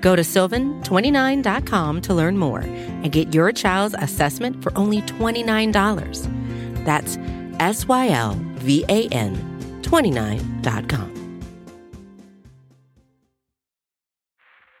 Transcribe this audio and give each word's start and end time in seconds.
Go 0.00 0.16
to 0.16 0.22
sylvan29.com 0.22 2.00
to 2.02 2.14
learn 2.14 2.38
more 2.38 2.60
and 2.60 3.12
get 3.12 3.34
your 3.34 3.52
child's 3.52 3.94
assessment 3.98 4.62
for 4.62 4.76
only 4.76 5.02
$29. 5.02 6.84
That's 6.84 7.18
S 7.60 7.86
Y 7.86 8.08
L 8.08 8.38
V 8.56 8.84
A 8.88 9.08
N 9.08 9.36
29.com. 9.82 11.16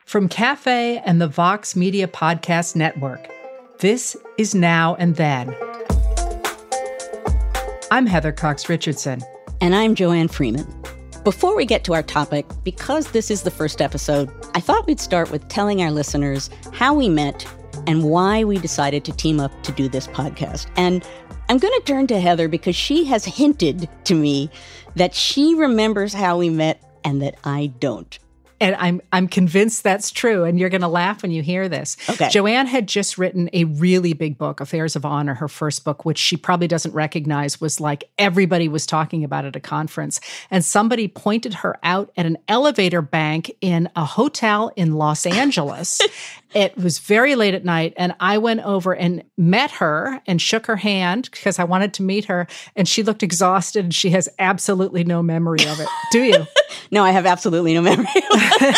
From 0.06 0.28
Cafe 0.28 0.98
and 1.04 1.20
the 1.20 1.28
Vox 1.28 1.76
Media 1.76 2.08
Podcast 2.08 2.74
Network, 2.74 3.28
this 3.78 4.16
is 4.38 4.56
Now 4.56 4.96
and 4.96 5.14
Then. 5.14 5.54
I'm 7.92 8.06
Heather 8.06 8.32
Cox 8.32 8.68
Richardson. 8.68 9.20
And 9.60 9.74
I'm 9.74 9.94
Joanne 9.94 10.28
Freeman. 10.28 10.66
Before 11.24 11.54
we 11.54 11.66
get 11.66 11.84
to 11.84 11.92
our 11.92 12.02
topic, 12.02 12.46
because 12.64 13.10
this 13.10 13.30
is 13.30 13.42
the 13.42 13.50
first 13.50 13.82
episode, 13.82 14.30
I 14.54 14.60
thought 14.60 14.86
we'd 14.86 15.00
start 15.00 15.30
with 15.30 15.46
telling 15.48 15.82
our 15.82 15.90
listeners 15.90 16.48
how 16.72 16.94
we 16.94 17.10
met 17.10 17.46
and 17.86 18.04
why 18.04 18.42
we 18.42 18.56
decided 18.56 19.04
to 19.04 19.12
team 19.12 19.38
up 19.38 19.52
to 19.64 19.72
do 19.72 19.86
this 19.86 20.06
podcast. 20.06 20.68
And 20.76 21.06
I'm 21.50 21.58
going 21.58 21.78
to 21.78 21.84
turn 21.84 22.06
to 22.06 22.20
Heather 22.20 22.48
because 22.48 22.74
she 22.74 23.04
has 23.04 23.26
hinted 23.26 23.86
to 24.04 24.14
me 24.14 24.50
that 24.96 25.14
she 25.14 25.54
remembers 25.54 26.14
how 26.14 26.38
we 26.38 26.48
met 26.48 26.82
and 27.04 27.20
that 27.20 27.36
I 27.44 27.66
don't 27.80 28.18
and 28.60 28.76
I'm 28.76 29.00
I'm 29.12 29.26
convinced 29.26 29.82
that's 29.82 30.10
true. 30.10 30.44
And 30.44 30.58
you're 30.58 30.68
going 30.68 30.80
to 30.82 30.88
laugh 30.88 31.22
when 31.22 31.30
you 31.30 31.42
hear 31.42 31.68
this. 31.68 31.96
Okay. 32.08 32.28
Joanne 32.28 32.66
had 32.66 32.86
just 32.86 33.18
written 33.18 33.48
a 33.52 33.64
really 33.64 34.12
big 34.12 34.36
book, 34.36 34.60
Affairs 34.60 34.96
of 34.96 35.04
Honor, 35.04 35.34
her 35.34 35.48
first 35.48 35.84
book, 35.84 36.04
which 36.04 36.18
she 36.18 36.36
probably 36.36 36.68
doesn't 36.68 36.92
recognize 36.92 37.60
was 37.60 37.80
like 37.80 38.04
everybody 38.18 38.68
was 38.68 38.86
talking 38.86 39.24
about 39.24 39.44
at 39.44 39.56
a 39.56 39.60
conference. 39.60 40.20
And 40.50 40.64
somebody 40.64 41.08
pointed 41.08 41.54
her 41.54 41.78
out 41.82 42.12
at 42.16 42.26
an 42.26 42.38
elevator 42.48 43.02
bank 43.02 43.50
in 43.60 43.88
a 43.96 44.04
hotel 44.04 44.72
in 44.76 44.94
Los 44.94 45.26
Angeles. 45.40 46.00
It 46.54 46.76
was 46.76 46.98
very 46.98 47.36
late 47.36 47.54
at 47.54 47.64
night, 47.64 47.94
and 47.96 48.14
I 48.20 48.38
went 48.38 48.60
over 48.60 48.94
and 48.94 49.22
met 49.36 49.70
her 49.72 50.20
and 50.26 50.40
shook 50.40 50.66
her 50.66 50.76
hand 50.76 51.28
because 51.30 51.58
I 51.58 51.64
wanted 51.64 51.94
to 51.94 52.02
meet 52.02 52.24
her. 52.26 52.46
And 52.76 52.88
she 52.88 53.02
looked 53.02 53.22
exhausted, 53.22 53.84
and 53.84 53.94
she 53.94 54.10
has 54.10 54.28
absolutely 54.38 55.04
no 55.04 55.22
memory 55.22 55.64
of 55.66 55.80
it. 55.80 55.88
Do 56.10 56.22
you? 56.22 56.46
no, 56.90 57.04
I 57.04 57.10
have 57.10 57.26
absolutely 57.26 57.74
no 57.74 57.82
memory. 57.82 58.06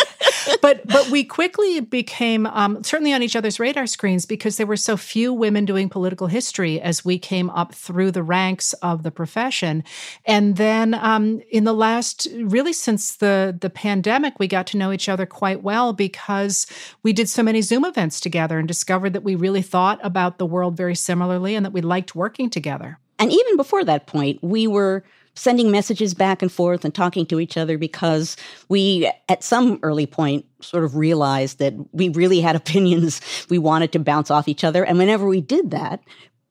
but 0.61 0.85
but 0.87 1.09
we 1.09 1.23
quickly 1.23 1.79
became 1.79 2.45
um, 2.47 2.83
certainly 2.83 3.13
on 3.13 3.23
each 3.23 3.35
other's 3.35 3.59
radar 3.59 3.87
screens 3.87 4.25
because 4.25 4.57
there 4.57 4.67
were 4.67 4.77
so 4.77 4.97
few 4.97 5.33
women 5.33 5.65
doing 5.65 5.89
political 5.89 6.27
history 6.27 6.81
as 6.81 7.03
we 7.05 7.17
came 7.17 7.49
up 7.51 7.73
through 7.73 8.11
the 8.11 8.23
ranks 8.23 8.73
of 8.73 9.03
the 9.03 9.11
profession, 9.11 9.83
and 10.25 10.57
then 10.57 10.93
um, 10.93 11.41
in 11.49 11.63
the 11.63 11.73
last 11.73 12.27
really 12.37 12.73
since 12.73 13.17
the 13.17 13.55
the 13.59 13.69
pandemic, 13.69 14.39
we 14.39 14.47
got 14.47 14.67
to 14.67 14.77
know 14.77 14.91
each 14.91 15.09
other 15.09 15.25
quite 15.25 15.63
well 15.63 15.93
because 15.93 16.67
we 17.03 17.13
did 17.13 17.29
so 17.29 17.43
many 17.43 17.61
Zoom 17.63 17.85
events 17.85 18.19
together 18.19 18.59
and 18.59 18.67
discovered 18.67 19.13
that 19.13 19.23
we 19.23 19.35
really 19.35 19.61
thought 19.61 19.99
about 20.03 20.37
the 20.37 20.45
world 20.45 20.77
very 20.77 20.95
similarly 20.95 21.55
and 21.55 21.65
that 21.65 21.73
we 21.73 21.81
liked 21.81 22.15
working 22.15 22.49
together. 22.49 22.99
And 23.19 23.31
even 23.31 23.57
before 23.57 23.83
that 23.83 24.07
point, 24.07 24.39
we 24.43 24.67
were 24.67 25.03
sending 25.35 25.71
messages 25.71 26.13
back 26.13 26.41
and 26.41 26.51
forth 26.51 26.85
and 26.85 26.93
talking 26.93 27.25
to 27.25 27.39
each 27.39 27.57
other 27.57 27.77
because 27.77 28.37
we, 28.69 29.11
at 29.29 29.43
some 29.43 29.79
early 29.81 30.05
point, 30.05 30.45
sort 30.61 30.83
of 30.83 30.95
realized 30.95 31.59
that 31.59 31.73
we 31.91 32.09
really 32.09 32.39
had 32.39 32.55
opinions 32.63 33.21
we 33.49 33.57
wanted 33.57 33.91
to 33.91 33.99
bounce 33.99 34.29
off 34.29 34.47
each 34.47 34.63
other. 34.63 34.85
And 34.85 34.97
whenever 34.97 35.27
we 35.27 35.41
did 35.41 35.71
that, 35.71 36.01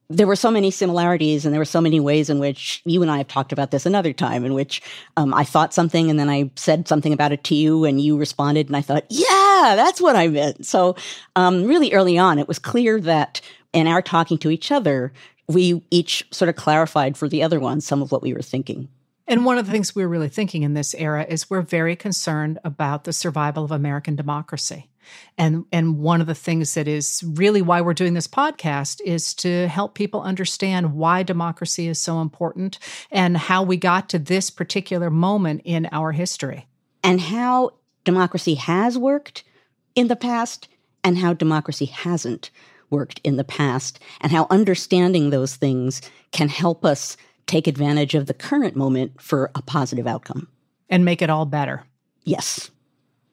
there 0.09 0.27
were 0.27 0.37
so 0.37 0.51
many 0.51 0.71
similarities 0.71 1.45
and 1.45 1.55
there 1.55 1.61
were 1.61 1.65
so 1.65 1.81
many 1.81 1.99
ways 1.99 2.29
in 2.29 2.39
which 2.39 2.83
you 2.85 3.03
and 3.03 3.11
I 3.11 3.19
have 3.19 3.29
talked 3.29 3.53
about 3.53 3.71
this 3.71 3.87
another 3.87 4.13
time 4.13 4.45
in 4.45 4.53
which 4.53 4.83
um, 5.17 5.33
I 5.33 5.45
thought 5.45 5.73
something 5.73 6.11
and 6.11 6.19
then 6.19 6.29
I 6.29 6.51
said 6.55 6.87
something 6.87 7.13
about 7.13 7.33
it 7.33 7.45
to 7.45 7.55
you 7.55 7.85
and 7.85 8.01
you 8.01 8.19
responded 8.19 8.67
and 8.67 8.77
I 8.77 8.83
thought, 8.83 9.05
yeah, 9.09 9.42
that's 9.77 10.01
what 10.01 10.17
I 10.17 10.29
meant. 10.29 10.67
So 10.67 10.97
um, 11.37 11.65
really 11.65 11.93
early 11.93 12.19
on, 12.19 12.39
it 12.39 12.49
was 12.49 12.59
clear 12.59 13.01
that 13.01 13.41
in 13.73 13.87
our 13.87 14.03
talking 14.03 14.39
to 14.39 14.51
each 14.51 14.71
other, 14.71 15.13
we 15.49 15.83
each 15.91 16.27
sort 16.31 16.49
of 16.49 16.57
clarified 16.57 17.17
for 17.17 17.29
the 17.29 17.43
other 17.43 17.61
one 17.61 17.81
some 17.81 18.03
of 18.03 18.13
what 18.13 18.23
we 18.23 18.35
were 18.35 18.43
thinking. 18.43 18.89
And 19.27 19.45
one 19.45 19.57
of 19.59 19.67
the 19.67 19.73
things 19.73 19.95
we're 19.95 20.09
really 20.09 20.29
thinking 20.29 20.63
in 20.63 20.75
this 20.75 20.95
era 20.95 21.25
is 21.29 21.49
we're 21.49 21.63
very 21.63 21.97
concerned 21.97 22.59
about 22.65 23.05
the 23.05 23.13
survival 23.13 23.65
of 23.65 23.71
American 23.71 24.17
democracy. 24.17 24.89
And 25.37 25.65
and 25.73 25.99
one 25.99 26.21
of 26.21 26.27
the 26.27 26.35
things 26.35 26.75
that 26.75 26.87
is 26.87 27.25
really 27.27 27.63
why 27.63 27.81
we're 27.81 27.95
doing 27.95 28.15
this 28.15 28.29
podcast 28.29 29.01
is 29.05 29.35
to 29.35 29.67
help 29.69 29.95
people 29.95 30.23
understand 30.23 30.95
why 30.95 31.23
democracy 31.23 31.89
is 31.89 32.01
so 32.01 32.21
important 32.21 32.79
and 33.11 33.37
how 33.37 33.63
we 33.63 33.77
got 33.77 34.09
to 34.11 34.19
this 34.19 34.51
particular 34.51 35.11
moment 35.11 35.63
in 35.65 35.89
our 35.93 36.13
history. 36.13 36.67
And 37.03 37.21
how 37.21 37.71
democracy 38.05 38.55
has 38.55 38.99
worked 38.99 39.45
in 39.95 40.09
the 40.09 40.17
past 40.17 40.69
and 41.05 41.19
how 41.19 41.33
democracy 41.33 41.87
hasn't 41.87 42.51
worked 42.91 43.21
in 43.25 43.37
the 43.37 43.45
past, 43.45 43.99
and 44.21 44.31
how 44.31 44.47
understanding 44.51 45.31
those 45.31 45.57
things 45.57 46.03
can 46.31 46.49
help 46.49 46.85
us 46.85 47.17
take 47.47 47.67
advantage 47.67 48.15
of 48.15 48.27
the 48.27 48.35
current 48.35 48.77
moment 48.77 49.21
for 49.21 49.51
a 49.55 49.63
positive 49.63 50.07
outcome. 50.07 50.47
And 50.91 51.05
make 51.05 51.23
it 51.23 51.31
all 51.31 51.47
better. 51.47 51.85
Yes. 52.25 52.71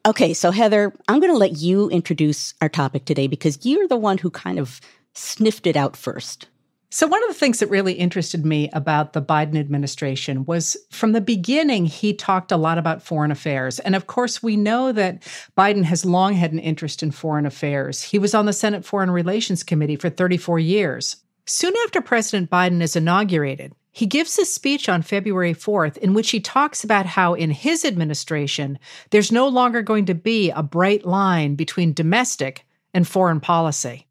Okay, 0.06 0.32
so 0.32 0.50
Heather, 0.50 0.94
I'm 1.08 1.20
going 1.20 1.32
to 1.32 1.38
let 1.38 1.58
you 1.58 1.90
introduce 1.90 2.54
our 2.62 2.70
topic 2.70 3.04
today 3.04 3.26
because 3.26 3.64
you're 3.64 3.86
the 3.86 3.96
one 3.96 4.16
who 4.16 4.30
kind 4.30 4.58
of 4.58 4.80
sniffed 5.12 5.66
it 5.66 5.76
out 5.76 5.94
first. 5.94 6.48
So, 6.92 7.06
one 7.06 7.22
of 7.22 7.28
the 7.28 7.38
things 7.38 7.60
that 7.60 7.70
really 7.70 7.92
interested 7.92 8.44
me 8.44 8.68
about 8.72 9.12
the 9.12 9.22
Biden 9.22 9.56
administration 9.56 10.44
was 10.44 10.76
from 10.90 11.12
the 11.12 11.20
beginning, 11.20 11.86
he 11.86 12.12
talked 12.12 12.50
a 12.50 12.56
lot 12.56 12.78
about 12.78 13.00
foreign 13.00 13.30
affairs. 13.30 13.78
And 13.78 13.94
of 13.94 14.08
course, 14.08 14.42
we 14.42 14.56
know 14.56 14.90
that 14.90 15.22
Biden 15.56 15.84
has 15.84 16.04
long 16.04 16.34
had 16.34 16.52
an 16.52 16.58
interest 16.58 17.04
in 17.04 17.12
foreign 17.12 17.46
affairs. 17.46 18.02
He 18.02 18.18
was 18.18 18.34
on 18.34 18.46
the 18.46 18.52
Senate 18.52 18.84
Foreign 18.84 19.12
Relations 19.12 19.62
Committee 19.62 19.94
for 19.94 20.10
34 20.10 20.58
years. 20.58 21.16
Soon 21.46 21.74
after 21.84 22.00
President 22.00 22.50
Biden 22.50 22.82
is 22.82 22.96
inaugurated, 22.96 23.72
he 23.92 24.06
gives 24.06 24.36
a 24.36 24.44
speech 24.44 24.88
on 24.88 25.02
February 25.02 25.54
4th 25.54 25.96
in 25.98 26.12
which 26.12 26.30
he 26.30 26.40
talks 26.40 26.82
about 26.82 27.06
how 27.06 27.34
in 27.34 27.52
his 27.52 27.84
administration, 27.84 28.80
there's 29.10 29.30
no 29.30 29.46
longer 29.46 29.82
going 29.82 30.06
to 30.06 30.14
be 30.14 30.50
a 30.50 30.62
bright 30.62 31.06
line 31.06 31.54
between 31.54 31.92
domestic 31.92 32.66
and 32.92 33.06
foreign 33.06 33.38
policy. 33.38 34.08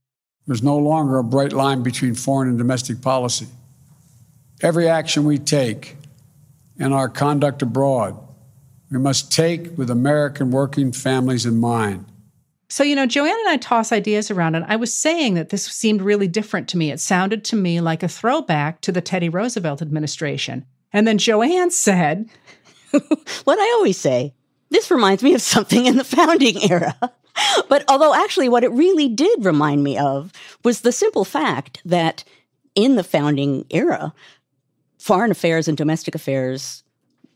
There's 0.50 0.64
no 0.64 0.80
longer 0.80 1.20
a 1.20 1.24
bright 1.24 1.54
line 1.54 1.84
between 1.84 2.16
foreign 2.16 2.50
and 2.50 2.58
domestic 2.58 3.04
policy. 3.04 3.46
Every 4.62 4.88
action 4.90 5.24
we 5.26 5.38
take 5.38 5.96
in 6.80 6.92
our 6.92 7.08
conduct 7.08 7.62
abroad, 7.62 8.18
we 8.90 8.98
must 8.98 9.32
take 9.32 9.78
with 9.78 9.92
American 9.92 10.50
working 10.50 10.92
families 10.92 11.46
in 11.46 11.58
mind. 11.58 12.06
So, 12.68 12.84
you 12.84 12.96
know, 12.96 13.06
Joanne 13.06 13.30
and 13.30 13.50
I 13.50 13.58
toss 13.58 13.92
ideas 13.92 14.32
around, 14.32 14.56
and 14.56 14.66
I 14.66 14.76
was 14.76 14.92
saying 14.92 15.36
that 15.36 15.50
this 15.50 15.66
seemed 15.66 16.02
really 16.02 16.28
different 16.28 16.68
to 16.70 16.80
me. 16.80 16.90
It 16.90 17.00
sounded 17.00 17.46
to 17.46 17.56
me 17.56 17.80
like 17.80 18.02
a 18.02 18.08
throwback 18.08 18.82
to 18.82 18.92
the 18.92 19.02
Teddy 19.02 19.30
Roosevelt 19.30 19.84
administration. 19.84 20.66
And 20.92 21.08
then 21.08 21.20
Joanne 21.20 21.70
said, 21.70 22.28
What 23.44 23.60
I 23.60 23.74
always 23.78 23.98
say, 23.98 24.34
this 24.72 24.90
reminds 24.90 25.22
me 25.22 25.36
of 25.36 25.44
something 25.44 25.86
in 25.86 25.98
the 25.98 26.04
founding 26.04 26.72
era 26.72 26.96
but 27.70 27.84
although 27.88 28.14
actually 28.14 28.50
what 28.50 28.64
it 28.64 28.72
really 28.72 29.08
did 29.08 29.46
remind 29.46 29.84
me 29.84 29.98
of 29.98 30.32
was 30.64 30.82
the 30.82 30.92
simple 30.92 31.26
fact 31.26 31.82
that 31.86 32.24
in 32.76 32.96
the 32.96 33.04
founding 33.04 33.66
era, 33.70 34.14
foreign 34.98 35.32
affairs 35.32 35.68
and 35.68 35.78
domestic 35.78 36.16
affairs 36.16 36.84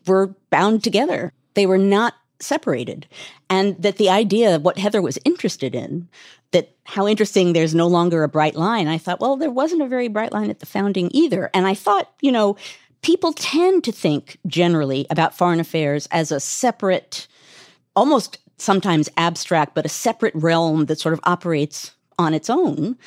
were 0.05 0.35
bound 0.49 0.83
together. 0.83 1.33
They 1.53 1.65
were 1.65 1.77
not 1.77 2.13
separated. 2.39 3.07
And 3.49 3.81
that 3.81 3.97
the 3.97 4.09
idea 4.09 4.55
of 4.55 4.63
what 4.63 4.77
Heather 4.77 5.01
was 5.01 5.17
interested 5.25 5.73
in, 5.73 6.09
that 6.51 6.75
how 6.83 7.07
interesting 7.07 7.53
there's 7.53 7.73
no 7.73 7.87
longer 7.87 8.23
a 8.23 8.29
bright 8.29 8.55
line, 8.55 8.87
I 8.87 8.97
thought, 8.97 9.19
well, 9.19 9.37
there 9.37 9.49
wasn't 9.49 9.81
a 9.81 9.87
very 9.87 10.07
bright 10.07 10.33
line 10.33 10.49
at 10.49 10.59
the 10.59 10.65
founding 10.65 11.09
either. 11.13 11.49
And 11.53 11.65
I 11.65 11.73
thought, 11.73 12.11
you 12.21 12.31
know, 12.31 12.57
people 13.01 13.33
tend 13.33 13.83
to 13.85 13.91
think 13.91 14.37
generally 14.47 15.07
about 15.09 15.37
foreign 15.37 15.59
affairs 15.59 16.07
as 16.11 16.31
a 16.31 16.39
separate, 16.39 17.27
almost 17.95 18.37
sometimes 18.63 19.09
abstract, 19.17 19.75
but 19.75 19.85
a 19.85 19.89
separate 19.89 20.33
realm 20.35 20.85
that 20.85 20.99
sort 20.99 21.13
of 21.13 21.19
operates 21.23 21.91
on 22.17 22.33
its 22.33 22.49
own. 22.49 22.97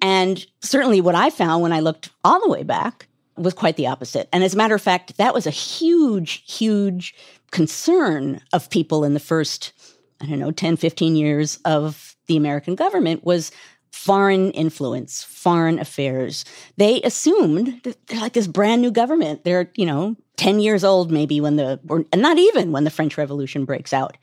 And 0.00 0.44
certainly 0.60 1.00
what 1.00 1.14
I 1.14 1.30
found 1.30 1.62
when 1.62 1.72
I 1.72 1.80
looked 1.80 2.10
all 2.24 2.40
the 2.40 2.50
way 2.50 2.62
back 2.62 3.06
was 3.36 3.54
quite 3.54 3.76
the 3.76 3.86
opposite. 3.86 4.28
And 4.32 4.44
as 4.44 4.54
a 4.54 4.56
matter 4.56 4.74
of 4.74 4.82
fact, 4.82 5.16
that 5.16 5.34
was 5.34 5.46
a 5.46 5.50
huge, 5.50 6.44
huge 6.46 7.14
concern 7.50 8.40
of 8.52 8.70
people 8.70 9.04
in 9.04 9.14
the 9.14 9.20
first, 9.20 9.72
I 10.20 10.26
don't 10.26 10.38
know, 10.38 10.50
10, 10.50 10.76
15 10.76 11.16
years 11.16 11.58
of 11.64 12.16
the 12.26 12.36
American 12.36 12.74
government 12.74 13.24
was 13.24 13.50
foreign 13.94 14.50
influence, 14.50 15.22
foreign 15.22 15.78
affairs. 15.78 16.44
They 16.76 17.00
assumed 17.02 17.80
that 17.84 18.06
they're 18.08 18.20
like 18.20 18.32
this 18.32 18.48
brand 18.48 18.82
new 18.82 18.90
government. 18.90 19.44
They're, 19.44 19.70
you 19.76 19.86
know, 19.86 20.16
10 20.36 20.58
years 20.58 20.82
old 20.82 21.12
maybe 21.12 21.40
when 21.40 21.54
the, 21.56 21.78
or 21.88 22.04
not 22.12 22.36
even 22.36 22.72
when 22.72 22.82
the 22.82 22.90
French 22.90 23.16
Revolution 23.16 23.64
breaks 23.64 23.92
out. 23.92 24.16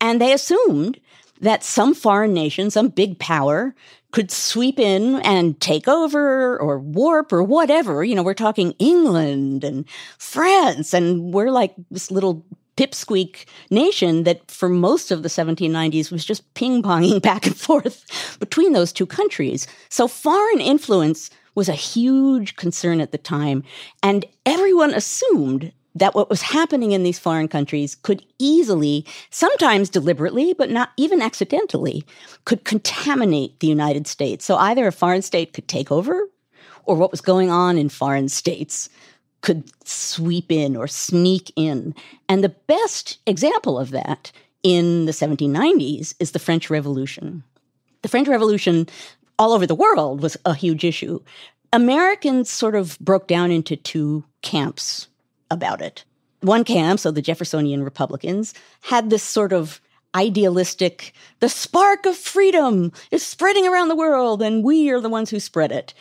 And 0.00 0.20
they 0.20 0.32
assumed 0.32 1.00
that 1.40 1.64
some 1.64 1.92
foreign 1.92 2.32
nation, 2.32 2.70
some 2.70 2.88
big 2.88 3.18
power, 3.18 3.74
could 4.12 4.30
sweep 4.30 4.78
in 4.78 5.16
and 5.16 5.60
take 5.60 5.88
over 5.88 6.56
or 6.58 6.78
warp 6.78 7.32
or 7.32 7.42
whatever. 7.42 8.04
You 8.04 8.14
know, 8.14 8.22
we're 8.22 8.32
talking 8.32 8.74
England 8.78 9.64
and 9.64 9.84
France, 10.18 10.94
and 10.94 11.34
we're 11.34 11.50
like 11.50 11.74
this 11.90 12.12
little 12.12 12.46
pipsqueak 12.76 13.46
nation 13.70 14.24
that 14.24 14.50
for 14.50 14.68
most 14.68 15.10
of 15.10 15.22
the 15.22 15.28
1790s 15.28 16.10
was 16.10 16.24
just 16.24 16.52
ping 16.54 16.82
ponging 16.82 17.20
back 17.30 17.46
and 17.46 17.56
forth 17.56 18.04
between 18.38 18.72
those 18.72 18.92
two 18.92 19.06
countries. 19.06 19.66
So 19.88 20.08
foreign 20.08 20.60
influence 20.60 21.30
was 21.54 21.68
a 21.68 21.74
huge 21.74 22.56
concern 22.56 23.00
at 23.00 23.12
the 23.12 23.18
time. 23.18 23.64
And 24.02 24.24
everyone 24.44 24.94
assumed 24.94 25.72
that 25.94 26.14
what 26.14 26.28
was 26.28 26.42
happening 26.42 26.92
in 26.92 27.02
these 27.02 27.18
foreign 27.18 27.48
countries 27.48 27.94
could 27.94 28.22
easily, 28.38 29.06
sometimes 29.30 29.88
deliberately, 29.88 30.52
but 30.52 30.70
not 30.70 30.90
even 30.98 31.22
accidentally, 31.22 32.04
could 32.44 32.64
contaminate 32.64 33.58
the 33.60 33.66
United 33.66 34.06
States. 34.06 34.44
So 34.44 34.56
either 34.56 34.86
a 34.86 34.92
foreign 34.92 35.22
state 35.22 35.54
could 35.54 35.68
take 35.68 35.90
over, 35.90 36.28
or 36.84 36.96
what 36.96 37.10
was 37.10 37.22
going 37.22 37.50
on 37.50 37.78
in 37.78 37.88
foreign 37.88 38.28
states 38.28 38.88
could 39.42 39.70
sweep 39.84 40.50
in 40.50 40.76
or 40.76 40.86
sneak 40.86 41.52
in. 41.56 41.94
And 42.28 42.42
the 42.42 42.48
best 42.48 43.18
example 43.26 43.78
of 43.78 43.90
that 43.90 44.32
in 44.62 45.06
the 45.06 45.12
1790s 45.12 46.14
is 46.18 46.32
the 46.32 46.38
French 46.38 46.70
Revolution. 46.70 47.44
The 48.02 48.08
French 48.08 48.28
Revolution 48.28 48.88
all 49.38 49.52
over 49.52 49.66
the 49.66 49.74
world 49.74 50.22
was 50.22 50.36
a 50.44 50.54
huge 50.54 50.84
issue. 50.84 51.20
Americans 51.72 52.50
sort 52.50 52.74
of 52.74 52.98
broke 52.98 53.26
down 53.26 53.50
into 53.50 53.76
two 53.76 54.24
camps 54.42 55.08
about 55.50 55.80
it. 55.80 56.04
One 56.40 56.64
camp, 56.64 57.00
so 57.00 57.10
the 57.10 57.22
Jeffersonian 57.22 57.82
Republicans, 57.82 58.54
had 58.80 59.10
this 59.10 59.22
sort 59.22 59.52
of 59.52 59.80
idealistic, 60.14 61.12
the 61.40 61.48
spark 61.48 62.06
of 62.06 62.16
freedom 62.16 62.92
is 63.10 63.24
spreading 63.24 63.66
around 63.66 63.88
the 63.88 63.96
world, 63.96 64.42
and 64.42 64.64
we 64.64 64.90
are 64.90 65.00
the 65.00 65.08
ones 65.08 65.30
who 65.30 65.38
spread 65.38 65.70
it. 65.70 65.92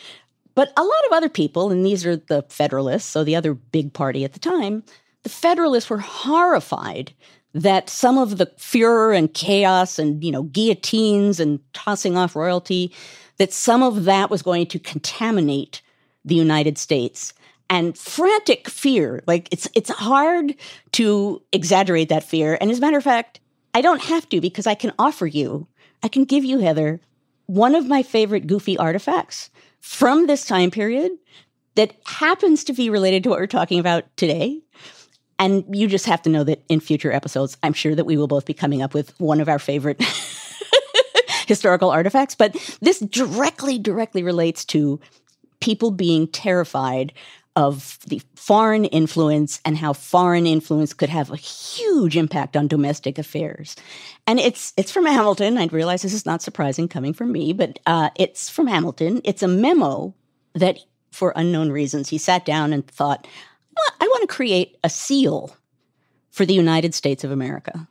But 0.56 0.72
a 0.78 0.84
lot 0.84 1.06
of 1.08 1.14
other 1.14 1.30
people, 1.30 1.70
and 1.70 1.86
these 1.86 2.06
are 2.06 2.16
the 2.16 2.44
Federalists, 2.50 3.10
so 3.10 3.24
the 3.24 3.36
other 3.36 3.54
big 3.54 3.94
party 3.94 4.24
at 4.24 4.34
the 4.34 4.40
time, 4.40 4.84
the 5.24 5.30
Federalists 5.30 5.90
were 5.90 6.00
horrified 6.00 7.14
that 7.54 7.90
some 7.90 8.18
of 8.18 8.38
the 8.38 8.52
furor 8.58 9.14
and 9.14 9.34
chaos 9.34 9.98
and, 10.00 10.24
you 10.24 10.32
know, 10.32 10.44
guillotines 10.44 11.40
and 11.40 11.60
tossing 11.74 12.18
off 12.18 12.36
royalty, 12.36 12.94
that 13.38 13.54
some 13.54 13.84
of 13.84 14.06
that 14.06 14.30
was 14.30 14.42
going 14.42 14.68
to 14.68 14.80
contaminate 14.80 15.82
the 16.26 16.36
United 16.36 16.78
States 16.78 17.34
and 17.70 17.98
frantic 17.98 18.70
fear. 18.70 19.24
Like 19.28 19.48
it's 19.52 19.68
it's 19.74 19.90
hard 19.90 20.56
to 20.94 21.42
exaggerate 21.52 22.10
that 22.10 22.24
fear. 22.24 22.58
And 22.60 22.72
as 22.72 22.78
a 22.78 22.82
matter 22.82 22.98
of 22.98 23.04
fact, 23.04 23.40
I 23.74 23.82
don't 23.82 24.02
have 24.02 24.28
to 24.30 24.42
because 24.42 24.68
I 24.68 24.76
can 24.76 24.94
offer 25.00 25.26
you, 25.26 25.68
I 26.04 26.08
can 26.08 26.26
give 26.26 26.44
you, 26.44 26.60
Heather, 26.60 27.02
one 27.46 27.76
of 27.76 27.88
my 27.88 28.04
favorite 28.04 28.48
goofy 28.48 28.78
artifacts 28.78 29.50
from 29.86 30.26
this 30.26 30.46
time 30.46 30.72
period 30.72 31.12
that 31.76 31.96
happens 32.08 32.64
to 32.64 32.74
be 32.74 32.90
related 32.90 33.24
to 33.24 33.30
what 33.30 33.38
we're 33.38 33.46
talking 33.46 33.80
about 33.80 34.04
today. 34.18 34.60
And 35.38 35.64
you 35.72 35.88
just 35.88 36.08
have 36.08 36.24
to 36.24 36.30
know 36.30 36.44
that 36.44 36.64
in 36.68 36.80
future 36.80 37.12
episodes, 37.12 37.56
I'm 37.62 37.74
sure 37.74 37.94
that 37.94 38.04
we 38.04 38.18
will 38.18 38.28
both 38.28 38.46
be 38.46 38.54
coming 38.56 38.82
up 38.82 38.96
with 38.96 39.18
one 39.20 39.40
of 39.40 39.48
our 39.48 39.60
favorite 39.60 40.04
historical 41.48 41.92
artifacts. 41.92 42.34
But 42.34 42.56
this 42.82 43.00
directly, 43.00 43.78
directly 43.78 44.24
relates 44.24 44.66
to 44.66 45.00
people 45.60 45.92
being 45.92 46.28
terrified 46.30 47.14
of 47.56 47.98
the 48.08 48.22
foreign 48.36 48.86
influence 48.86 49.62
and 49.64 49.78
how 49.78 49.94
foreign 49.94 50.46
influence 50.46 50.94
could 50.94 51.10
have 51.10 51.32
a 51.32 51.38
huge 51.38 52.18
impact 52.18 52.58
on 52.58 52.68
domestic 52.68 53.18
affairs. 53.18 53.76
And 54.28 54.40
it's 54.40 54.74
it's 54.76 54.92
from 54.92 55.06
Hamilton. 55.06 55.58
I 55.58 55.68
realize 55.68 56.02
this 56.02 56.14
is 56.14 56.26
not 56.26 56.42
surprising 56.42 56.88
coming 56.88 57.14
from 57.14 57.32
me, 57.32 57.54
but 57.54 57.80
uh, 57.86 58.10
it's 58.16 58.50
from 58.50 58.68
Hamilton. 58.68 59.22
It's 59.24 59.44
a 59.44 59.48
memo 59.48 60.14
that, 60.54 60.80
for 61.12 61.34
unknown 61.36 61.72
reasons, 61.72 62.10
he 62.10 62.18
sat 62.18 62.46
down 62.46 62.74
and 62.74 62.86
thought, 62.88 63.28
I 63.78 64.06
want 64.08 64.22
to 64.30 64.36
create 64.36 64.78
a 64.84 64.90
seal 64.90 65.56
for 66.32 66.46
the 66.46 66.54
United 66.54 66.94
States 66.94 67.24
of 67.24 67.32
America. 67.32 67.88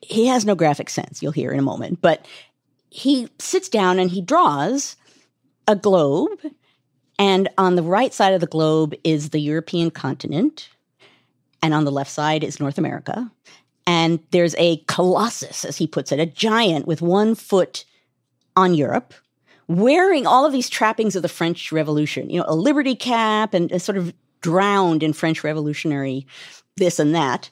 He 0.00 0.26
has 0.26 0.44
no 0.44 0.54
graphic 0.54 0.90
sense, 0.90 1.22
you'll 1.22 1.32
hear 1.32 1.52
in 1.52 1.58
a 1.58 1.62
moment, 1.62 2.00
but 2.00 2.26
he 2.90 3.28
sits 3.38 3.68
down 3.68 3.98
and 3.98 4.10
he 4.10 4.20
draws 4.20 4.96
a 5.66 5.74
globe 5.74 6.40
and 7.22 7.48
on 7.56 7.76
the 7.76 7.84
right 7.84 8.12
side 8.12 8.34
of 8.34 8.40
the 8.40 8.48
globe 8.48 8.96
is 9.04 9.30
the 9.30 9.38
European 9.38 9.92
continent. 9.92 10.68
And 11.62 11.72
on 11.72 11.84
the 11.84 11.92
left 11.92 12.10
side 12.10 12.42
is 12.42 12.58
North 12.58 12.78
America. 12.78 13.30
And 13.86 14.18
there's 14.32 14.56
a 14.58 14.78
colossus, 14.88 15.64
as 15.64 15.76
he 15.76 15.86
puts 15.86 16.10
it, 16.10 16.18
a 16.18 16.26
giant 16.26 16.88
with 16.88 17.00
one 17.00 17.36
foot 17.36 17.84
on 18.56 18.74
Europe, 18.74 19.14
wearing 19.68 20.26
all 20.26 20.44
of 20.44 20.50
these 20.50 20.68
trappings 20.68 21.14
of 21.14 21.22
the 21.22 21.28
French 21.28 21.70
Revolution, 21.70 22.28
you 22.28 22.40
know, 22.40 22.44
a 22.48 22.56
liberty 22.56 22.96
cap 22.96 23.54
and 23.54 23.80
sort 23.80 23.98
of 23.98 24.12
drowned 24.40 25.04
in 25.04 25.12
French 25.12 25.44
revolutionary 25.44 26.26
this 26.76 26.98
and 26.98 27.14
that. 27.14 27.50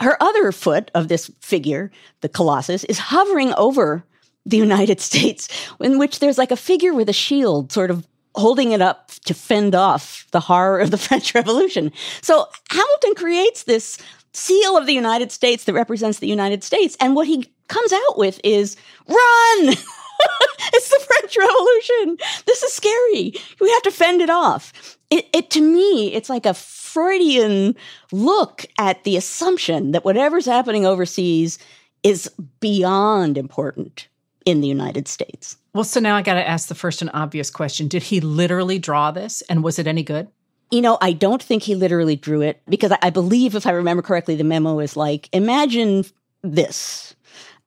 Her 0.00 0.20
other 0.20 0.50
foot 0.50 0.90
of 0.96 1.06
this 1.06 1.30
figure, 1.40 1.92
the 2.22 2.28
Colossus, 2.28 2.82
is 2.82 2.98
hovering 2.98 3.54
over 3.54 4.04
the 4.44 4.56
United 4.56 5.00
States, 5.10 5.48
in 5.78 5.96
which 5.96 6.18
there's 6.18 6.38
like 6.38 6.50
a 6.50 6.56
figure 6.56 6.92
with 6.92 7.08
a 7.08 7.12
shield 7.12 7.70
sort 7.70 7.92
of 7.92 8.04
holding 8.36 8.72
it 8.72 8.82
up 8.82 9.10
to 9.24 9.34
fend 9.34 9.74
off 9.74 10.26
the 10.30 10.40
horror 10.40 10.78
of 10.78 10.90
the 10.90 10.98
French 11.06 11.34
Revolution. 11.34 11.92
So 12.22 12.46
Hamilton 12.70 13.14
creates 13.14 13.64
this 13.64 13.98
seal 14.32 14.76
of 14.76 14.86
the 14.86 14.92
United 14.92 15.32
States 15.32 15.64
that 15.64 15.72
represents 15.72 16.18
the 16.18 16.28
United 16.28 16.62
States. 16.62 16.96
And 17.00 17.14
what 17.14 17.26
he 17.26 17.50
comes 17.68 17.92
out 17.92 18.18
with 18.18 18.40
is 18.44 18.76
run! 19.08 19.74
it's 20.72 20.88
the 20.88 21.06
French 21.06 21.36
Revolution. 21.36 22.18
This 22.46 22.62
is 22.62 22.72
scary. 22.72 23.34
We 23.60 23.70
have 23.70 23.82
to 23.82 23.90
fend 23.90 24.20
it 24.20 24.30
off. 24.30 24.98
It, 25.10 25.26
it 25.32 25.50
to 25.50 25.60
me, 25.60 26.12
it's 26.12 26.28
like 26.28 26.46
a 26.46 26.54
Freudian 26.54 27.76
look 28.12 28.66
at 28.78 29.04
the 29.04 29.16
assumption 29.16 29.92
that 29.92 30.04
whatever's 30.04 30.46
happening 30.46 30.86
overseas 30.86 31.58
is 32.02 32.30
beyond 32.60 33.36
important 33.36 34.08
in 34.44 34.60
the 34.60 34.68
United 34.68 35.08
States. 35.08 35.56
Well, 35.76 35.84
so 35.84 36.00
now 36.00 36.16
I 36.16 36.22
got 36.22 36.34
to 36.34 36.48
ask 36.48 36.68
the 36.68 36.74
first 36.74 37.02
and 37.02 37.10
obvious 37.12 37.50
question. 37.50 37.86
Did 37.86 38.02
he 38.02 38.20
literally 38.20 38.78
draw 38.78 39.10
this 39.10 39.42
and 39.42 39.62
was 39.62 39.78
it 39.78 39.86
any 39.86 40.02
good? 40.02 40.26
You 40.70 40.80
know, 40.80 40.96
I 41.02 41.12
don't 41.12 41.42
think 41.42 41.62
he 41.62 41.74
literally 41.74 42.16
drew 42.16 42.40
it 42.40 42.62
because 42.66 42.92
I 43.02 43.10
believe, 43.10 43.54
if 43.54 43.66
I 43.66 43.72
remember 43.72 44.02
correctly, 44.02 44.36
the 44.36 44.42
memo 44.42 44.78
is 44.78 44.96
like, 44.96 45.28
imagine 45.34 46.06
this. 46.40 47.14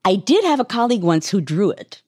I 0.04 0.16
did 0.16 0.44
have 0.44 0.60
a 0.60 0.66
colleague 0.66 1.04
once 1.04 1.30
who 1.30 1.40
drew 1.40 1.70
it, 1.70 2.02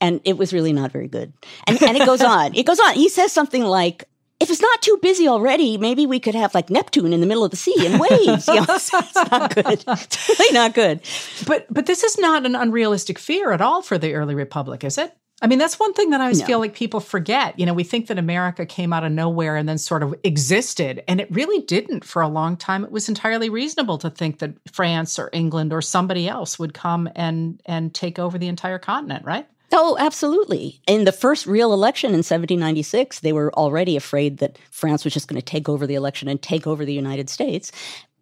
and 0.00 0.20
it 0.22 0.38
was 0.38 0.52
really 0.52 0.72
not 0.72 0.92
very 0.92 1.08
good. 1.08 1.32
And, 1.66 1.82
and 1.82 1.96
it 1.96 2.06
goes 2.06 2.22
on. 2.22 2.54
It 2.54 2.64
goes 2.64 2.78
on. 2.78 2.94
He 2.94 3.08
says 3.08 3.32
something 3.32 3.64
like, 3.64 4.04
if 4.38 4.50
it's 4.50 4.62
not 4.62 4.80
too 4.80 4.96
busy 5.02 5.26
already, 5.26 5.76
maybe 5.76 6.06
we 6.06 6.20
could 6.20 6.36
have 6.36 6.54
like 6.54 6.70
Neptune 6.70 7.12
in 7.12 7.20
the 7.20 7.26
middle 7.26 7.44
of 7.44 7.50
the 7.50 7.56
sea 7.56 7.84
and 7.84 7.98
waves. 7.98 8.46
You 8.46 8.54
know, 8.54 8.66
it's, 8.68 8.94
it's, 8.94 9.14
not 9.16 9.52
good. 9.52 9.84
It's 9.88 10.28
really 10.28 10.54
not 10.54 10.72
good. 10.72 11.00
But 11.48 11.66
but 11.68 11.86
this 11.86 12.04
is 12.04 12.16
not 12.16 12.46
an 12.46 12.54
unrealistic 12.54 13.18
fear 13.18 13.50
at 13.50 13.60
all 13.60 13.82
for 13.82 13.98
the 13.98 14.14
early 14.14 14.36
republic, 14.36 14.84
is 14.84 14.98
it? 14.98 15.12
I 15.40 15.46
mean, 15.46 15.58
that's 15.58 15.78
one 15.78 15.92
thing 15.94 16.10
that 16.10 16.20
I 16.20 16.24
always 16.24 16.40
no. 16.40 16.46
feel 16.46 16.58
like 16.58 16.74
people 16.74 16.98
forget. 16.98 17.58
You 17.58 17.66
know, 17.66 17.74
we 17.74 17.84
think 17.84 18.08
that 18.08 18.18
America 18.18 18.66
came 18.66 18.92
out 18.92 19.04
of 19.04 19.12
nowhere 19.12 19.54
and 19.54 19.68
then 19.68 19.78
sort 19.78 20.02
of 20.02 20.14
existed, 20.24 21.04
and 21.06 21.20
it 21.20 21.30
really 21.30 21.62
didn't 21.64 22.04
for 22.04 22.22
a 22.22 22.28
long 22.28 22.56
time. 22.56 22.84
It 22.84 22.90
was 22.90 23.08
entirely 23.08 23.48
reasonable 23.48 23.98
to 23.98 24.10
think 24.10 24.40
that 24.40 24.54
France 24.72 25.18
or 25.18 25.30
England 25.32 25.72
or 25.72 25.80
somebody 25.80 26.28
else 26.28 26.58
would 26.58 26.74
come 26.74 27.08
and 27.14 27.62
and 27.66 27.94
take 27.94 28.18
over 28.18 28.36
the 28.36 28.48
entire 28.48 28.78
continent, 28.78 29.24
right? 29.24 29.46
Oh, 29.70 29.96
absolutely. 30.00 30.80
In 30.86 31.04
the 31.04 31.12
first 31.12 31.46
real 31.46 31.72
election 31.74 32.08
in 32.08 32.18
1796, 32.18 33.20
they 33.20 33.32
were 33.32 33.52
already 33.54 33.96
afraid 33.96 34.38
that 34.38 34.58
France 34.70 35.04
was 35.04 35.12
just 35.12 35.28
going 35.28 35.40
to 35.40 35.44
take 35.44 35.68
over 35.68 35.86
the 35.86 35.94
election 35.94 36.26
and 36.26 36.40
take 36.40 36.66
over 36.66 36.84
the 36.84 36.94
United 36.94 37.28
States. 37.28 37.70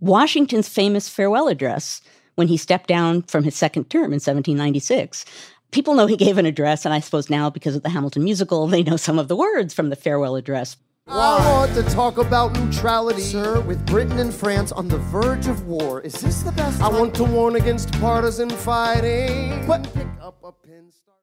Washington's 0.00 0.68
famous 0.68 1.08
farewell 1.08 1.49
address, 1.49 2.02
when 2.37 2.49
he 2.49 2.56
stepped 2.56 2.87
down 2.87 3.23
from 3.23 3.44
his 3.44 3.56
second 3.56 3.90
term 3.90 4.12
in 4.12 4.20
1796, 4.20 5.25
people 5.70 5.94
know 5.94 6.06
he 6.06 6.16
gave 6.16 6.38
an 6.38 6.46
address, 6.46 6.85
and 6.85 6.94
I 6.94 7.00
suppose 7.00 7.30
now 7.30 7.50
because 7.50 7.76
of 7.76 7.82
the 7.82 7.88
Hamilton 7.88 8.25
musical, 8.25 8.66
they 8.66 8.82
know 8.82 8.96
some 8.96 9.18
of 9.18 9.28
the 9.28 9.37
words 9.37 9.75
from 9.75 9.90
the 9.90 9.96
farewell 9.96 10.37
address. 10.37 10.76
I 11.08 11.38
want 11.52 11.75
to 11.75 11.82
talk 11.94 12.18
about 12.18 12.52
neutrality, 12.58 13.20
sir, 13.20 13.61
with 13.61 13.85
Britain 13.87 14.18
and 14.18 14.35
France 14.35 14.73
on 14.73 14.88
the 14.88 14.99
verge 14.99 15.46
of 15.46 15.64
war. 15.66 16.00
Is 16.00 16.14
this 16.14 16.42
the 16.42 16.50
best? 16.50 16.82
I 16.82 16.88
want 16.88 17.14
to 17.14 17.25
warn 17.25 17.54
against 17.54 17.92
partisan 18.00 18.50
fighting. 18.50 19.64
But 19.66 19.85
pick 19.94 20.08
up 20.20 20.42
a 20.42 20.50
pen. 20.50 20.90
Start- 20.90 21.18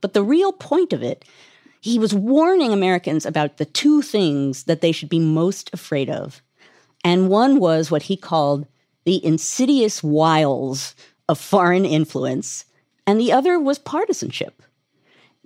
but 0.00 0.14
the 0.14 0.24
real 0.24 0.52
point 0.52 0.92
of 0.92 1.04
it, 1.04 1.24
he 1.80 1.96
was 1.96 2.12
warning 2.12 2.72
Americans 2.72 3.24
about 3.24 3.58
the 3.58 3.64
two 3.64 4.02
things 4.02 4.64
that 4.64 4.80
they 4.80 4.90
should 4.90 5.08
be 5.08 5.20
most 5.20 5.70
afraid 5.72 6.10
of. 6.10 6.42
And 7.04 7.28
one 7.28 7.60
was 7.60 7.88
what 7.88 8.02
he 8.02 8.16
called 8.16 8.66
the 9.04 9.24
insidious 9.24 10.02
wiles 10.02 10.96
of 11.28 11.38
foreign 11.38 11.84
influence 11.84 12.64
and 13.10 13.20
the 13.20 13.32
other 13.32 13.58
was 13.58 13.80
partisanship. 13.80 14.62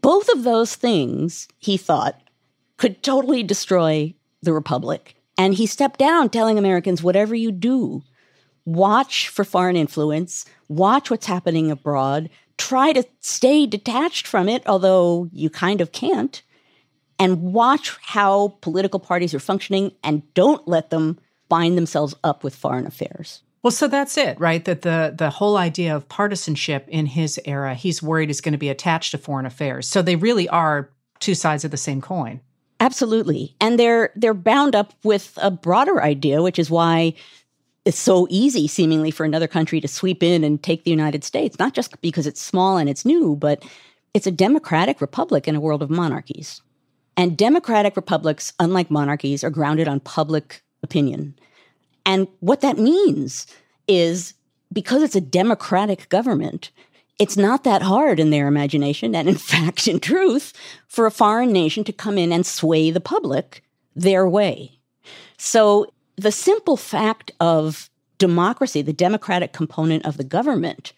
Both 0.02 0.28
of 0.28 0.42
those 0.42 0.74
things, 0.74 1.48
he 1.56 1.78
thought, 1.78 2.20
could 2.76 3.02
totally 3.02 3.42
destroy 3.42 4.12
the 4.42 4.52
republic. 4.52 5.16
And 5.38 5.54
he 5.54 5.66
stepped 5.66 5.98
down 5.98 6.28
telling 6.28 6.58
Americans 6.58 7.02
whatever 7.02 7.34
you 7.34 7.50
do, 7.50 8.02
watch 8.66 9.30
for 9.30 9.44
foreign 9.44 9.76
influence, 9.76 10.44
watch 10.68 11.08
what's 11.10 11.24
happening 11.24 11.70
abroad, 11.70 12.28
try 12.58 12.92
to 12.92 13.02
stay 13.20 13.64
detached 13.64 14.26
from 14.26 14.46
it, 14.46 14.62
although 14.66 15.30
you 15.32 15.48
kind 15.48 15.80
of 15.80 15.90
can't, 15.90 16.42
and 17.18 17.54
watch 17.54 17.96
how 18.02 18.58
political 18.60 19.00
parties 19.00 19.32
are 19.32 19.40
functioning 19.40 19.90
and 20.04 20.22
don't 20.34 20.68
let 20.68 20.90
them 20.90 21.18
bind 21.48 21.78
themselves 21.78 22.14
up 22.22 22.44
with 22.44 22.54
foreign 22.54 22.86
affairs. 22.86 23.42
Well, 23.64 23.70
so 23.70 23.88
that's 23.88 24.18
it, 24.18 24.38
right? 24.38 24.62
That 24.66 24.82
the 24.82 25.14
the 25.16 25.30
whole 25.30 25.56
idea 25.56 25.96
of 25.96 26.06
partisanship 26.10 26.86
in 26.86 27.06
his 27.06 27.40
era, 27.46 27.74
he's 27.74 28.02
worried 28.02 28.28
is 28.28 28.42
going 28.42 28.52
to 28.52 28.58
be 28.58 28.68
attached 28.68 29.12
to 29.12 29.18
foreign 29.18 29.46
affairs. 29.46 29.88
So 29.88 30.02
they 30.02 30.16
really 30.16 30.46
are 30.50 30.90
two 31.18 31.34
sides 31.34 31.64
of 31.64 31.70
the 31.70 31.78
same 31.78 32.02
coin. 32.02 32.42
Absolutely. 32.78 33.56
And 33.62 33.78
they're 33.78 34.12
they're 34.16 34.34
bound 34.34 34.76
up 34.76 34.92
with 35.02 35.38
a 35.40 35.50
broader 35.50 36.02
idea, 36.02 36.42
which 36.42 36.58
is 36.58 36.70
why 36.70 37.14
it's 37.86 37.98
so 37.98 38.26
easy 38.28 38.68
seemingly 38.68 39.10
for 39.10 39.24
another 39.24 39.48
country 39.48 39.80
to 39.80 39.88
sweep 39.88 40.22
in 40.22 40.44
and 40.44 40.62
take 40.62 40.84
the 40.84 40.90
United 40.90 41.24
States, 41.24 41.58
not 41.58 41.72
just 41.72 41.98
because 42.02 42.26
it's 42.26 42.42
small 42.42 42.76
and 42.76 42.90
it's 42.90 43.06
new, 43.06 43.34
but 43.34 43.64
it's 44.12 44.26
a 44.26 44.30
democratic 44.30 45.00
republic 45.00 45.48
in 45.48 45.56
a 45.56 45.60
world 45.60 45.82
of 45.82 45.88
monarchies. 45.88 46.60
And 47.16 47.34
democratic 47.34 47.96
republics, 47.96 48.52
unlike 48.60 48.90
monarchies, 48.90 49.42
are 49.42 49.48
grounded 49.48 49.88
on 49.88 50.00
public 50.00 50.62
opinion. 50.82 51.34
And 52.06 52.28
what 52.40 52.60
that 52.60 52.78
means 52.78 53.46
is 53.88 54.34
because 54.72 55.02
it's 55.02 55.16
a 55.16 55.20
democratic 55.20 56.08
government, 56.08 56.70
it's 57.18 57.36
not 57.36 57.64
that 57.64 57.82
hard 57.82 58.18
in 58.18 58.30
their 58.30 58.48
imagination, 58.48 59.14
and 59.14 59.28
in 59.28 59.34
fact, 59.52 59.86
in 59.88 60.00
truth, 60.00 60.52
for 60.88 61.06
a 61.06 61.10
foreign 61.10 61.52
nation 61.52 61.84
to 61.84 61.92
come 61.92 62.18
in 62.18 62.32
and 62.32 62.44
sway 62.44 62.90
the 62.90 63.00
public 63.00 63.62
their 63.94 64.28
way. 64.28 64.78
So 65.36 65.86
the 66.16 66.32
simple 66.32 66.76
fact 66.76 67.30
of 67.40 67.90
democracy, 68.18 68.82
the 68.82 68.92
democratic 68.92 69.52
component 69.52 70.04
of 70.04 70.16
the 70.16 70.24
government, 70.24 70.92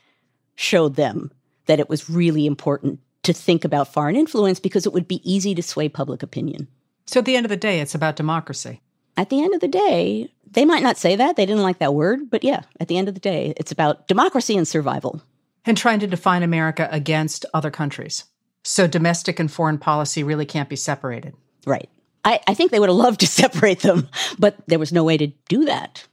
showed 0.54 0.96
them 0.96 1.30
that 1.66 1.80
it 1.80 1.88
was 1.88 2.08
really 2.08 2.46
important 2.46 3.00
to 3.22 3.32
think 3.32 3.64
about 3.64 3.92
foreign 3.92 4.16
influence 4.16 4.60
because 4.60 4.86
it 4.86 4.92
would 4.92 5.08
be 5.08 5.20
easy 5.30 5.54
to 5.54 5.62
sway 5.62 5.88
public 5.88 6.22
opinion. 6.22 6.68
So 7.06 7.20
at 7.20 7.26
the 7.26 7.36
end 7.36 7.44
of 7.44 7.50
the 7.50 7.56
day, 7.56 7.80
it's 7.80 7.94
about 7.94 8.16
democracy. 8.16 8.80
At 9.16 9.30
the 9.30 9.42
end 9.42 9.54
of 9.54 9.60
the 9.60 9.68
day, 9.68 10.30
they 10.50 10.64
might 10.64 10.82
not 10.82 10.96
say 10.96 11.16
that. 11.16 11.36
They 11.36 11.46
didn't 11.46 11.62
like 11.62 11.78
that 11.78 11.94
word. 11.94 12.30
But 12.30 12.44
yeah, 12.44 12.62
at 12.80 12.88
the 12.88 12.98
end 12.98 13.08
of 13.08 13.14
the 13.14 13.20
day, 13.20 13.54
it's 13.56 13.72
about 13.72 14.08
democracy 14.08 14.56
and 14.56 14.66
survival. 14.66 15.22
And 15.64 15.76
trying 15.76 16.00
to 16.00 16.06
define 16.06 16.42
America 16.42 16.88
against 16.92 17.44
other 17.52 17.70
countries. 17.70 18.24
So 18.62 18.86
domestic 18.86 19.38
and 19.38 19.50
foreign 19.50 19.78
policy 19.78 20.22
really 20.22 20.46
can't 20.46 20.68
be 20.68 20.76
separated. 20.76 21.34
Right. 21.66 21.88
I, 22.24 22.40
I 22.46 22.54
think 22.54 22.70
they 22.70 22.80
would 22.80 22.88
have 22.88 22.96
loved 22.96 23.20
to 23.20 23.26
separate 23.42 23.80
them, 23.80 24.08
but 24.38 24.56
there 24.66 24.78
was 24.78 24.92
no 24.92 25.04
way 25.04 25.16
to 25.16 25.28
do 25.48 25.64
that. 25.64 26.06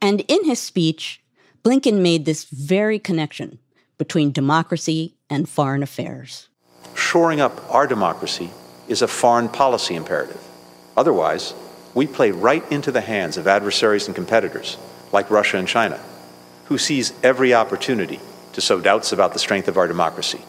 And 0.00 0.20
in 0.28 0.44
his 0.44 0.60
speech, 0.60 1.22
Blinken 1.64 2.00
made 2.00 2.24
this 2.24 2.44
very 2.44 2.98
connection 2.98 3.58
between 3.96 4.32
democracy 4.32 5.16
and 5.30 5.48
foreign 5.48 5.82
affairs. 5.82 6.48
Shoring 6.94 7.40
up 7.40 7.62
our 7.72 7.86
democracy 7.86 8.50
is 8.88 9.02
a 9.02 9.08
foreign 9.08 9.48
policy 9.48 9.94
imperative. 9.94 10.42
Otherwise, 10.96 11.54
we 11.94 12.06
play 12.06 12.30
right 12.30 12.70
into 12.70 12.92
the 12.92 13.00
hands 13.00 13.36
of 13.36 13.46
adversaries 13.46 14.06
and 14.06 14.14
competitors 14.14 14.76
like 15.12 15.30
Russia 15.30 15.58
and 15.58 15.68
China, 15.68 16.00
who 16.66 16.76
seize 16.76 17.12
every 17.22 17.54
opportunity 17.54 18.20
to 18.52 18.60
sow 18.60 18.80
doubts 18.80 19.12
about 19.12 19.32
the 19.32 19.38
strength 19.38 19.68
of 19.68 19.76
our 19.76 19.86
democracy. 19.86 20.40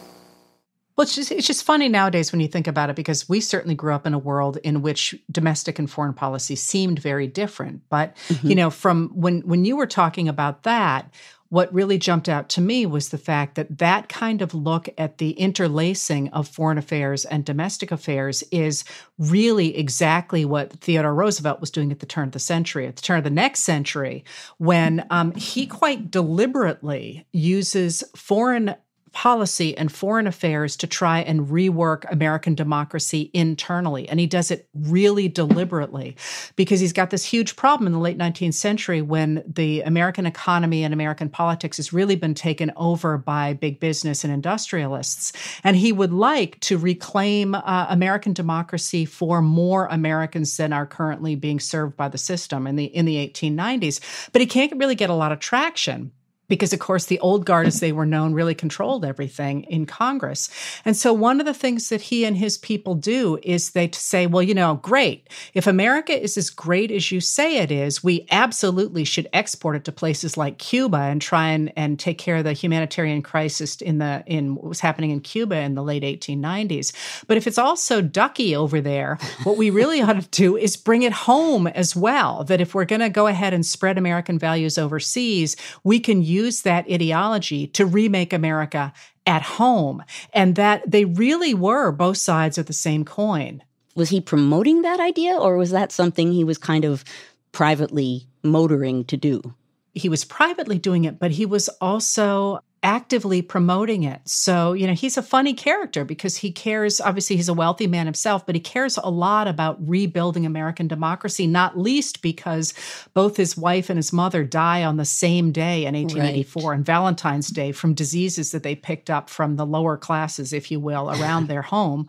Well, 0.96 1.02
it's 1.02 1.14
just, 1.14 1.30
it's 1.30 1.46
just 1.46 1.62
funny 1.62 1.90
nowadays 1.90 2.32
when 2.32 2.40
you 2.40 2.48
think 2.48 2.66
about 2.66 2.88
it 2.88 2.96
because 2.96 3.28
we 3.28 3.40
certainly 3.40 3.74
grew 3.74 3.92
up 3.92 4.06
in 4.06 4.14
a 4.14 4.18
world 4.18 4.56
in 4.64 4.80
which 4.80 5.14
domestic 5.30 5.78
and 5.78 5.90
foreign 5.90 6.14
policy 6.14 6.56
seemed 6.56 6.98
very 6.98 7.26
different. 7.26 7.82
But, 7.90 8.16
mm-hmm. 8.28 8.48
you 8.48 8.54
know, 8.54 8.70
from 8.70 9.10
when 9.10 9.42
when 9.42 9.66
you 9.66 9.76
were 9.76 9.86
talking 9.86 10.26
about 10.26 10.62
that, 10.62 11.12
what 11.48 11.72
really 11.72 11.98
jumped 11.98 12.28
out 12.28 12.48
to 12.50 12.60
me 12.60 12.86
was 12.86 13.08
the 13.08 13.18
fact 13.18 13.54
that 13.54 13.78
that 13.78 14.08
kind 14.08 14.42
of 14.42 14.54
look 14.54 14.88
at 14.98 15.18
the 15.18 15.30
interlacing 15.32 16.28
of 16.30 16.48
foreign 16.48 16.78
affairs 16.78 17.24
and 17.24 17.44
domestic 17.44 17.90
affairs 17.92 18.42
is 18.50 18.84
really 19.18 19.76
exactly 19.76 20.44
what 20.44 20.72
Theodore 20.80 21.14
Roosevelt 21.14 21.60
was 21.60 21.70
doing 21.70 21.92
at 21.92 22.00
the 22.00 22.06
turn 22.06 22.28
of 22.28 22.32
the 22.32 22.38
century, 22.38 22.86
at 22.86 22.96
the 22.96 23.02
turn 23.02 23.18
of 23.18 23.24
the 23.24 23.30
next 23.30 23.60
century, 23.60 24.24
when 24.58 25.06
um, 25.10 25.32
he 25.32 25.66
quite 25.66 26.10
deliberately 26.10 27.26
uses 27.32 28.02
foreign 28.16 28.74
policy 29.16 29.74
and 29.78 29.90
foreign 29.90 30.26
affairs 30.26 30.76
to 30.76 30.86
try 30.86 31.20
and 31.20 31.46
rework 31.46 32.04
American 32.12 32.54
democracy 32.54 33.30
internally. 33.32 34.06
And 34.10 34.20
he 34.20 34.26
does 34.26 34.50
it 34.50 34.68
really 34.74 35.26
deliberately 35.26 36.18
because 36.54 36.80
he's 36.80 36.92
got 36.92 37.08
this 37.08 37.24
huge 37.24 37.56
problem 37.56 37.86
in 37.86 37.94
the 37.94 37.98
late 37.98 38.18
19th 38.18 38.52
century 38.52 39.00
when 39.00 39.42
the 39.46 39.80
American 39.80 40.26
economy 40.26 40.84
and 40.84 40.92
American 40.92 41.30
politics 41.30 41.78
has 41.78 41.94
really 41.94 42.14
been 42.14 42.34
taken 42.34 42.70
over 42.76 43.16
by 43.16 43.54
big 43.54 43.80
business 43.80 44.22
and 44.22 44.34
industrialists. 44.34 45.32
And 45.64 45.76
he 45.76 45.92
would 45.92 46.12
like 46.12 46.60
to 46.60 46.76
reclaim 46.76 47.54
uh, 47.54 47.86
American 47.88 48.34
democracy 48.34 49.06
for 49.06 49.40
more 49.40 49.86
Americans 49.86 50.54
than 50.58 50.74
are 50.74 50.84
currently 50.84 51.36
being 51.36 51.58
served 51.58 51.96
by 51.96 52.10
the 52.10 52.18
system 52.18 52.66
in 52.66 52.76
the 52.76 52.84
in 52.84 53.06
the 53.06 53.16
1890s. 53.16 54.28
But 54.32 54.42
he 54.42 54.46
can't 54.46 54.76
really 54.76 54.94
get 54.94 55.08
a 55.08 55.14
lot 55.14 55.32
of 55.32 55.38
traction 55.38 56.12
because 56.48 56.72
of 56.72 56.78
course 56.78 57.06
the 57.06 57.18
old 57.20 57.44
guard 57.44 57.66
as 57.66 57.80
they 57.80 57.92
were 57.92 58.06
known 58.06 58.32
really 58.32 58.54
controlled 58.54 59.04
everything 59.04 59.64
in 59.64 59.86
congress. 59.86 60.48
And 60.84 60.96
so 60.96 61.12
one 61.12 61.40
of 61.40 61.46
the 61.46 61.54
things 61.54 61.88
that 61.88 62.02
he 62.02 62.24
and 62.24 62.36
his 62.36 62.58
people 62.58 62.94
do 62.94 63.38
is 63.42 63.70
they 63.70 63.90
say 63.92 64.26
well 64.26 64.42
you 64.42 64.54
know 64.54 64.76
great. 64.82 65.28
If 65.54 65.66
america 65.66 66.20
is 66.20 66.36
as 66.36 66.50
great 66.50 66.90
as 66.90 67.10
you 67.10 67.20
say 67.20 67.58
it 67.58 67.70
is 67.70 68.02
we 68.02 68.26
absolutely 68.30 69.04
should 69.04 69.28
export 69.32 69.76
it 69.76 69.84
to 69.84 69.92
places 69.92 70.36
like 70.36 70.58
cuba 70.58 70.98
and 70.98 71.20
try 71.20 71.48
and, 71.48 71.72
and 71.76 71.98
take 71.98 72.18
care 72.18 72.36
of 72.36 72.44
the 72.44 72.52
humanitarian 72.52 73.22
crisis 73.22 73.80
in 73.80 73.98
the 73.98 74.22
in 74.26 74.54
what 74.54 74.64
was 74.64 74.80
happening 74.80 75.10
in 75.10 75.20
cuba 75.20 75.56
in 75.56 75.74
the 75.74 75.82
late 75.82 76.02
1890s 76.02 76.92
but 77.26 77.36
if 77.36 77.46
it's 77.46 77.58
also 77.58 78.00
ducky 78.00 78.54
over 78.54 78.80
there 78.80 79.18
what 79.44 79.56
we 79.56 79.70
really 79.70 80.00
ought 80.06 80.20
to 80.20 80.28
do 80.30 80.56
is 80.56 80.76
bring 80.76 81.02
it 81.02 81.12
home 81.12 81.66
as 81.68 81.96
well 81.96 82.44
that 82.44 82.60
if 82.60 82.74
we're 82.74 82.84
going 82.84 83.00
to 83.00 83.08
go 83.08 83.26
ahead 83.26 83.52
and 83.52 83.64
spread 83.64 83.98
american 83.98 84.38
values 84.38 84.78
overseas 84.78 85.56
we 85.84 85.98
can 85.98 86.22
use 86.22 86.35
use 86.42 86.62
that 86.62 86.90
ideology 86.90 87.66
to 87.68 87.86
remake 87.86 88.32
America 88.32 88.92
at 89.26 89.42
home, 89.42 90.02
and 90.32 90.54
that 90.54 90.88
they 90.90 91.04
really 91.04 91.54
were 91.54 91.90
both 91.92 92.16
sides 92.16 92.58
of 92.58 92.66
the 92.66 92.72
same 92.72 93.04
coin. 93.04 93.62
Was 93.96 94.10
he 94.10 94.20
promoting 94.20 94.82
that 94.82 95.00
idea, 95.00 95.34
or 95.36 95.56
was 95.56 95.70
that 95.70 95.92
something 95.92 96.32
he 96.32 96.44
was 96.44 96.58
kind 96.58 96.84
of 96.84 97.04
privately 97.52 98.28
motoring 98.42 99.04
to 99.06 99.16
do? 99.16 99.54
He 99.94 100.08
was 100.08 100.24
privately 100.24 100.78
doing 100.78 101.04
it, 101.04 101.18
but 101.18 101.30
he 101.30 101.46
was 101.46 101.68
also 101.80 102.60
actively 102.86 103.42
promoting 103.42 104.04
it. 104.04 104.20
So, 104.26 104.72
you 104.72 104.86
know, 104.86 104.92
he's 104.92 105.16
a 105.16 105.22
funny 105.22 105.54
character 105.54 106.04
because 106.04 106.36
he 106.36 106.52
cares, 106.52 107.00
obviously, 107.00 107.34
he's 107.34 107.48
a 107.48 107.54
wealthy 107.54 107.88
man 107.88 108.06
himself, 108.06 108.46
but 108.46 108.54
he 108.54 108.60
cares 108.60 108.96
a 108.96 109.10
lot 109.10 109.48
about 109.48 109.76
rebuilding 109.80 110.46
American 110.46 110.86
democracy, 110.86 111.48
not 111.48 111.76
least 111.76 112.22
because 112.22 112.74
both 113.12 113.36
his 113.36 113.56
wife 113.56 113.90
and 113.90 113.98
his 113.98 114.12
mother 114.12 114.44
die 114.44 114.84
on 114.84 114.98
the 114.98 115.04
same 115.04 115.50
day 115.50 115.84
in 115.84 115.96
1884 115.96 116.62
right. 116.62 116.76
on 116.76 116.84
Valentine's 116.84 117.48
Day 117.48 117.72
from 117.72 117.92
diseases 117.92 118.52
that 118.52 118.62
they 118.62 118.76
picked 118.76 119.10
up 119.10 119.28
from 119.28 119.56
the 119.56 119.66
lower 119.66 119.96
classes, 119.96 120.52
if 120.52 120.70
you 120.70 120.78
will, 120.78 121.10
around 121.10 121.48
their 121.48 121.62
home. 121.62 122.08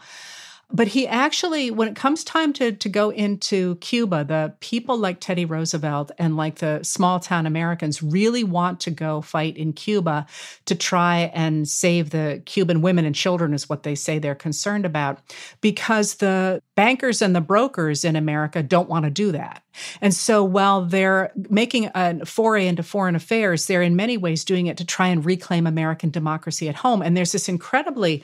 But 0.69 0.89
he 0.89 1.07
actually, 1.07 1.71
when 1.71 1.87
it 1.87 1.95
comes 1.95 2.25
time 2.25 2.51
to, 2.53 2.73
to 2.73 2.89
go 2.89 3.09
into 3.09 3.75
Cuba, 3.77 4.25
the 4.25 4.53
people 4.59 4.97
like 4.97 5.21
Teddy 5.21 5.45
Roosevelt 5.45 6.11
and 6.17 6.35
like 6.35 6.55
the 6.55 6.83
small 6.83 7.21
town 7.21 7.45
Americans 7.45 8.03
really 8.03 8.43
want 8.43 8.81
to 8.81 8.91
go 8.91 9.21
fight 9.21 9.55
in 9.55 9.71
Cuba 9.71 10.25
to 10.65 10.75
try 10.75 11.31
and 11.33 11.69
save 11.69 12.09
the 12.09 12.43
Cuban 12.45 12.81
women 12.81 13.05
and 13.05 13.15
children, 13.15 13.53
is 13.53 13.69
what 13.69 13.83
they 13.83 13.95
say 13.95 14.19
they're 14.19 14.35
concerned 14.35 14.85
about, 14.85 15.19
because 15.61 16.15
the 16.15 16.61
bankers 16.75 17.21
and 17.21 17.33
the 17.33 17.41
brokers 17.41 18.03
in 18.03 18.17
America 18.17 18.61
don't 18.61 18.89
want 18.89 19.05
to 19.05 19.09
do 19.09 19.31
that. 19.31 19.63
And 20.01 20.13
so 20.13 20.43
while 20.43 20.83
they're 20.83 21.31
making 21.49 21.89
a 21.95 22.25
foray 22.25 22.67
into 22.67 22.83
foreign 22.83 23.15
affairs, 23.15 23.67
they're 23.67 23.81
in 23.81 23.95
many 23.95 24.17
ways 24.17 24.43
doing 24.43 24.67
it 24.67 24.75
to 24.77 24.85
try 24.85 25.07
and 25.07 25.23
reclaim 25.23 25.65
American 25.65 26.09
democracy 26.09 26.67
at 26.67 26.75
home. 26.75 27.01
And 27.01 27.15
there's 27.15 27.31
this 27.31 27.47
incredibly 27.47 28.21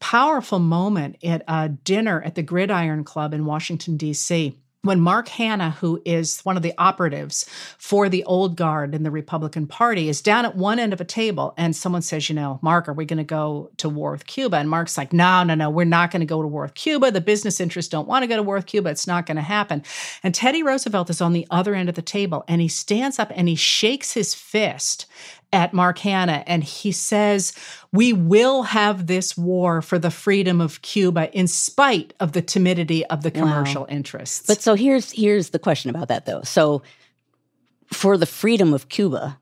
powerful 0.00 0.58
moment 0.58 1.16
at 1.22 1.42
a 1.46 1.68
dinner 1.68 2.20
at 2.22 2.34
the 2.34 2.42
Gridiron 2.42 3.04
Club 3.04 3.32
in 3.32 3.44
Washington, 3.44 3.96
D.C 3.96 4.56
when 4.82 5.00
Mark 5.00 5.28
Hanna, 5.28 5.72
who 5.72 6.00
is 6.06 6.40
one 6.40 6.56
of 6.56 6.62
the 6.62 6.72
operatives 6.78 7.44
for 7.76 8.08
the 8.08 8.24
old 8.24 8.56
guard 8.56 8.94
in 8.94 9.02
the 9.02 9.10
Republican 9.10 9.66
Party, 9.66 10.08
is 10.08 10.22
down 10.22 10.46
at 10.46 10.56
one 10.56 10.78
end 10.78 10.94
of 10.94 11.00
a 11.02 11.04
table 11.04 11.52
and 11.58 11.76
someone 11.76 12.00
says, 12.00 12.28
You 12.28 12.34
know, 12.34 12.58
Mark, 12.62 12.88
are 12.88 12.94
we 12.94 13.04
going 13.04 13.18
to 13.18 13.24
go 13.24 13.70
to 13.76 13.90
war 13.90 14.12
with 14.12 14.26
Cuba? 14.26 14.56
And 14.56 14.70
Mark's 14.70 14.96
like, 14.96 15.12
No, 15.12 15.42
no, 15.42 15.54
no, 15.54 15.68
we're 15.68 15.84
not 15.84 16.10
going 16.10 16.20
to 16.20 16.26
go 16.26 16.40
to 16.40 16.48
war 16.48 16.62
with 16.62 16.74
Cuba. 16.74 17.10
The 17.10 17.20
business 17.20 17.60
interests 17.60 17.90
don't 17.90 18.08
want 18.08 18.22
to 18.22 18.26
go 18.26 18.36
to 18.36 18.42
war 18.42 18.56
with 18.56 18.66
Cuba. 18.66 18.88
It's 18.90 19.06
not 19.06 19.26
going 19.26 19.36
to 19.36 19.42
happen. 19.42 19.82
And 20.22 20.34
Teddy 20.34 20.62
Roosevelt 20.62 21.10
is 21.10 21.20
on 21.20 21.34
the 21.34 21.46
other 21.50 21.74
end 21.74 21.90
of 21.90 21.94
the 21.94 22.02
table 22.02 22.44
and 22.48 22.60
he 22.60 22.68
stands 22.68 23.18
up 23.18 23.30
and 23.34 23.48
he 23.48 23.56
shakes 23.56 24.12
his 24.14 24.34
fist 24.34 25.06
at 25.52 25.72
Mark 25.72 25.98
Hanna, 25.98 26.44
and 26.46 26.62
he 26.62 26.92
says, 26.92 27.52
We 27.92 28.12
will 28.12 28.62
have 28.62 29.06
this 29.06 29.36
war 29.36 29.82
for 29.82 29.98
the 29.98 30.10
freedom 30.10 30.60
of 30.60 30.82
Cuba 30.82 31.32
in 31.36 31.48
spite 31.48 32.14
of 32.20 32.32
the 32.32 32.42
timidity 32.42 33.04
of 33.06 33.22
the 33.22 33.30
commercial 33.30 33.82
wow. 33.82 33.88
interests. 33.88 34.46
But 34.46 34.62
so 34.62 34.74
here's 34.74 35.10
here's 35.12 35.50
the 35.50 35.58
question 35.58 35.90
about 35.90 36.08
that 36.08 36.26
though. 36.26 36.42
So 36.42 36.82
for 37.92 38.16
the 38.16 38.26
freedom 38.26 38.72
of 38.72 38.88
Cuba, 38.88 39.38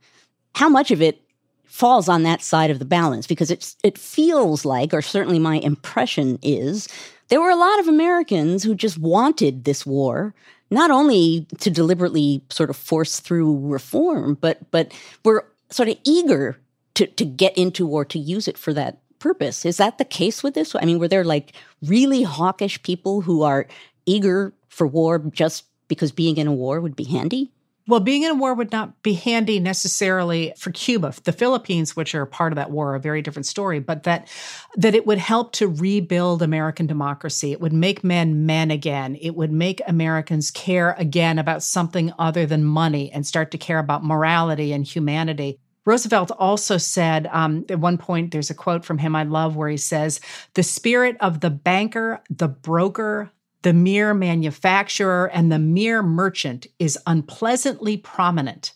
how 0.54 0.68
much 0.68 0.90
of 0.90 1.02
it 1.02 1.22
falls 1.64 2.08
on 2.08 2.22
that 2.22 2.42
side 2.42 2.70
of 2.70 2.78
the 2.78 2.84
balance? 2.84 3.26
Because 3.26 3.50
it's 3.50 3.76
it 3.82 3.98
feels 3.98 4.64
like, 4.64 4.94
or 4.94 5.02
certainly 5.02 5.38
my 5.38 5.56
impression 5.56 6.38
is, 6.42 6.88
there 7.28 7.40
were 7.40 7.50
a 7.50 7.56
lot 7.56 7.78
of 7.80 7.88
Americans 7.88 8.62
who 8.62 8.74
just 8.74 8.98
wanted 8.98 9.64
this 9.64 9.84
war 9.84 10.34
not 10.70 10.90
only 10.90 11.46
to 11.60 11.70
deliberately 11.70 12.42
sort 12.50 12.70
of 12.70 12.76
force 12.76 13.20
through 13.20 13.58
reform, 13.66 14.36
but 14.40 14.58
but 14.70 14.92
were 15.24 15.46
sort 15.70 15.88
of 15.88 15.96
eager 16.04 16.58
to 16.94 17.06
to 17.06 17.24
get 17.24 17.56
into 17.56 17.88
or 17.88 18.04
to 18.04 18.18
use 18.18 18.48
it 18.48 18.58
for 18.58 18.72
that 18.74 18.98
purpose. 19.18 19.64
Is 19.64 19.76
that 19.78 19.98
the 19.98 20.04
case 20.04 20.42
with 20.42 20.54
this? 20.54 20.74
I 20.74 20.84
mean, 20.84 20.98
were 20.98 21.08
there 21.08 21.24
like 21.24 21.52
really 21.82 22.22
hawkish 22.22 22.82
people 22.82 23.22
who 23.22 23.42
are 23.42 23.66
eager 24.06 24.52
for 24.68 24.86
war 24.86 25.18
just 25.18 25.64
because 25.88 26.12
being 26.12 26.36
in 26.36 26.46
a 26.46 26.52
war 26.52 26.80
would 26.80 26.96
be 26.96 27.04
handy? 27.04 27.50
Well, 27.88 28.00
being 28.00 28.22
in 28.22 28.30
a 28.30 28.34
war 28.34 28.52
would 28.52 28.70
not 28.70 29.02
be 29.02 29.14
handy 29.14 29.58
necessarily 29.58 30.52
for 30.58 30.70
Cuba. 30.70 31.14
The 31.24 31.32
Philippines, 31.32 31.96
which 31.96 32.14
are 32.14 32.26
part 32.26 32.52
of 32.52 32.56
that 32.56 32.70
war, 32.70 32.92
are 32.92 32.96
a 32.96 33.00
very 33.00 33.22
different 33.22 33.46
story, 33.46 33.80
but 33.80 34.02
that 34.02 34.28
that 34.76 34.94
it 34.94 35.06
would 35.06 35.16
help 35.16 35.52
to 35.52 35.68
rebuild 35.68 36.42
American 36.42 36.86
democracy. 36.86 37.50
It 37.50 37.62
would 37.62 37.72
make 37.72 38.04
men 38.04 38.44
men 38.44 38.70
again. 38.70 39.16
It 39.18 39.34
would 39.36 39.50
make 39.50 39.80
Americans 39.86 40.50
care 40.50 40.94
again 40.98 41.38
about 41.38 41.62
something 41.62 42.12
other 42.18 42.44
than 42.44 42.62
money 42.62 43.10
and 43.10 43.26
start 43.26 43.50
to 43.52 43.58
care 43.58 43.78
about 43.78 44.04
morality 44.04 44.74
and 44.74 44.86
humanity. 44.86 45.58
Roosevelt 45.86 46.30
also 46.38 46.76
said 46.76 47.26
um, 47.32 47.64
at 47.70 47.80
one 47.80 47.96
point, 47.96 48.32
there's 48.32 48.50
a 48.50 48.54
quote 48.54 48.84
from 48.84 48.98
him 48.98 49.16
I 49.16 49.22
love 49.22 49.56
where 49.56 49.70
he 49.70 49.78
says, 49.78 50.20
The 50.52 50.62
spirit 50.62 51.16
of 51.20 51.40
the 51.40 51.48
banker, 51.48 52.22
the 52.28 52.48
broker, 52.48 53.30
the 53.62 53.72
mere 53.72 54.14
manufacturer 54.14 55.26
and 55.26 55.50
the 55.50 55.58
mere 55.58 56.02
merchant 56.02 56.66
is 56.78 56.98
unpleasantly 57.06 57.96
prominent. 57.96 58.72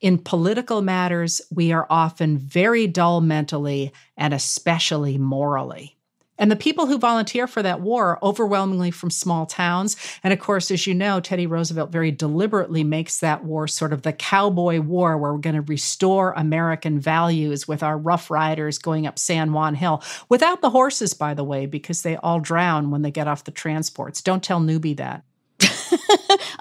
In 0.00 0.18
political 0.18 0.82
matters, 0.82 1.40
we 1.50 1.72
are 1.72 1.86
often 1.90 2.38
very 2.38 2.86
dull 2.86 3.20
mentally 3.20 3.92
and 4.16 4.32
especially 4.32 5.18
morally. 5.18 5.93
And 6.38 6.50
the 6.50 6.56
people 6.56 6.86
who 6.86 6.98
volunteer 6.98 7.46
for 7.46 7.62
that 7.62 7.80
war 7.80 8.08
are 8.10 8.18
overwhelmingly 8.22 8.90
from 8.90 9.10
small 9.10 9.46
towns. 9.46 9.96
And 10.22 10.32
of 10.32 10.40
course, 10.40 10.70
as 10.70 10.86
you 10.86 10.94
know, 10.94 11.20
Teddy 11.20 11.46
Roosevelt 11.46 11.92
very 11.92 12.10
deliberately 12.10 12.82
makes 12.82 13.20
that 13.20 13.44
war 13.44 13.68
sort 13.68 13.92
of 13.92 14.02
the 14.02 14.12
cowboy 14.12 14.80
war 14.80 15.16
where 15.16 15.32
we're 15.32 15.38
going 15.38 15.56
to 15.56 15.62
restore 15.62 16.32
American 16.32 16.98
values 16.98 17.68
with 17.68 17.82
our 17.82 17.96
rough 17.96 18.30
riders 18.30 18.78
going 18.78 19.06
up 19.06 19.18
San 19.18 19.52
Juan 19.52 19.74
Hill 19.74 20.02
without 20.28 20.60
the 20.60 20.70
horses, 20.70 21.14
by 21.14 21.34
the 21.34 21.44
way, 21.44 21.66
because 21.66 22.02
they 22.02 22.16
all 22.16 22.40
drown 22.40 22.90
when 22.90 23.02
they 23.02 23.10
get 23.10 23.28
off 23.28 23.44
the 23.44 23.50
transports. 23.50 24.20
Don't 24.20 24.42
tell 24.42 24.60
Newbie 24.60 24.96
that. 24.96 25.22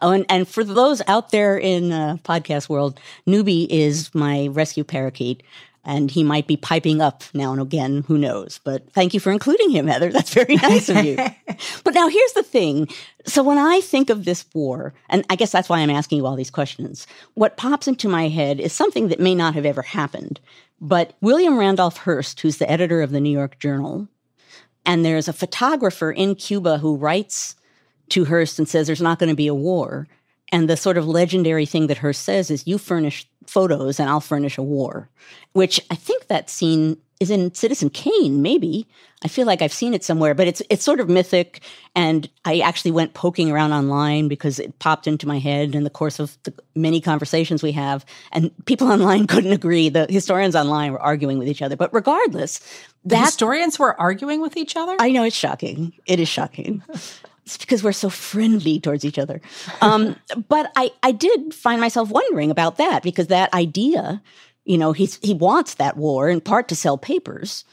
oh, 0.02 0.12
and, 0.12 0.26
and 0.30 0.48
for 0.48 0.64
those 0.64 1.02
out 1.08 1.32
there 1.32 1.58
in 1.58 1.92
uh, 1.92 2.18
podcast 2.24 2.70
world, 2.70 3.00
Newbie 3.28 3.68
is 3.70 4.14
my 4.14 4.48
rescue 4.52 4.84
parakeet 4.84 5.42
and 5.86 6.10
he 6.10 6.24
might 6.24 6.48
be 6.48 6.58
piping 6.58 7.02
up 7.02 7.24
now 7.34 7.52
and 7.52 7.62
again. 7.62 8.04
Who 8.08 8.18
knows? 8.18 8.60
But 8.64 8.92
thank 8.94 9.14
you 9.14 9.20
for 9.20 9.32
including 9.32 9.70
him, 9.70 9.88
Heather. 9.88 10.12
That's 10.12 10.34
very 10.34 10.56
nice 10.56 10.90
of 10.90 11.04
you. 11.04 11.16
but 11.84 11.94
now 11.94 12.08
here's 12.08 12.34
the 12.34 12.44
thing. 12.44 12.88
So 13.26 13.44
when 13.44 13.58
I 13.58 13.82
think 13.82 14.10
of 14.10 14.26
this 14.26 14.46
war, 14.54 14.94
and 15.10 15.26
I 15.30 15.36
guess 15.36 15.52
that's 15.52 15.70
why 15.70 15.80
I'm 15.80 15.90
asking 15.90 16.20
you 16.20 16.26
all 16.26 16.36
these 16.36 16.52
questions, 16.52 17.06
what 17.34 17.58
pops 17.58 17.88
into 17.88 18.08
my 18.08 18.30
head 18.30 18.60
is 18.60 18.74
something 18.74 19.10
that 19.10 19.20
may 19.20 19.36
not 19.36 19.56
have 19.56 19.66
ever 19.66 19.82
happened. 19.82 20.40
But 20.80 21.16
William 21.22 21.58
Randolph 21.58 21.98
Hearst, 21.98 22.40
who's 22.42 22.58
the 22.58 22.70
editor 22.70 23.02
of 23.02 23.12
the 23.12 23.22
New 23.22 23.32
York 23.32 23.60
Journal, 23.60 24.08
and 24.86 25.06
there's 25.06 25.28
a 25.28 25.34
photographer 25.34 26.12
in 26.12 26.36
Cuba 26.36 26.78
who 26.78 26.98
writes 26.98 27.56
to 28.10 28.26
Hearst 28.26 28.60
and 28.60 28.68
says 28.68 28.88
there's 28.88 29.02
not 29.02 29.20
going 29.20 29.30
to 29.30 29.36
be 29.36 29.48
a 29.48 29.56
war. 29.56 30.08
And 30.54 30.70
the 30.70 30.78
sort 30.78 31.00
of 31.00 31.08
legendary 31.08 31.66
thing 31.66 31.88
that 31.88 31.98
Hearst 31.98 32.22
says 32.22 32.52
is, 32.52 32.68
you 32.68 32.78
furnish 32.78 33.28
photos 33.48 34.00
and 34.00 34.08
I'll 34.08 34.22
furnish 34.22 34.56
a 34.60 34.64
war, 34.64 35.10
which 35.54 35.82
I 35.90 35.96
think 35.96 36.28
that 36.28 36.48
scene 36.48 36.98
is 37.20 37.32
in 37.32 37.56
Citizen 37.56 37.90
Kane, 37.90 38.44
maybe. 38.44 38.88
I 39.24 39.30
feel 39.30 39.48
like 39.48 39.64
I've 39.64 39.74
seen 39.74 39.96
it 39.96 40.04
somewhere, 40.04 40.36
but 40.36 40.48
it's 40.48 40.62
it's 40.70 40.84
sort 40.84 41.00
of 41.00 41.10
mythic. 41.10 41.62
And 41.96 42.30
I 42.46 42.60
actually 42.60 42.92
went 42.92 43.16
poking 43.16 43.50
around 43.50 43.72
online 43.72 44.28
because 44.28 44.60
it 44.60 44.78
popped 44.78 45.08
into 45.08 45.28
my 45.28 45.40
head 45.40 45.74
in 45.74 45.86
the 45.86 45.90
course 45.90 46.20
of 46.20 46.38
the 46.44 46.54
many 46.76 47.02
conversations 47.02 47.64
we 47.64 47.72
have. 47.72 48.06
And 48.32 48.52
people 48.66 48.88
online 48.92 49.26
couldn't 49.26 49.54
agree. 49.54 49.90
The 49.90 50.06
historians 50.08 50.56
online 50.56 50.92
were 50.92 51.02
arguing 51.02 51.40
with 51.40 51.48
each 51.48 51.64
other. 51.64 51.76
But 51.76 51.92
regardless, 51.96 52.60
the 53.04 53.18
historians 53.18 53.80
were 53.80 54.00
arguing 54.00 54.40
with 54.40 54.56
each 54.56 54.76
other? 54.76 54.98
I 55.00 55.10
know 55.10 55.24
it's 55.24 55.36
shocking. 55.36 55.94
It 56.06 56.20
is 56.20 56.30
shocking. 56.30 56.84
it's 57.46 57.58
because 57.58 57.84
we're 57.84 57.92
so 57.92 58.10
friendly 58.10 58.80
towards 58.80 59.06
each 59.06 59.20
other. 59.20 59.42
Um, 59.82 60.16
but 60.48 60.72
I, 60.76 60.92
I 61.02 61.12
did 61.12 61.54
find 61.54 61.80
myself 61.82 62.10
wondering 62.10 62.52
about 62.52 62.78
that 62.78 63.04
because 63.04 63.28
that 63.28 63.54
idea, 63.54 64.22
you 64.66 64.78
know, 64.78 64.92
he's, 64.94 65.18
he 65.22 65.34
wants 65.34 65.76
that 65.76 65.98
war 65.98 66.30
in 66.30 66.42
part 66.42 66.68
to 66.70 66.76
sell 66.76 66.98
papers. 66.98 67.66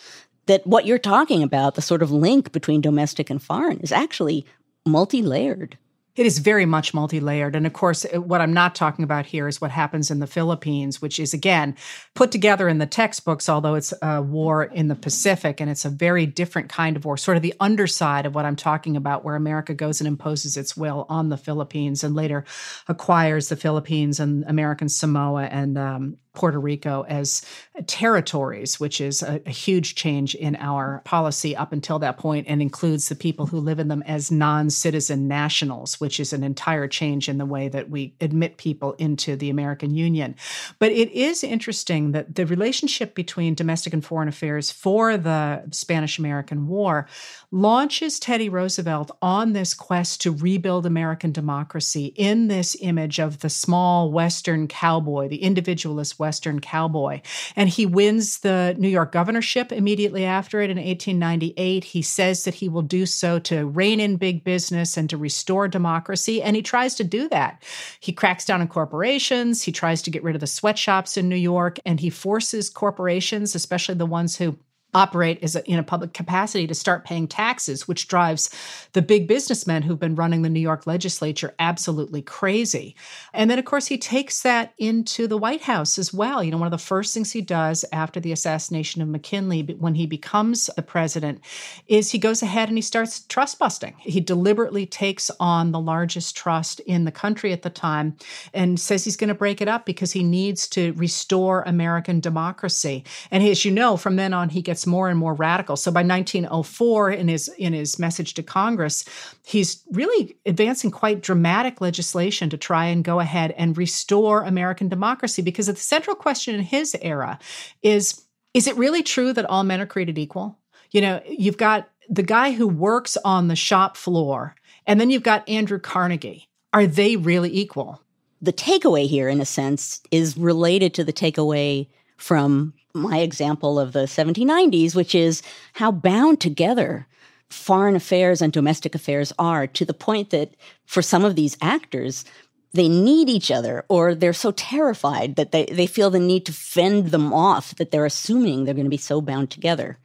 That 0.46 0.66
what 0.66 0.86
you're 0.86 0.98
talking 0.98 1.42
about, 1.44 1.76
the 1.76 1.82
sort 1.82 2.02
of 2.02 2.10
link 2.10 2.50
between 2.50 2.80
domestic 2.80 3.30
and 3.30 3.40
foreign, 3.40 3.78
is 3.80 3.92
actually 3.92 4.44
multi 4.84 5.22
layered. 5.22 5.78
It 6.16 6.26
is 6.26 6.38
very 6.38 6.66
much 6.66 6.92
multi 6.92 7.20
layered. 7.20 7.54
And 7.54 7.66
of 7.66 7.72
course, 7.72 8.04
uh, 8.04 8.20
what 8.20 8.40
I'm 8.40 8.52
not 8.52 8.74
talking 8.74 9.04
about 9.04 9.26
here 9.26 9.46
is 9.48 9.60
what 9.60 9.70
happens 9.70 10.10
in 10.10 10.18
the 10.18 10.26
Philippines, 10.26 11.00
which 11.00 11.18
is, 11.18 11.32
again, 11.32 11.76
put 12.14 12.32
together 12.32 12.68
in 12.68 12.78
the 12.78 12.86
textbooks, 12.86 13.48
although 13.48 13.74
it's 13.74 13.94
a 14.02 14.20
war 14.20 14.64
in 14.64 14.88
the 14.88 14.94
Pacific 14.94 15.60
and 15.60 15.70
it's 15.70 15.84
a 15.84 15.90
very 15.90 16.26
different 16.26 16.68
kind 16.68 16.96
of 16.96 17.04
war, 17.04 17.16
sort 17.16 17.36
of 17.36 17.42
the 17.42 17.54
underside 17.60 18.26
of 18.26 18.34
what 18.34 18.44
I'm 18.44 18.56
talking 18.56 18.96
about, 18.96 19.24
where 19.24 19.36
America 19.36 19.72
goes 19.72 20.00
and 20.00 20.08
imposes 20.08 20.56
its 20.56 20.76
will 20.76 21.06
on 21.08 21.28
the 21.28 21.36
Philippines 21.36 22.02
and 22.02 22.14
later 22.14 22.44
acquires 22.88 23.48
the 23.48 23.56
Philippines 23.56 24.20
and 24.20 24.44
American 24.46 24.88
Samoa 24.88 25.44
and 25.44 25.78
um, 25.78 26.16
Puerto 26.32 26.60
Rico 26.60 27.04
as 27.08 27.42
territories, 27.86 28.78
which 28.78 29.00
is 29.00 29.22
a, 29.22 29.40
a, 29.46 29.50
huge 29.50 29.96
change 29.96 30.34
in 30.36 30.54
our 30.56 31.02
policy 31.04 31.56
up 31.56 31.72
until 31.72 31.98
that 31.98 32.18
point 32.18 32.46
and 32.48 32.62
includes 32.62 33.08
the 33.08 33.16
people 33.16 33.46
who 33.46 33.58
live 33.58 33.80
in 33.80 33.88
them 33.88 34.02
as 34.06 34.30
non 34.30 34.70
citizen 34.70 35.26
nationals, 35.26 35.98
which 36.00 36.20
is 36.20 36.32
an 36.32 36.44
entire 36.44 36.86
change 36.86 37.28
in 37.28 37.38
the 37.38 37.46
way 37.46 37.68
that 37.68 37.90
we 37.90 38.14
admit 38.20 38.58
people 38.58 38.92
into 38.94 39.34
the 39.34 39.50
American 39.50 39.92
Union. 39.92 40.36
But 40.78 40.92
it 40.92 41.10
is 41.10 41.42
interesting 41.42 42.12
that 42.12 42.36
the 42.36 42.46
relationship 42.46 43.14
between 43.14 43.54
domestic 43.54 43.92
and 43.92 44.04
foreign 44.04 44.28
affairs 44.28 44.70
for 44.70 45.16
the 45.16 45.64
Spanish 45.72 46.18
American 46.18 46.68
War 46.68 47.08
launches 47.50 48.20
Teddy 48.20 48.48
Roosevelt 48.48 49.10
on 49.20 49.52
this 49.52 49.74
quest 49.74 50.20
to 50.20 50.30
rebuild 50.30 50.86
American 50.86 51.32
democracy 51.32 52.14
in 52.16 52.46
this 52.46 52.76
image 52.80 53.18
of 53.18 53.40
the 53.40 53.50
small 53.50 54.12
Western 54.12 54.68
cowboy, 54.68 55.28
the 55.28 55.42
individualist 55.42 56.19
Western 56.20 56.60
cowboy. 56.60 57.20
And 57.56 57.68
he 57.68 57.86
wins 57.86 58.38
the 58.38 58.76
New 58.78 58.88
York 58.88 59.10
governorship 59.10 59.72
immediately 59.72 60.24
after 60.24 60.60
it 60.60 60.70
in 60.70 60.76
1898. 60.76 61.82
He 61.82 62.02
says 62.02 62.44
that 62.44 62.54
he 62.54 62.68
will 62.68 62.82
do 62.82 63.06
so 63.06 63.40
to 63.40 63.66
rein 63.66 63.98
in 63.98 64.16
big 64.16 64.44
business 64.44 64.96
and 64.96 65.10
to 65.10 65.16
restore 65.16 65.66
democracy. 65.66 66.40
And 66.42 66.54
he 66.54 66.62
tries 66.62 66.94
to 66.96 67.04
do 67.04 67.28
that. 67.30 67.64
He 67.98 68.12
cracks 68.12 68.44
down 68.44 68.60
on 68.60 68.68
corporations. 68.68 69.62
He 69.62 69.72
tries 69.72 70.02
to 70.02 70.10
get 70.10 70.22
rid 70.22 70.36
of 70.36 70.40
the 70.40 70.46
sweatshops 70.46 71.16
in 71.16 71.28
New 71.28 71.34
York. 71.34 71.80
And 71.84 71.98
he 71.98 72.10
forces 72.10 72.70
corporations, 72.70 73.54
especially 73.54 73.96
the 73.96 74.06
ones 74.06 74.36
who 74.36 74.56
operate 74.94 75.38
as 75.42 75.56
a, 75.56 75.64
in 75.70 75.78
a 75.78 75.82
public 75.82 76.12
capacity 76.12 76.66
to 76.66 76.74
start 76.74 77.04
paying 77.04 77.28
taxes, 77.28 77.86
which 77.86 78.08
drives 78.08 78.50
the 78.92 79.02
big 79.02 79.28
businessmen 79.28 79.82
who've 79.82 80.00
been 80.00 80.14
running 80.14 80.42
the 80.42 80.48
New 80.48 80.60
York 80.60 80.86
legislature 80.86 81.54
absolutely 81.58 82.22
crazy. 82.22 82.96
And 83.32 83.50
then, 83.50 83.58
of 83.58 83.64
course, 83.64 83.86
he 83.86 83.98
takes 83.98 84.42
that 84.42 84.74
into 84.78 85.26
the 85.26 85.38
White 85.38 85.62
House 85.62 85.98
as 85.98 86.12
well. 86.12 86.42
You 86.42 86.50
know, 86.50 86.58
one 86.58 86.66
of 86.66 86.72
the 86.72 86.78
first 86.78 87.14
things 87.14 87.32
he 87.32 87.40
does 87.40 87.84
after 87.92 88.20
the 88.20 88.32
assassination 88.32 89.02
of 89.02 89.08
McKinley, 89.08 89.62
when 89.78 89.94
he 89.94 90.06
becomes 90.06 90.68
the 90.74 90.82
president, 90.82 91.40
is 91.86 92.10
he 92.10 92.18
goes 92.18 92.42
ahead 92.42 92.68
and 92.68 92.78
he 92.78 92.82
starts 92.82 93.20
trust 93.20 93.58
busting. 93.58 93.94
He 93.98 94.20
deliberately 94.20 94.86
takes 94.86 95.30
on 95.38 95.72
the 95.72 95.80
largest 95.80 96.36
trust 96.36 96.80
in 96.80 97.04
the 97.04 97.12
country 97.12 97.52
at 97.52 97.62
the 97.62 97.70
time 97.70 98.16
and 98.52 98.80
says 98.80 99.04
he's 99.04 99.16
going 99.16 99.28
to 99.28 99.34
break 99.34 99.60
it 99.60 99.68
up 99.68 99.86
because 99.86 100.12
he 100.12 100.22
needs 100.22 100.68
to 100.68 100.92
restore 100.94 101.62
American 101.62 102.20
democracy. 102.20 103.04
And 103.30 103.42
as 103.42 103.64
you 103.64 103.70
know, 103.70 103.96
from 103.96 104.16
then 104.16 104.34
on, 104.34 104.48
he 104.48 104.62
gets 104.62 104.79
gets 104.80 104.86
more 104.86 105.10
and 105.10 105.18
more 105.18 105.34
radical. 105.34 105.76
So 105.76 105.90
by 105.90 106.02
1904, 106.02 107.10
in 107.10 107.28
his 107.28 107.48
in 107.58 107.74
his 107.74 107.98
message 107.98 108.32
to 108.34 108.42
Congress, 108.42 109.04
he's 109.44 109.82
really 109.92 110.36
advancing 110.46 110.90
quite 110.90 111.20
dramatic 111.20 111.80
legislation 111.80 112.48
to 112.50 112.56
try 112.56 112.86
and 112.86 113.04
go 113.04 113.20
ahead 113.20 113.52
and 113.58 113.76
restore 113.76 114.42
American 114.42 114.88
democracy. 114.88 115.42
Because 115.42 115.66
the 115.66 115.76
central 115.76 116.16
question 116.16 116.54
in 116.54 116.62
his 116.62 116.96
era 117.02 117.38
is: 117.82 118.22
Is 118.54 118.66
it 118.66 118.76
really 118.76 119.02
true 119.02 119.34
that 119.34 119.44
all 119.44 119.64
men 119.64 119.80
are 119.80 119.86
created 119.86 120.18
equal? 120.18 120.56
You 120.92 121.02
know, 121.02 121.20
you've 121.28 121.58
got 121.58 121.88
the 122.08 122.22
guy 122.22 122.52
who 122.52 122.66
works 122.66 123.18
on 123.22 123.48
the 123.48 123.56
shop 123.56 123.96
floor, 123.96 124.54
and 124.86 124.98
then 124.98 125.10
you've 125.10 125.22
got 125.22 125.48
Andrew 125.48 125.78
Carnegie. 125.78 126.48
Are 126.72 126.86
they 126.86 127.16
really 127.16 127.52
equal? 127.52 128.00
The 128.40 128.52
takeaway 128.54 129.06
here, 129.06 129.28
in 129.28 129.42
a 129.42 129.44
sense, 129.44 130.00
is 130.10 130.38
related 130.38 130.94
to 130.94 131.04
the 131.04 131.12
takeaway 131.12 131.88
from 132.16 132.72
my 132.94 133.18
example 133.18 133.78
of 133.78 133.92
the 133.92 134.04
1790s, 134.04 134.94
which 134.94 135.14
is 135.14 135.42
how 135.74 135.90
bound 135.92 136.40
together 136.40 137.06
foreign 137.48 137.96
affairs 137.96 138.40
and 138.40 138.52
domestic 138.52 138.94
affairs 138.94 139.32
are 139.38 139.66
to 139.66 139.84
the 139.84 139.94
point 139.94 140.30
that 140.30 140.54
for 140.86 141.02
some 141.02 141.24
of 141.24 141.34
these 141.34 141.56
actors, 141.60 142.24
they 142.72 142.88
need 142.88 143.28
each 143.28 143.50
other 143.50 143.84
or 143.88 144.14
they're 144.14 144.32
so 144.32 144.52
terrified 144.52 145.36
that 145.36 145.50
they, 145.50 145.66
they 145.66 145.86
feel 145.86 146.10
the 146.10 146.20
need 146.20 146.46
to 146.46 146.52
fend 146.52 147.08
them 147.08 147.32
off 147.32 147.74
that 147.76 147.90
they're 147.90 148.06
assuming 148.06 148.64
they're 148.64 148.74
going 148.74 148.84
to 148.84 148.90
be 148.90 148.96
so 148.96 149.20
bound 149.20 149.50
together. 149.50 149.98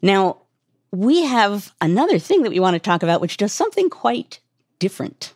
Now, 0.00 0.38
we 0.92 1.24
have 1.24 1.74
another 1.80 2.20
thing 2.20 2.42
that 2.42 2.50
we 2.50 2.60
want 2.60 2.74
to 2.74 2.80
talk 2.80 3.02
about, 3.02 3.20
which 3.20 3.36
does 3.36 3.52
something 3.52 3.90
quite 3.90 4.38
different. 4.78 5.34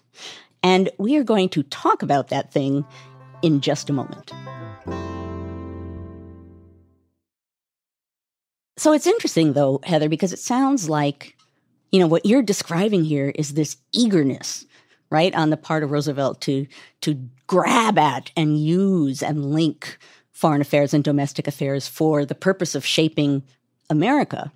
And 0.62 0.90
we 0.98 1.16
are 1.16 1.24
going 1.24 1.48
to 1.50 1.64
talk 1.64 2.02
about 2.02 2.28
that 2.28 2.52
thing 2.52 2.84
in 3.42 3.60
just 3.60 3.90
a 3.90 3.92
moment. 3.92 4.32
So 8.78 8.92
it's 8.92 9.08
interesting, 9.08 9.54
though, 9.54 9.80
Heather, 9.82 10.08
because 10.08 10.32
it 10.32 10.38
sounds 10.38 10.88
like, 10.88 11.36
you 11.90 11.98
know, 11.98 12.06
what 12.06 12.24
you're 12.24 12.42
describing 12.42 13.02
here 13.02 13.32
is 13.34 13.54
this 13.54 13.76
eagerness, 13.92 14.66
right, 15.10 15.34
on 15.34 15.50
the 15.50 15.56
part 15.56 15.82
of 15.82 15.90
Roosevelt 15.90 16.40
to 16.42 16.66
to 17.00 17.28
grab 17.48 17.98
at 17.98 18.30
and 18.36 18.56
use 18.56 19.20
and 19.20 19.52
link 19.52 19.98
foreign 20.30 20.60
affairs 20.60 20.94
and 20.94 21.02
domestic 21.02 21.48
affairs 21.48 21.88
for 21.88 22.24
the 22.24 22.36
purpose 22.36 22.76
of 22.76 22.86
shaping 22.86 23.42
America. 23.90 24.52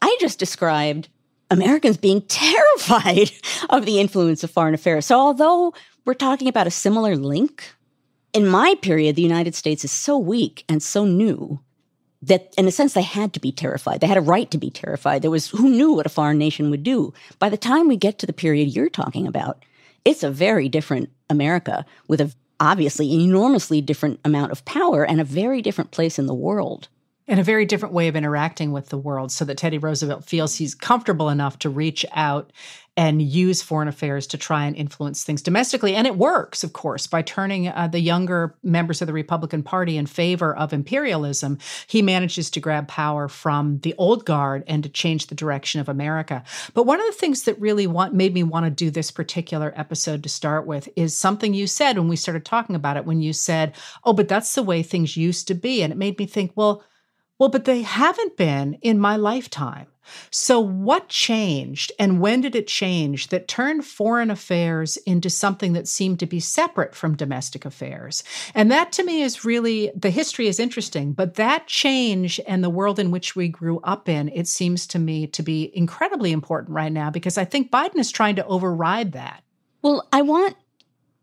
I 0.00 0.16
just 0.20 0.38
described 0.38 1.10
Americans 1.50 1.98
being 1.98 2.22
terrified 2.28 3.30
of 3.68 3.84
the 3.84 4.00
influence 4.00 4.42
of 4.42 4.50
foreign 4.50 4.72
affairs. 4.72 5.04
So 5.04 5.18
although 5.18 5.74
we're 6.06 6.14
talking 6.14 6.48
about 6.48 6.66
a 6.66 6.70
similar 6.70 7.14
link, 7.14 7.74
in 8.32 8.46
my 8.46 8.74
period, 8.80 9.16
the 9.16 9.22
United 9.22 9.54
States 9.54 9.84
is 9.84 9.92
so 9.92 10.16
weak 10.16 10.64
and 10.66 10.82
so 10.82 11.04
new 11.04 11.60
that 12.26 12.54
in 12.58 12.66
a 12.66 12.72
sense 12.72 12.92
they 12.92 13.02
had 13.02 13.32
to 13.32 13.40
be 13.40 13.52
terrified. 13.52 14.00
They 14.00 14.06
had 14.06 14.16
a 14.16 14.22
right 14.22 14.50
to 14.50 14.58
be 14.58 14.70
terrified. 14.70 15.22
There 15.22 15.30
was 15.30 15.48
who 15.48 15.68
knew 15.68 15.92
what 15.92 16.06
a 16.06 16.10
foreign 16.10 16.38
nation 16.38 16.70
would 16.70 16.82
do. 16.82 17.14
By 17.38 17.48
the 17.48 17.56
time 17.56 17.88
we 17.88 17.96
get 17.96 18.18
to 18.18 18.26
the 18.26 18.32
period 18.32 18.74
you're 18.74 18.88
talking 18.88 19.26
about, 19.26 19.64
it's 20.04 20.22
a 20.22 20.30
very 20.30 20.68
different 20.68 21.10
America 21.30 21.84
with 22.08 22.20
a 22.20 22.32
obviously 22.58 23.12
enormously 23.12 23.80
different 23.80 24.20
amount 24.24 24.52
of 24.52 24.64
power 24.64 25.04
and 25.04 25.20
a 25.20 25.24
very 25.24 25.60
different 25.60 25.90
place 25.90 26.18
in 26.18 26.26
the 26.26 26.34
world 26.34 26.88
and 27.28 27.40
a 27.40 27.44
very 27.44 27.66
different 27.66 27.94
way 27.94 28.08
of 28.08 28.16
interacting 28.16 28.72
with 28.72 28.88
the 28.88 28.98
world 28.98 29.32
so 29.32 29.44
that 29.44 29.58
Teddy 29.58 29.78
Roosevelt 29.78 30.24
feels 30.24 30.56
he's 30.56 30.74
comfortable 30.74 31.28
enough 31.28 31.58
to 31.60 31.68
reach 31.68 32.06
out 32.12 32.52
and 32.96 33.20
use 33.20 33.60
foreign 33.60 33.88
affairs 33.88 34.26
to 34.28 34.38
try 34.38 34.64
and 34.64 34.74
influence 34.74 35.22
things 35.22 35.42
domestically. 35.42 35.94
And 35.94 36.06
it 36.06 36.16
works, 36.16 36.64
of 36.64 36.72
course, 36.72 37.06
by 37.06 37.22
turning 37.22 37.68
uh, 37.68 37.88
the 37.88 38.00
younger 38.00 38.54
members 38.62 39.02
of 39.02 39.06
the 39.06 39.12
Republican 39.12 39.62
Party 39.62 39.98
in 39.98 40.06
favor 40.06 40.56
of 40.56 40.72
imperialism. 40.72 41.58
He 41.86 42.00
manages 42.00 42.50
to 42.50 42.60
grab 42.60 42.88
power 42.88 43.28
from 43.28 43.80
the 43.80 43.94
old 43.98 44.24
guard 44.24 44.64
and 44.66 44.82
to 44.82 44.88
change 44.88 45.26
the 45.26 45.34
direction 45.34 45.80
of 45.80 45.88
America. 45.88 46.42
But 46.72 46.86
one 46.86 47.00
of 47.00 47.06
the 47.06 47.12
things 47.12 47.42
that 47.42 47.60
really 47.60 47.86
want, 47.86 48.14
made 48.14 48.32
me 48.32 48.42
want 48.42 48.64
to 48.64 48.70
do 48.70 48.90
this 48.90 49.10
particular 49.10 49.74
episode 49.76 50.22
to 50.22 50.28
start 50.28 50.66
with 50.66 50.88
is 50.96 51.14
something 51.14 51.52
you 51.52 51.66
said 51.66 51.98
when 51.98 52.08
we 52.08 52.16
started 52.16 52.44
talking 52.44 52.76
about 52.76 52.96
it, 52.96 53.04
when 53.04 53.20
you 53.20 53.32
said, 53.32 53.74
Oh, 54.04 54.14
but 54.14 54.28
that's 54.28 54.54
the 54.54 54.62
way 54.62 54.82
things 54.82 55.16
used 55.16 55.48
to 55.48 55.54
be. 55.54 55.82
And 55.82 55.92
it 55.92 55.96
made 55.96 56.18
me 56.18 56.26
think, 56.26 56.52
well, 56.54 56.82
well, 57.38 57.50
but 57.50 57.66
they 57.66 57.82
haven't 57.82 58.36
been 58.36 58.74
in 58.80 58.98
my 58.98 59.16
lifetime. 59.16 59.86
So, 60.30 60.60
what 60.60 61.08
changed 61.08 61.92
and 61.98 62.20
when 62.20 62.40
did 62.40 62.54
it 62.54 62.66
change 62.66 63.28
that 63.28 63.48
turned 63.48 63.84
foreign 63.84 64.30
affairs 64.30 64.96
into 64.98 65.30
something 65.30 65.72
that 65.72 65.88
seemed 65.88 66.18
to 66.20 66.26
be 66.26 66.40
separate 66.40 66.94
from 66.94 67.16
domestic 67.16 67.64
affairs? 67.64 68.22
And 68.54 68.70
that 68.70 68.92
to 68.92 69.04
me 69.04 69.22
is 69.22 69.44
really 69.44 69.90
the 69.94 70.10
history 70.10 70.48
is 70.48 70.60
interesting, 70.60 71.12
but 71.12 71.34
that 71.34 71.66
change 71.66 72.40
and 72.46 72.62
the 72.62 72.70
world 72.70 72.98
in 72.98 73.10
which 73.10 73.36
we 73.36 73.48
grew 73.48 73.80
up 73.80 74.08
in, 74.08 74.28
it 74.30 74.48
seems 74.48 74.86
to 74.88 74.98
me 74.98 75.26
to 75.28 75.42
be 75.42 75.70
incredibly 75.76 76.32
important 76.32 76.74
right 76.74 76.92
now 76.92 77.10
because 77.10 77.38
I 77.38 77.44
think 77.44 77.70
Biden 77.70 77.98
is 77.98 78.10
trying 78.10 78.36
to 78.36 78.46
override 78.46 79.12
that. 79.12 79.42
Well, 79.82 80.06
I 80.12 80.22
want 80.22 80.56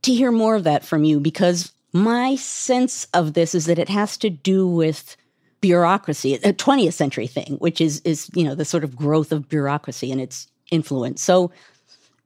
to 0.04 0.14
hear 0.14 0.32
more 0.32 0.56
of 0.56 0.64
that 0.66 0.86
from 0.86 1.04
you 1.04 1.20
because 1.20 1.74
my 1.94 2.36
sense 2.36 3.08
of 3.14 3.34
this 3.34 3.54
is 3.54 3.66
that 3.66 3.80
it 3.80 3.90
has 3.90 4.18
to 4.18 4.30
do 4.30 4.68
with 4.68 5.16
bureaucracy, 5.64 6.34
a 6.36 6.52
20th 6.52 6.92
century 6.92 7.26
thing, 7.26 7.56
which 7.60 7.80
is 7.80 8.02
is 8.02 8.30
you 8.36 8.44
know 8.44 8.54
the 8.54 8.66
sort 8.66 8.84
of 8.84 8.98
growth 8.98 9.32
of 9.32 9.48
bureaucracy 9.48 10.12
and 10.12 10.20
its 10.20 10.48
influence. 10.72 11.22
So 11.24 11.52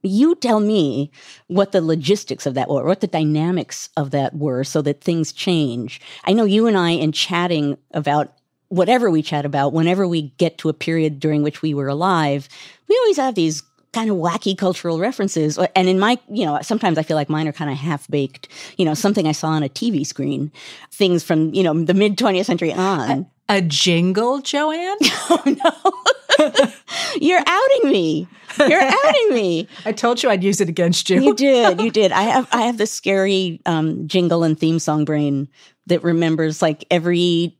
you 0.02 0.34
tell 0.34 0.58
me 0.58 1.12
what 1.46 1.70
the 1.70 1.80
logistics 1.80 2.46
of 2.46 2.54
that 2.54 2.68
were, 2.68 2.84
what 2.84 3.00
the 3.00 3.06
dynamics 3.06 3.90
of 3.96 4.10
that 4.10 4.34
were, 4.34 4.64
so 4.64 4.82
that 4.82 5.02
things 5.02 5.32
change. 5.32 6.00
I 6.24 6.32
know 6.32 6.44
you 6.44 6.66
and 6.66 6.76
I, 6.76 6.90
in 6.90 7.12
chatting 7.12 7.78
about 7.92 8.34
whatever 8.70 9.08
we 9.08 9.22
chat 9.22 9.44
about, 9.44 9.72
whenever 9.72 10.06
we 10.06 10.32
get 10.38 10.58
to 10.58 10.68
a 10.68 10.74
period 10.74 11.20
during 11.20 11.44
which 11.44 11.62
we 11.62 11.74
were 11.74 11.88
alive, 11.88 12.48
we 12.88 12.98
always 12.98 13.18
have 13.18 13.36
these 13.36 13.62
kind 13.98 14.10
of 14.10 14.16
wacky 14.16 14.56
cultural 14.56 15.00
references. 15.00 15.58
And 15.74 15.88
in 15.88 15.98
my, 15.98 16.18
you 16.30 16.46
know, 16.46 16.60
sometimes 16.62 16.98
I 16.98 17.02
feel 17.02 17.16
like 17.16 17.28
mine 17.28 17.48
are 17.48 17.52
kind 17.52 17.68
of 17.68 17.76
half 17.76 18.06
baked, 18.08 18.46
you 18.76 18.84
know, 18.84 18.94
something 18.94 19.26
I 19.26 19.32
saw 19.32 19.48
on 19.48 19.64
a 19.64 19.68
TV 19.68 20.06
screen, 20.06 20.52
things 20.92 21.24
from, 21.24 21.52
you 21.52 21.64
know, 21.64 21.82
the 21.82 21.94
mid 21.94 22.16
20th 22.16 22.44
century 22.44 22.72
on. 22.72 23.26
A, 23.48 23.56
a 23.56 23.60
jingle, 23.60 24.40
Joanne? 24.40 24.98
oh, 25.02 25.42
no. 25.44 26.72
You're 27.20 27.42
outing 27.44 27.90
me. 27.90 28.28
You're 28.60 28.80
outing 28.80 29.34
me. 29.34 29.66
I 29.84 29.90
told 29.90 30.22
you 30.22 30.30
I'd 30.30 30.44
use 30.44 30.60
it 30.60 30.68
against 30.68 31.10
you. 31.10 31.20
You 31.20 31.34
did. 31.34 31.80
You 31.80 31.90
did. 31.90 32.12
I 32.12 32.22
have 32.22 32.48
I 32.52 32.62
have 32.62 32.78
this 32.78 32.92
scary 32.92 33.60
um, 33.66 34.06
jingle 34.06 34.44
and 34.44 34.58
theme 34.58 34.78
song 34.78 35.04
brain 35.04 35.48
that 35.88 36.04
remembers 36.04 36.62
like 36.62 36.84
every 36.90 37.56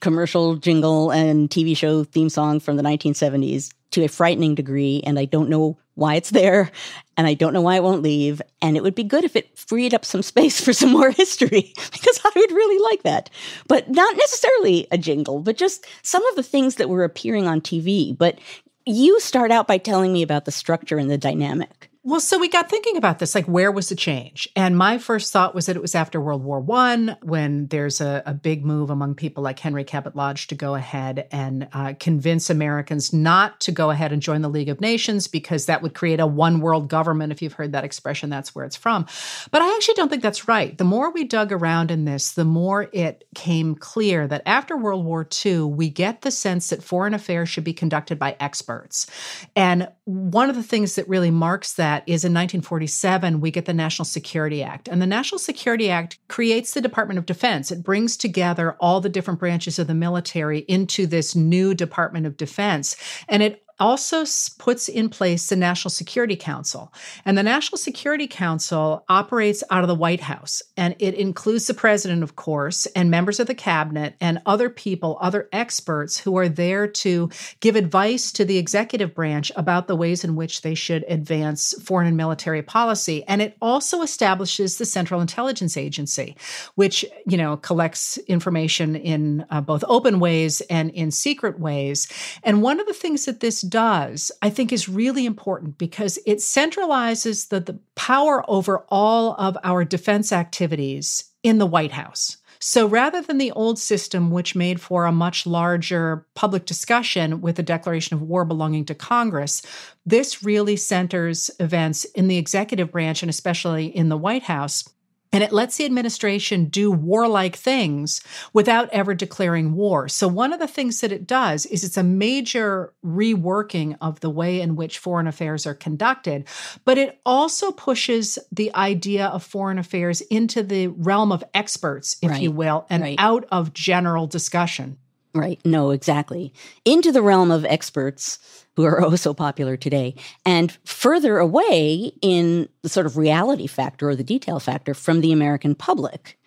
commercial 0.00 0.56
jingle 0.56 1.10
and 1.10 1.50
TV 1.50 1.76
show 1.76 2.04
theme 2.04 2.30
song 2.30 2.60
from 2.60 2.76
the 2.76 2.82
1970s 2.82 3.72
to 3.96 4.04
a 4.04 4.08
frightening 4.08 4.54
degree, 4.54 5.02
and 5.04 5.18
I 5.18 5.24
don't 5.24 5.48
know 5.48 5.78
why 5.94 6.16
it's 6.16 6.30
there, 6.30 6.70
and 7.16 7.26
I 7.26 7.32
don't 7.32 7.54
know 7.54 7.62
why 7.62 7.76
it 7.76 7.82
won't 7.82 8.02
leave. 8.02 8.42
And 8.60 8.76
it 8.76 8.82
would 8.82 8.94
be 8.94 9.02
good 9.02 9.24
if 9.24 9.34
it 9.34 9.58
freed 9.58 9.94
up 9.94 10.04
some 10.04 10.22
space 10.32 10.60
for 10.60 10.72
some 10.72 10.92
more 10.92 11.10
history, 11.10 11.72
because 11.92 12.20
I 12.24 12.30
would 12.36 12.52
really 12.52 12.82
like 12.90 13.02
that. 13.04 13.30
But 13.68 13.90
not 13.90 14.16
necessarily 14.16 14.86
a 14.90 14.98
jingle, 14.98 15.40
but 15.40 15.56
just 15.56 15.86
some 16.02 16.24
of 16.26 16.36
the 16.36 16.42
things 16.42 16.76
that 16.76 16.90
were 16.90 17.04
appearing 17.04 17.46
on 17.46 17.62
TV. 17.62 18.16
But 18.16 18.38
you 18.84 19.18
start 19.18 19.50
out 19.50 19.66
by 19.66 19.78
telling 19.78 20.12
me 20.12 20.22
about 20.22 20.44
the 20.44 20.52
structure 20.52 20.98
and 20.98 21.10
the 21.10 21.18
dynamic. 21.18 21.90
Well, 22.08 22.20
so 22.20 22.38
we 22.38 22.48
got 22.48 22.70
thinking 22.70 22.96
about 22.96 23.18
this, 23.18 23.34
like 23.34 23.46
where 23.46 23.72
was 23.72 23.88
the 23.88 23.96
change? 23.96 24.48
And 24.54 24.78
my 24.78 24.96
first 24.96 25.32
thought 25.32 25.56
was 25.56 25.66
that 25.66 25.74
it 25.74 25.82
was 25.82 25.96
after 25.96 26.20
World 26.20 26.44
War 26.44 26.60
One, 26.60 27.16
when 27.24 27.66
there's 27.66 28.00
a, 28.00 28.22
a, 28.24 28.32
big 28.32 28.64
move 28.64 28.90
among 28.90 29.16
people 29.16 29.42
like 29.42 29.58
Henry 29.58 29.82
Cabot 29.82 30.14
Lodge 30.14 30.46
to 30.46 30.54
go 30.54 30.76
ahead 30.76 31.26
and 31.32 31.66
uh, 31.72 31.94
convince 31.98 32.48
Americans 32.48 33.12
not 33.12 33.58
to 33.62 33.72
go 33.72 33.90
ahead 33.90 34.12
and 34.12 34.22
join 34.22 34.42
the 34.42 34.48
League 34.48 34.68
of 34.68 34.80
Nations 34.80 35.26
because 35.26 35.66
that 35.66 35.82
would 35.82 35.94
create 35.94 36.20
a 36.20 36.28
one 36.28 36.60
world 36.60 36.88
government. 36.88 37.32
If 37.32 37.42
you've 37.42 37.54
heard 37.54 37.72
that 37.72 37.82
expression, 37.82 38.30
that's 38.30 38.54
where 38.54 38.64
it's 38.64 38.76
from. 38.76 39.06
But 39.50 39.62
I 39.62 39.74
actually 39.74 39.94
don't 39.94 40.08
think 40.08 40.22
that's 40.22 40.46
right. 40.46 40.78
The 40.78 40.84
more 40.84 41.10
we 41.10 41.24
dug 41.24 41.50
around 41.50 41.90
in 41.90 42.04
this, 42.04 42.34
the 42.34 42.44
more 42.44 42.88
it 42.92 43.26
came 43.34 43.74
clear 43.74 44.28
that 44.28 44.42
after 44.46 44.76
World 44.76 45.04
War 45.04 45.26
II, 45.44 45.62
we 45.62 45.90
get 45.90 46.22
the 46.22 46.30
sense 46.30 46.70
that 46.70 46.84
foreign 46.84 47.14
affairs 47.14 47.48
should 47.48 47.64
be 47.64 47.74
conducted 47.74 48.16
by 48.16 48.36
experts. 48.38 49.08
And 49.56 49.88
one 50.04 50.48
of 50.48 50.54
the 50.54 50.62
things 50.62 50.94
that 50.94 51.08
really 51.08 51.32
marks 51.32 51.74
that 51.74 51.95
is 52.06 52.24
in 52.24 52.32
1947, 52.32 53.40
we 53.40 53.50
get 53.50 53.66
the 53.66 53.74
National 53.74 54.04
Security 54.04 54.62
Act. 54.62 54.88
And 54.88 55.00
the 55.00 55.06
National 55.06 55.38
Security 55.38 55.90
Act 55.90 56.18
creates 56.28 56.74
the 56.74 56.80
Department 56.80 57.18
of 57.18 57.26
Defense. 57.26 57.70
It 57.70 57.82
brings 57.82 58.16
together 58.16 58.76
all 58.80 59.00
the 59.00 59.08
different 59.08 59.40
branches 59.40 59.78
of 59.78 59.86
the 59.86 59.94
military 59.94 60.60
into 60.60 61.06
this 61.06 61.34
new 61.34 61.74
Department 61.74 62.26
of 62.26 62.36
Defense. 62.36 62.96
And 63.28 63.42
it 63.42 63.65
also 63.78 64.24
puts 64.58 64.88
in 64.88 65.08
place 65.08 65.48
the 65.48 65.56
National 65.56 65.90
Security 65.90 66.36
Council. 66.36 66.92
And 67.24 67.36
the 67.36 67.42
National 67.42 67.78
Security 67.78 68.26
Council 68.26 69.04
operates 69.08 69.62
out 69.70 69.82
of 69.82 69.88
the 69.88 69.94
White 69.94 70.20
House. 70.20 70.62
And 70.76 70.94
it 70.98 71.14
includes 71.14 71.66
the 71.66 71.74
president, 71.74 72.22
of 72.22 72.36
course, 72.36 72.86
and 72.86 73.10
members 73.10 73.40
of 73.40 73.46
the 73.46 73.54
cabinet 73.54 74.14
and 74.20 74.40
other 74.46 74.70
people, 74.70 75.18
other 75.20 75.48
experts 75.52 76.18
who 76.18 76.36
are 76.38 76.48
there 76.48 76.86
to 76.86 77.30
give 77.60 77.76
advice 77.76 78.32
to 78.32 78.44
the 78.44 78.58
executive 78.58 79.14
branch 79.14 79.52
about 79.56 79.88
the 79.88 79.96
ways 79.96 80.24
in 80.24 80.36
which 80.36 80.62
they 80.62 80.74
should 80.74 81.04
advance 81.08 81.74
foreign 81.82 82.06
and 82.06 82.16
military 82.16 82.62
policy. 82.62 83.24
And 83.24 83.42
it 83.42 83.56
also 83.60 84.02
establishes 84.02 84.78
the 84.78 84.84
Central 84.84 85.20
Intelligence 85.20 85.76
Agency, 85.76 86.36
which, 86.74 87.04
you 87.26 87.36
know, 87.36 87.56
collects 87.58 88.16
information 88.26 88.96
in 88.96 89.44
uh, 89.50 89.60
both 89.60 89.84
open 89.88 90.20
ways 90.20 90.60
and 90.70 90.90
in 90.90 91.10
secret 91.10 91.58
ways. 91.58 92.08
And 92.42 92.62
one 92.62 92.80
of 92.80 92.86
the 92.86 92.94
things 92.94 93.24
that 93.26 93.40
this 93.40 93.62
does, 93.68 94.32
I 94.42 94.50
think, 94.50 94.72
is 94.72 94.88
really 94.88 95.26
important 95.26 95.78
because 95.78 96.18
it 96.26 96.38
centralizes 96.38 97.48
the, 97.48 97.60
the 97.60 97.78
power 97.94 98.44
over 98.48 98.84
all 98.88 99.34
of 99.34 99.58
our 99.62 99.84
defense 99.84 100.32
activities 100.32 101.24
in 101.42 101.58
the 101.58 101.66
White 101.66 101.92
House. 101.92 102.38
So 102.58 102.86
rather 102.86 103.20
than 103.20 103.38
the 103.38 103.52
old 103.52 103.78
system, 103.78 104.30
which 104.30 104.56
made 104.56 104.80
for 104.80 105.04
a 105.04 105.12
much 105.12 105.46
larger 105.46 106.26
public 106.34 106.64
discussion 106.64 107.40
with 107.40 107.56
the 107.56 107.62
declaration 107.62 108.14
of 108.14 108.22
war 108.22 108.44
belonging 108.44 108.84
to 108.86 108.94
Congress, 108.94 109.62
this 110.04 110.42
really 110.42 110.76
centers 110.76 111.50
events 111.60 112.04
in 112.04 112.28
the 112.28 112.38
executive 112.38 112.90
branch 112.92 113.22
and 113.22 113.30
especially 113.30 113.86
in 113.86 114.08
the 114.08 114.16
White 114.16 114.44
House. 114.44 114.88
And 115.36 115.44
it 115.44 115.52
lets 115.52 115.76
the 115.76 115.84
administration 115.84 116.66
do 116.66 116.90
warlike 116.90 117.56
things 117.56 118.22
without 118.52 118.88
ever 118.90 119.14
declaring 119.14 119.74
war. 119.74 120.08
So, 120.08 120.28
one 120.28 120.52
of 120.52 120.60
the 120.60 120.66
things 120.66 121.00
that 121.00 121.12
it 121.12 121.26
does 121.26 121.66
is 121.66 121.84
it's 121.84 121.96
a 121.96 122.02
major 122.02 122.94
reworking 123.04 123.96
of 124.00 124.20
the 124.20 124.30
way 124.30 124.60
in 124.60 124.76
which 124.76 124.98
foreign 124.98 125.26
affairs 125.26 125.66
are 125.66 125.74
conducted, 125.74 126.48
but 126.84 126.96
it 126.96 127.20
also 127.26 127.70
pushes 127.70 128.38
the 128.50 128.74
idea 128.74 129.26
of 129.26 129.42
foreign 129.42 129.78
affairs 129.78 130.22
into 130.22 130.62
the 130.62 130.86
realm 130.88 131.32
of 131.32 131.44
experts, 131.52 132.16
if 132.22 132.30
right. 132.30 132.42
you 132.42 132.50
will, 132.50 132.86
and 132.88 133.02
right. 133.02 133.16
out 133.18 133.44
of 133.52 133.72
general 133.72 134.26
discussion. 134.26 134.98
Right. 135.36 135.60
No, 135.64 135.90
exactly. 135.90 136.52
Into 136.84 137.12
the 137.12 137.22
realm 137.22 137.50
of 137.50 137.64
experts 137.66 138.38
who 138.74 138.84
are 138.84 139.00
oh 139.04 139.16
so 139.16 139.34
popular 139.34 139.76
today, 139.76 140.14
and 140.44 140.72
further 140.84 141.38
away 141.38 142.12
in 142.22 142.68
the 142.82 142.88
sort 142.88 143.06
of 143.06 143.16
reality 143.16 143.66
factor 143.66 144.08
or 144.08 144.16
the 144.16 144.24
detail 144.24 144.60
factor 144.60 144.94
from 144.94 145.20
the 145.20 145.32
American 145.32 145.74
public. 145.74 146.38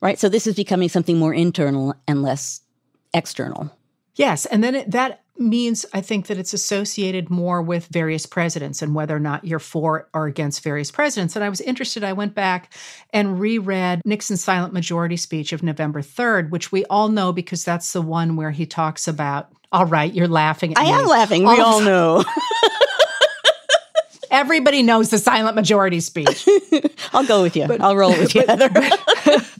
Right. 0.00 0.18
So 0.18 0.28
this 0.28 0.46
is 0.46 0.54
becoming 0.54 0.88
something 0.88 1.18
more 1.18 1.32
internal 1.32 1.94
and 2.06 2.22
less 2.22 2.60
external. 3.14 3.70
Yes. 4.16 4.46
And 4.46 4.62
then 4.62 4.74
it, 4.74 4.90
that 4.90 5.23
means 5.36 5.84
I 5.92 6.00
think 6.00 6.26
that 6.28 6.38
it's 6.38 6.52
associated 6.52 7.28
more 7.28 7.60
with 7.60 7.86
various 7.88 8.24
presidents 8.24 8.82
and 8.82 8.94
whether 8.94 9.16
or 9.16 9.20
not 9.20 9.44
you're 9.44 9.58
for 9.58 10.08
or 10.14 10.26
against 10.26 10.62
various 10.62 10.90
presidents. 10.90 11.34
And 11.34 11.44
I 11.44 11.48
was 11.48 11.60
interested, 11.60 12.04
I 12.04 12.12
went 12.12 12.34
back 12.34 12.72
and 13.12 13.40
reread 13.40 14.02
Nixon's 14.04 14.44
silent 14.44 14.72
majority 14.72 15.16
speech 15.16 15.52
of 15.52 15.62
November 15.62 16.02
3rd, 16.02 16.50
which 16.50 16.70
we 16.70 16.84
all 16.86 17.08
know 17.08 17.32
because 17.32 17.64
that's 17.64 17.92
the 17.92 18.02
one 18.02 18.36
where 18.36 18.52
he 18.52 18.64
talks 18.66 19.08
about, 19.08 19.50
all 19.72 19.86
right, 19.86 20.12
you're 20.12 20.28
laughing 20.28 20.74
I 20.76 20.84
me. 20.84 20.90
am 20.90 21.06
laughing. 21.06 21.46
All 21.46 21.54
we 21.54 21.60
all 21.60 21.80
know. 21.80 22.24
Everybody 24.30 24.82
knows 24.82 25.10
the 25.10 25.18
silent 25.18 25.54
majority 25.54 26.00
speech. 26.00 26.48
I'll 27.12 27.26
go 27.26 27.42
with 27.42 27.56
you. 27.56 27.68
But, 27.68 27.80
I'll 27.80 27.96
roll 27.96 28.10
with 28.10 28.34
you, 28.34 28.44
but, 28.46 28.72
but, 28.72 29.50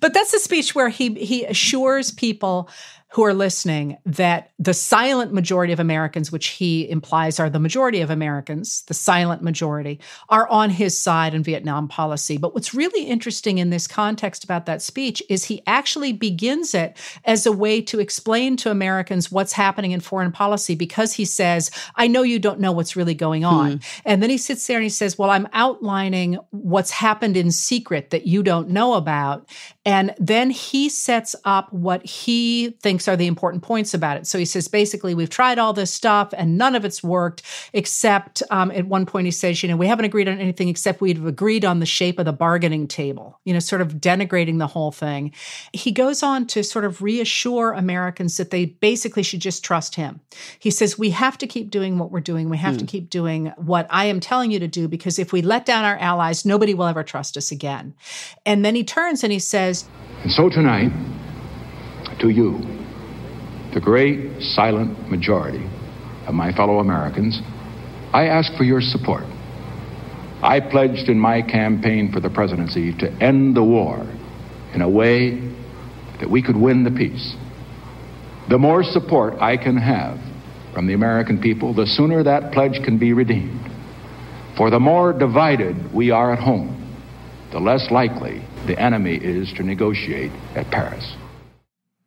but 0.00 0.14
that's 0.14 0.32
the 0.32 0.38
speech 0.38 0.74
where 0.74 0.90
he 0.90 1.14
he 1.14 1.44
assures 1.44 2.10
people 2.10 2.68
who 3.12 3.24
are 3.24 3.32
listening 3.32 3.96
that 4.04 4.50
the 4.58 4.74
silent 4.74 5.32
majority 5.32 5.72
of 5.72 5.80
Americans, 5.80 6.30
which 6.30 6.48
he 6.48 6.88
implies 6.90 7.40
are 7.40 7.48
the 7.48 7.58
majority 7.58 8.02
of 8.02 8.10
Americans, 8.10 8.82
the 8.82 8.94
silent 8.94 9.42
majority, 9.42 9.98
are 10.28 10.46
on 10.48 10.68
his 10.68 10.98
side 10.98 11.32
in 11.32 11.42
Vietnam 11.42 11.88
policy. 11.88 12.36
But 12.36 12.54
what's 12.54 12.74
really 12.74 13.04
interesting 13.04 13.56
in 13.58 13.70
this 13.70 13.86
context 13.86 14.44
about 14.44 14.66
that 14.66 14.82
speech 14.82 15.22
is 15.30 15.44
he 15.44 15.62
actually 15.66 16.12
begins 16.12 16.74
it 16.74 16.98
as 17.24 17.46
a 17.46 17.52
way 17.52 17.80
to 17.82 17.98
explain 17.98 18.56
to 18.58 18.70
Americans 18.70 19.32
what's 19.32 19.52
happening 19.54 19.92
in 19.92 20.00
foreign 20.00 20.32
policy 20.32 20.74
because 20.74 21.14
he 21.14 21.24
says, 21.24 21.70
I 21.96 22.08
know 22.08 22.22
you 22.22 22.38
don't 22.38 22.60
know 22.60 22.72
what's 22.72 22.94
really 22.94 23.14
going 23.14 23.44
on. 23.44 23.72
Hmm. 23.72 23.78
And 24.04 24.22
then 24.22 24.28
he 24.28 24.38
sits 24.38 24.66
there 24.66 24.76
and 24.76 24.84
he 24.84 24.90
says, 24.90 25.16
Well, 25.16 25.30
I'm 25.30 25.48
outlining 25.54 26.38
what's 26.50 26.90
happened 26.90 27.38
in 27.38 27.52
secret 27.52 28.10
that 28.10 28.26
you 28.26 28.42
don't 28.42 28.68
know 28.68 28.94
about. 28.94 29.48
And 29.86 30.14
then 30.18 30.50
he 30.50 30.90
sets 30.90 31.34
up 31.46 31.72
what 31.72 32.04
he 32.04 32.76
thinks 32.82 32.97
are 33.06 33.16
the 33.16 33.26
important 33.26 33.62
points 33.62 33.94
about 33.94 34.16
it. 34.16 34.26
So 34.26 34.38
he 34.38 34.44
says, 34.44 34.66
basically, 34.66 35.14
we've 35.14 35.30
tried 35.30 35.58
all 35.58 35.72
this 35.72 35.92
stuff 35.92 36.32
and 36.36 36.58
none 36.58 36.74
of 36.74 36.84
it's 36.84 37.02
worked, 37.02 37.42
except 37.72 38.42
um, 38.50 38.70
at 38.72 38.86
one 38.86 39.06
point 39.06 39.26
he 39.26 39.30
says, 39.30 39.62
you 39.62 39.68
know, 39.68 39.76
we 39.76 39.86
haven't 39.86 40.06
agreed 40.06 40.28
on 40.28 40.38
anything 40.38 40.68
except 40.68 41.00
we've 41.00 41.24
agreed 41.24 41.64
on 41.64 41.78
the 41.78 41.86
shape 41.86 42.18
of 42.18 42.24
the 42.24 42.32
bargaining 42.32 42.88
table, 42.88 43.38
you 43.44 43.52
know, 43.52 43.60
sort 43.60 43.82
of 43.82 43.94
denigrating 43.94 44.58
the 44.58 44.66
whole 44.66 44.90
thing. 44.90 45.32
He 45.72 45.92
goes 45.92 46.22
on 46.22 46.46
to 46.48 46.64
sort 46.64 46.84
of 46.84 47.02
reassure 47.02 47.72
Americans 47.72 48.38
that 48.38 48.50
they 48.50 48.64
basically 48.64 49.22
should 49.22 49.40
just 49.40 49.64
trust 49.64 49.94
him. 49.94 50.20
He 50.58 50.70
says, 50.70 50.98
we 50.98 51.10
have 51.10 51.36
to 51.38 51.46
keep 51.46 51.70
doing 51.70 51.98
what 51.98 52.10
we're 52.10 52.20
doing. 52.20 52.48
We 52.48 52.56
have 52.56 52.78
to 52.78 52.84
hmm. 52.84 52.88
keep 52.88 53.10
doing 53.10 53.52
what 53.56 53.86
I 53.90 54.06
am 54.06 54.20
telling 54.20 54.50
you 54.50 54.58
to 54.60 54.68
do 54.68 54.88
because 54.88 55.18
if 55.18 55.32
we 55.32 55.42
let 55.42 55.66
down 55.66 55.84
our 55.84 55.98
allies, 55.98 56.44
nobody 56.44 56.72
will 56.72 56.86
ever 56.86 57.04
trust 57.04 57.36
us 57.36 57.52
again. 57.52 57.94
And 58.46 58.64
then 58.64 58.74
he 58.74 58.84
turns 58.84 59.22
and 59.22 59.32
he 59.32 59.38
says, 59.38 59.84
and 60.22 60.32
so 60.32 60.48
tonight, 60.48 60.90
to 62.18 62.30
you, 62.30 62.58
the 63.74 63.80
great 63.80 64.42
silent 64.42 65.10
majority 65.10 65.64
of 66.26 66.34
my 66.34 66.52
fellow 66.52 66.78
Americans, 66.78 67.40
I 68.12 68.26
ask 68.26 68.52
for 68.56 68.64
your 68.64 68.80
support. 68.80 69.24
I 70.42 70.60
pledged 70.60 71.08
in 71.08 71.18
my 71.18 71.42
campaign 71.42 72.12
for 72.12 72.20
the 72.20 72.30
presidency 72.30 72.92
to 72.98 73.10
end 73.22 73.56
the 73.56 73.62
war 73.62 74.06
in 74.72 74.82
a 74.82 74.88
way 74.88 75.40
that 76.20 76.30
we 76.30 76.42
could 76.42 76.56
win 76.56 76.84
the 76.84 76.90
peace. 76.90 77.34
The 78.48 78.58
more 78.58 78.82
support 78.82 79.34
I 79.40 79.56
can 79.56 79.76
have 79.76 80.18
from 80.72 80.86
the 80.86 80.94
American 80.94 81.40
people, 81.40 81.74
the 81.74 81.86
sooner 81.86 82.22
that 82.22 82.52
pledge 82.52 82.82
can 82.84 82.98
be 82.98 83.12
redeemed. 83.12 83.70
For 84.56 84.70
the 84.70 84.80
more 84.80 85.12
divided 85.12 85.92
we 85.92 86.10
are 86.10 86.32
at 86.32 86.38
home, 86.38 86.74
the 87.52 87.60
less 87.60 87.90
likely 87.90 88.42
the 88.66 88.78
enemy 88.78 89.16
is 89.16 89.52
to 89.54 89.62
negotiate 89.62 90.32
at 90.54 90.70
Paris. 90.70 91.16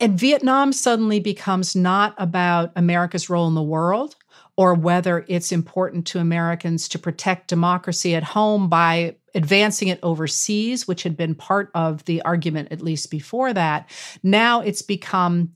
And 0.01 0.19
Vietnam 0.19 0.73
suddenly 0.73 1.19
becomes 1.19 1.75
not 1.75 2.15
about 2.17 2.71
America's 2.75 3.29
role 3.29 3.47
in 3.47 3.53
the 3.53 3.61
world 3.61 4.15
or 4.57 4.73
whether 4.73 5.23
it's 5.27 5.51
important 5.51 6.07
to 6.07 6.19
Americans 6.19 6.89
to 6.89 6.99
protect 6.99 7.47
democracy 7.47 8.15
at 8.15 8.23
home 8.23 8.67
by 8.67 9.15
advancing 9.35 9.89
it 9.89 9.99
overseas, 10.01 10.87
which 10.87 11.03
had 11.03 11.15
been 11.15 11.35
part 11.35 11.69
of 11.75 12.03
the 12.05 12.19
argument 12.23 12.71
at 12.71 12.81
least 12.81 13.11
before 13.11 13.53
that. 13.53 13.87
Now 14.23 14.61
it's 14.61 14.81
become 14.81 15.53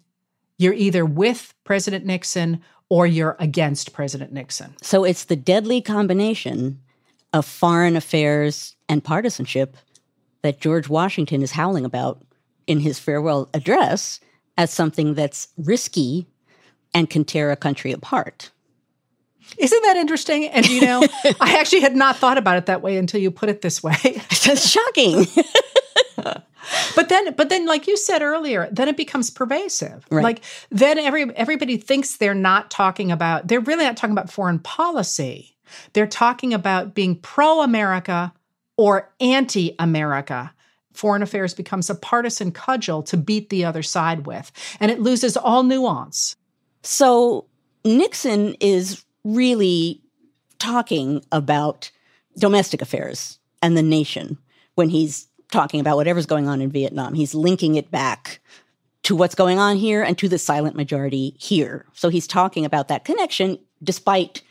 you're 0.60 0.74
either 0.74 1.06
with 1.06 1.54
President 1.64 2.06
Nixon 2.06 2.62
or 2.88 3.08
you're 3.08 3.36
against 3.40 3.94
President 3.94 4.32
Nixon. 4.32 4.76
So 4.84 5.04
it's 5.04 5.26
the 5.26 5.36
deadly 5.36 5.82
combination 5.82 6.80
of 7.34 7.48
foreign 7.48 7.96
affairs 7.96 8.76
and 8.88 9.04
partisanship 9.04 9.76
that 10.44 10.62
George 10.62 10.88
Washington 10.88 11.42
is 11.42 11.52
howling 11.52 11.84
about 11.84 12.22
in 12.68 12.80
his 12.80 13.00
farewell 13.00 13.50
address 13.56 14.20
as 14.58 14.72
something 14.72 15.14
that's 15.14 15.50
risky 15.58 16.28
and 16.94 17.10
can 17.10 17.26
tear 17.26 17.52
a 17.52 17.56
country 17.56 17.92
apart. 17.92 18.52
Isn't 19.58 19.84
that 19.84 19.98
interesting? 19.98 20.46
And 20.48 20.68
you 20.68 20.82
know, 20.82 21.02
I 21.40 21.58
actually 21.60 21.82
had 21.82 21.96
not 21.96 22.18
thought 22.18 22.38
about 22.38 22.58
it 22.58 22.66
that 22.66 22.82
way 22.82 22.98
until 22.98 23.22
you 23.22 23.32
put 23.32 23.50
it 23.50 23.62
this 23.62 23.84
way. 23.84 23.96
It's 24.48 24.70
shocking. 24.70 25.26
but 26.96 27.10
then 27.10 27.34
but 27.34 27.50
then 27.50 27.66
like 27.66 27.88
you 27.88 27.98
said 27.98 28.22
earlier, 28.22 28.70
then 28.72 28.88
it 28.88 28.96
becomes 28.96 29.30
pervasive. 29.30 30.06
Right. 30.12 30.24
Like 30.24 30.44
then 30.70 31.00
every 31.00 31.36
everybody 31.36 31.78
thinks 31.78 32.18
they're 32.18 32.36
not 32.36 32.70
talking 32.70 33.12
about 33.12 33.48
they're 33.48 33.60
really 33.60 33.86
not 33.86 33.98
talking 33.98 34.12
about 34.12 34.30
foreign 34.30 34.60
policy. 34.60 35.58
They're 35.94 36.08
talking 36.08 36.54
about 36.54 36.94
being 36.94 37.16
pro-America 37.16 38.34
or 38.78 39.12
anti 39.20 39.76
America. 39.80 40.54
Foreign 40.96 41.22
affairs 41.22 41.54
becomes 41.54 41.90
a 41.90 41.96
partisan 41.96 42.52
cudgel 42.52 43.04
to 43.04 43.18
beat 43.18 43.50
the 43.50 43.66
other 43.66 43.84
side 43.84 44.26
with, 44.26 44.52
and 44.80 44.92
it 44.92 45.02
loses 45.02 45.38
all 45.38 45.64
nuance. 45.64 46.36
So 46.84 47.46
Nixon 47.84 48.56
is 48.60 49.04
really 49.24 50.02
talking 50.60 51.24
about 51.32 51.92
domestic 52.38 52.82
affairs 52.82 53.40
and 53.62 53.78
the 53.78 53.84
nation 53.84 54.38
when 54.76 54.90
he's 54.90 55.28
talking 55.52 55.80
about 55.80 55.98
whatever's 55.98 56.26
going 56.26 56.48
on 56.48 56.62
in 56.62 56.72
Vietnam. 56.72 57.14
He's 57.14 57.36
linking 57.36 57.76
it 57.76 57.92
back 57.92 58.40
to 59.04 59.16
what's 59.16 59.36
going 59.36 59.60
on 59.60 59.78
here 59.78 60.02
and 60.02 60.18
to 60.18 60.28
the 60.28 60.40
silent 60.40 60.76
majority 60.76 61.36
here. 61.38 61.86
So 61.94 62.10
he's 62.10 62.28
talking 62.28 62.66
about 62.66 62.88
that 62.88 63.06
connection 63.06 63.60
despite 63.84 64.42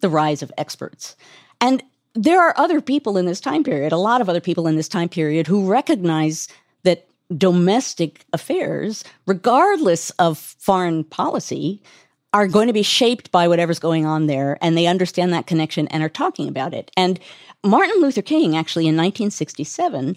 the 0.00 0.10
rise 0.10 0.42
of 0.42 0.52
experts. 0.58 1.16
And 1.60 1.82
there 2.14 2.40
are 2.40 2.54
other 2.56 2.80
people 2.80 3.16
in 3.16 3.26
this 3.26 3.40
time 3.40 3.64
period, 3.64 3.92
a 3.92 3.96
lot 3.96 4.20
of 4.20 4.28
other 4.28 4.40
people 4.40 4.66
in 4.66 4.76
this 4.76 4.88
time 4.88 5.08
period 5.08 5.46
who 5.46 5.66
recognize 5.66 6.48
that 6.82 7.06
domestic 7.36 8.24
affairs, 8.32 9.04
regardless 9.26 10.10
of 10.10 10.38
foreign 10.38 11.04
policy, 11.04 11.82
are 12.34 12.48
going 12.48 12.66
to 12.66 12.72
be 12.72 12.82
shaped 12.82 13.30
by 13.30 13.46
whatever's 13.46 13.78
going 13.78 14.06
on 14.06 14.26
there. 14.26 14.58
And 14.60 14.76
they 14.76 14.86
understand 14.86 15.32
that 15.32 15.46
connection 15.46 15.88
and 15.88 16.02
are 16.02 16.08
talking 16.08 16.48
about 16.48 16.74
it. 16.74 16.90
And 16.96 17.20
Martin 17.64 18.00
Luther 18.00 18.22
King, 18.22 18.56
actually, 18.56 18.84
in 18.84 18.96
1967, 18.96 20.16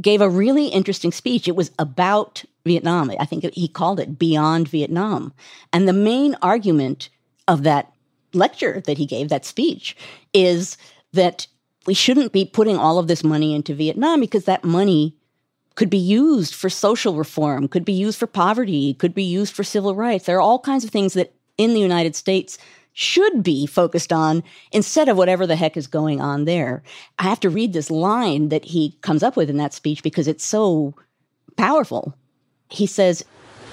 gave 0.00 0.20
a 0.20 0.30
really 0.30 0.68
interesting 0.68 1.10
speech. 1.10 1.48
It 1.48 1.56
was 1.56 1.72
about 1.78 2.44
Vietnam. 2.64 3.10
I 3.18 3.24
think 3.24 3.44
he 3.54 3.66
called 3.66 3.98
it 3.98 4.18
Beyond 4.18 4.68
Vietnam. 4.68 5.32
And 5.72 5.88
the 5.88 5.92
main 5.92 6.36
argument 6.42 7.08
of 7.48 7.64
that 7.64 7.92
lecture 8.32 8.80
that 8.86 8.98
he 8.98 9.06
gave, 9.06 9.28
that 9.28 9.44
speech, 9.44 9.96
is 10.32 10.76
that 11.12 11.46
we 11.86 11.94
shouldn't 11.94 12.32
be 12.32 12.44
putting 12.44 12.76
all 12.76 12.98
of 12.98 13.08
this 13.08 13.24
money 13.24 13.54
into 13.54 13.74
Vietnam 13.74 14.20
because 14.20 14.44
that 14.44 14.64
money 14.64 15.14
could 15.74 15.88
be 15.88 15.96
used 15.96 16.54
for 16.54 16.68
social 16.68 17.14
reform, 17.14 17.68
could 17.68 17.84
be 17.84 17.92
used 17.92 18.18
for 18.18 18.26
poverty, 18.26 18.94
could 18.94 19.14
be 19.14 19.22
used 19.22 19.54
for 19.54 19.64
civil 19.64 19.94
rights. 19.94 20.26
There 20.26 20.36
are 20.36 20.40
all 20.40 20.58
kinds 20.58 20.84
of 20.84 20.90
things 20.90 21.14
that 21.14 21.32
in 21.56 21.72
the 21.72 21.80
United 21.80 22.16
States 22.16 22.58
should 22.92 23.44
be 23.44 23.64
focused 23.64 24.12
on 24.12 24.42
instead 24.72 25.08
of 25.08 25.16
whatever 25.16 25.46
the 25.46 25.54
heck 25.54 25.76
is 25.76 25.86
going 25.86 26.20
on 26.20 26.46
there. 26.46 26.82
I 27.18 27.22
have 27.22 27.38
to 27.40 27.48
read 27.48 27.72
this 27.72 27.92
line 27.92 28.48
that 28.48 28.64
he 28.64 28.98
comes 29.02 29.22
up 29.22 29.36
with 29.36 29.48
in 29.48 29.56
that 29.58 29.72
speech 29.72 30.02
because 30.02 30.26
it's 30.26 30.44
so 30.44 30.94
powerful. 31.56 32.12
He 32.70 32.86
says, 32.86 33.24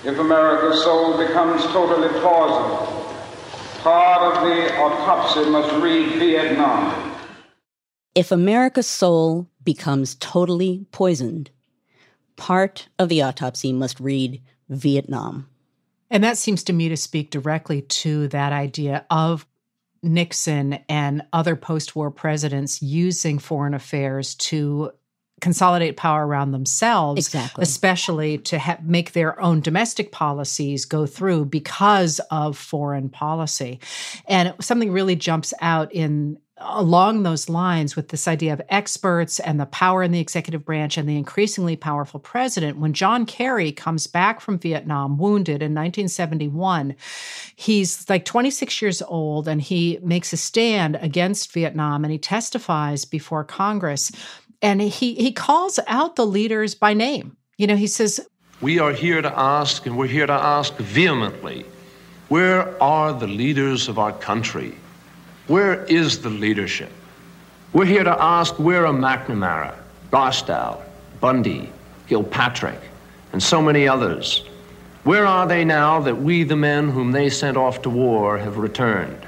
If 0.03 0.19
America's 0.19 0.83
soul 0.83 1.17
becomes 1.17 1.63
totally 1.63 2.09
plausible, 2.19 2.85
part 3.81 4.37
of 4.37 4.43
the 4.47 4.77
autopsy 4.77 5.49
must 5.49 5.73
read 5.83 6.19
Vietnam 6.19 7.04
if 8.15 8.31
America's 8.31 8.87
soul 8.87 9.47
becomes 9.63 10.15
totally 10.15 10.85
poisoned, 10.91 11.51
part 12.37 12.87
of 12.97 13.09
the 13.09 13.21
autopsy 13.21 13.73
must 13.73 13.99
read 13.99 14.41
Vietnam. 14.69 15.47
And 16.09 16.23
that 16.23 16.37
seems 16.37 16.63
to 16.63 16.73
me 16.73 16.89
to 16.89 16.97
speak 16.97 17.29
directly 17.29 17.81
to 17.81 18.29
that 18.29 18.53
idea 18.53 19.05
of 19.09 19.45
Nixon 20.01 20.79
and 20.87 21.23
other 21.33 21.55
post 21.55 21.95
war 21.95 22.09
presidents 22.09 22.81
using 22.81 23.39
foreign 23.39 23.73
affairs 23.73 24.35
to 24.35 24.91
consolidate 25.41 25.97
power 25.97 26.25
around 26.25 26.51
themselves, 26.51 27.27
exactly. 27.27 27.61
especially 27.61 28.37
to 28.39 28.57
ha- 28.57 28.77
make 28.81 29.11
their 29.11 29.39
own 29.41 29.59
domestic 29.59 30.11
policies 30.11 30.85
go 30.85 31.05
through 31.05 31.45
because 31.45 32.19
of 32.31 32.57
foreign 32.57 33.09
policy. 33.09 33.79
And 34.27 34.53
something 34.61 34.91
really 34.91 35.15
jumps 35.15 35.53
out 35.61 35.93
in 35.93 36.37
along 36.57 37.23
those 37.23 37.49
lines 37.49 37.97
with 37.97 38.09
this 38.09 38.29
idea 38.29 38.53
of 38.53 38.61
experts 38.69 39.41
and 39.41 39.59
the 39.59 39.65
power 39.65 40.03
in 40.03 40.11
the 40.11 40.21
executive 40.21 40.63
branch 40.63 40.97
and 40.97 41.07
the 41.07 41.17
increasingly 41.17 41.75
powerful 41.75 42.19
president. 42.19 42.77
When 42.77 42.93
John 42.93 43.25
Kerry 43.25 43.73
comes 43.73 44.07
back 44.07 44.39
from 44.39 44.57
Vietnam 44.57 45.17
wounded 45.17 45.61
in 45.61 45.73
1971, 45.73 46.95
he's 47.57 48.09
like 48.09 48.23
26 48.23 48.81
years 48.81 49.01
old 49.01 49.49
and 49.49 49.61
he 49.61 49.99
makes 50.01 50.31
a 50.31 50.37
stand 50.37 50.97
against 51.01 51.51
Vietnam 51.51 52.05
and 52.05 52.11
he 52.11 52.17
testifies 52.17 53.03
before 53.03 53.43
Congress. 53.43 54.11
And 54.65 54.81
he, 54.81 55.13
he 55.13 55.31
calls 55.31 55.79
out 55.85 56.15
the 56.15 56.25
leaders 56.25 56.73
by 56.73 56.95
name. 56.95 57.37
You 57.55 57.67
know, 57.67 57.75
he 57.75 57.85
says, 57.85 58.19
We 58.61 58.79
are 58.79 58.91
here 58.91 59.21
to 59.21 59.31
ask, 59.39 59.85
and 59.85 59.95
we're 59.95 60.07
here 60.07 60.25
to 60.25 60.33
ask 60.33 60.75
vehemently 60.77 61.67
where 62.29 62.81
are 62.81 63.13
the 63.13 63.27
leaders 63.27 63.87
of 63.87 63.99
our 63.99 64.11
country? 64.11 64.73
Where 65.45 65.83
is 65.83 66.19
the 66.19 66.31
leadership? 66.31 66.91
We're 67.73 67.85
here 67.85 68.03
to 68.03 68.19
ask 68.19 68.57
where 68.57 68.87
are 68.87 68.93
McNamara, 68.93 69.75
Rostow, 70.09 70.81
Bundy, 71.19 71.69
Gilpatric, 72.09 72.79
and 73.33 73.43
so 73.43 73.61
many 73.61 73.87
others? 73.87 74.47
Where 75.03 75.27
are 75.27 75.45
they 75.45 75.63
now 75.63 75.99
that 75.99 76.19
we, 76.19 76.43
the 76.43 76.55
men 76.55 76.89
whom 76.89 77.11
they 77.11 77.29
sent 77.29 77.55
off 77.55 77.83
to 77.83 77.91
war, 77.91 78.39
have 78.39 78.57
returned? 78.57 79.27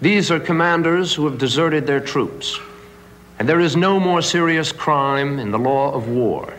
These 0.00 0.30
are 0.30 0.40
commanders 0.40 1.12
who 1.12 1.26
have 1.26 1.36
deserted 1.36 1.86
their 1.86 2.00
troops, 2.00 2.58
and 3.38 3.48
there 3.48 3.60
is 3.60 3.76
no 3.76 4.00
more 4.00 4.22
serious 4.22 4.72
crime 4.72 5.38
in 5.38 5.50
the 5.50 5.58
law 5.58 5.92
of 5.92 6.08
war. 6.08 6.54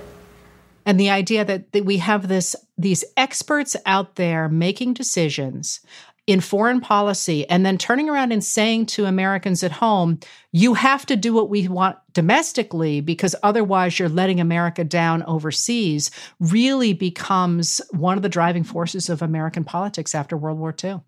And 0.85 0.99
the 0.99 1.09
idea 1.09 1.43
that, 1.43 1.71
that 1.73 1.85
we 1.85 1.97
have 1.97 2.27
this 2.27 2.55
these 2.77 3.03
experts 3.17 3.75
out 3.85 4.15
there 4.15 4.47
making 4.47 4.93
decisions 4.93 5.81
in 6.27 6.41
foreign 6.41 6.81
policy 6.81 7.49
and 7.49 7.65
then 7.65 7.77
turning 7.77 8.09
around 8.09 8.33
and 8.33 8.43
saying 8.43 8.85
to 8.85 9.05
Americans 9.05 9.63
at 9.63 9.71
home, 9.71 10.19
you 10.51 10.73
have 10.73 11.05
to 11.05 11.15
do 11.15 11.33
what 11.33 11.49
we 11.49 11.67
want 11.69 11.97
domestically 12.13 12.99
because 12.99 13.33
otherwise 13.43 13.97
you're 13.97 14.09
letting 14.09 14.41
America 14.41 14.83
down 14.83 15.23
overseas, 15.23 16.11
really 16.39 16.91
becomes 16.91 17.79
one 17.91 18.17
of 18.17 18.23
the 18.23 18.29
driving 18.29 18.65
forces 18.65 19.09
of 19.09 19.21
American 19.21 19.63
politics 19.63 20.13
after 20.13 20.35
World 20.35 20.59
War 20.59 20.75
II. 20.83 20.99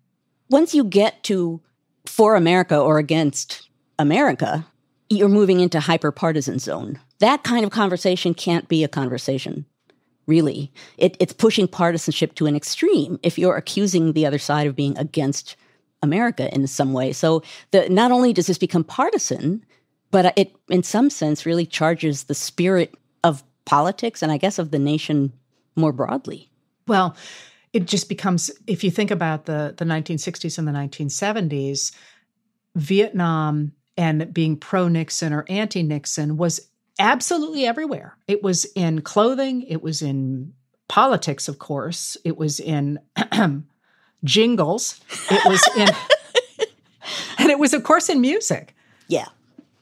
Once 0.48 0.74
you 0.74 0.84
get 0.84 1.22
to 1.24 1.60
for 2.06 2.34
America 2.34 2.78
or 2.78 2.98
against 2.98 3.68
America, 3.98 4.66
you're 5.10 5.28
moving 5.28 5.60
into 5.60 5.80
hyper 5.80 6.12
partisan 6.12 6.58
zone. 6.58 6.98
That 7.18 7.42
kind 7.42 7.64
of 7.64 7.70
conversation 7.70 8.32
can't 8.32 8.68
be 8.68 8.82
a 8.84 8.88
conversation 8.88 9.66
really. 10.30 10.72
It, 10.96 11.16
it's 11.18 11.32
pushing 11.32 11.66
partisanship 11.66 12.36
to 12.36 12.46
an 12.46 12.54
extreme 12.54 13.18
if 13.22 13.36
you're 13.36 13.56
accusing 13.56 14.12
the 14.12 14.26
other 14.26 14.38
side 14.38 14.68
of 14.68 14.76
being 14.76 14.96
against 14.96 15.56
America 16.02 16.52
in 16.54 16.66
some 16.68 16.92
way. 16.92 17.12
So 17.12 17.42
the, 17.72 17.88
not 17.88 18.12
only 18.12 18.32
does 18.32 18.46
this 18.46 18.56
become 18.56 18.84
partisan, 18.84 19.66
but 20.12 20.32
it, 20.38 20.54
in 20.68 20.84
some 20.84 21.10
sense, 21.10 21.44
really 21.44 21.66
charges 21.66 22.24
the 22.24 22.34
spirit 22.34 22.94
of 23.24 23.42
politics 23.64 24.22
and 24.22 24.30
I 24.30 24.36
guess 24.36 24.58
of 24.58 24.70
the 24.70 24.78
nation 24.78 25.32
more 25.74 25.92
broadly. 25.92 26.48
Well, 26.86 27.16
it 27.72 27.86
just 27.86 28.08
becomes, 28.08 28.50
if 28.68 28.82
you 28.84 28.90
think 28.90 29.10
about 29.10 29.46
the, 29.46 29.74
the 29.76 29.84
1960s 29.84 30.58
and 30.58 30.66
the 30.66 30.72
1970s, 30.72 31.92
Vietnam 32.76 33.72
and 34.00 34.32
being 34.32 34.56
pro 34.56 34.88
Nixon 34.88 35.34
or 35.34 35.44
anti 35.50 35.82
Nixon 35.82 36.38
was 36.38 36.58
absolutely 36.98 37.66
everywhere. 37.66 38.16
It 38.26 38.42
was 38.42 38.64
in 38.74 39.02
clothing, 39.02 39.60
it 39.64 39.82
was 39.82 40.00
in 40.00 40.54
politics, 40.88 41.48
of 41.48 41.58
course, 41.58 42.16
it 42.24 42.38
was 42.38 42.60
in 42.60 42.98
jingles, 44.24 45.00
it 45.30 45.44
was 45.46 45.62
in, 45.76 45.88
and 47.38 47.50
it 47.50 47.58
was, 47.58 47.74
of 47.74 47.84
course, 47.84 48.08
in 48.08 48.22
music. 48.22 48.74
Yeah, 49.08 49.26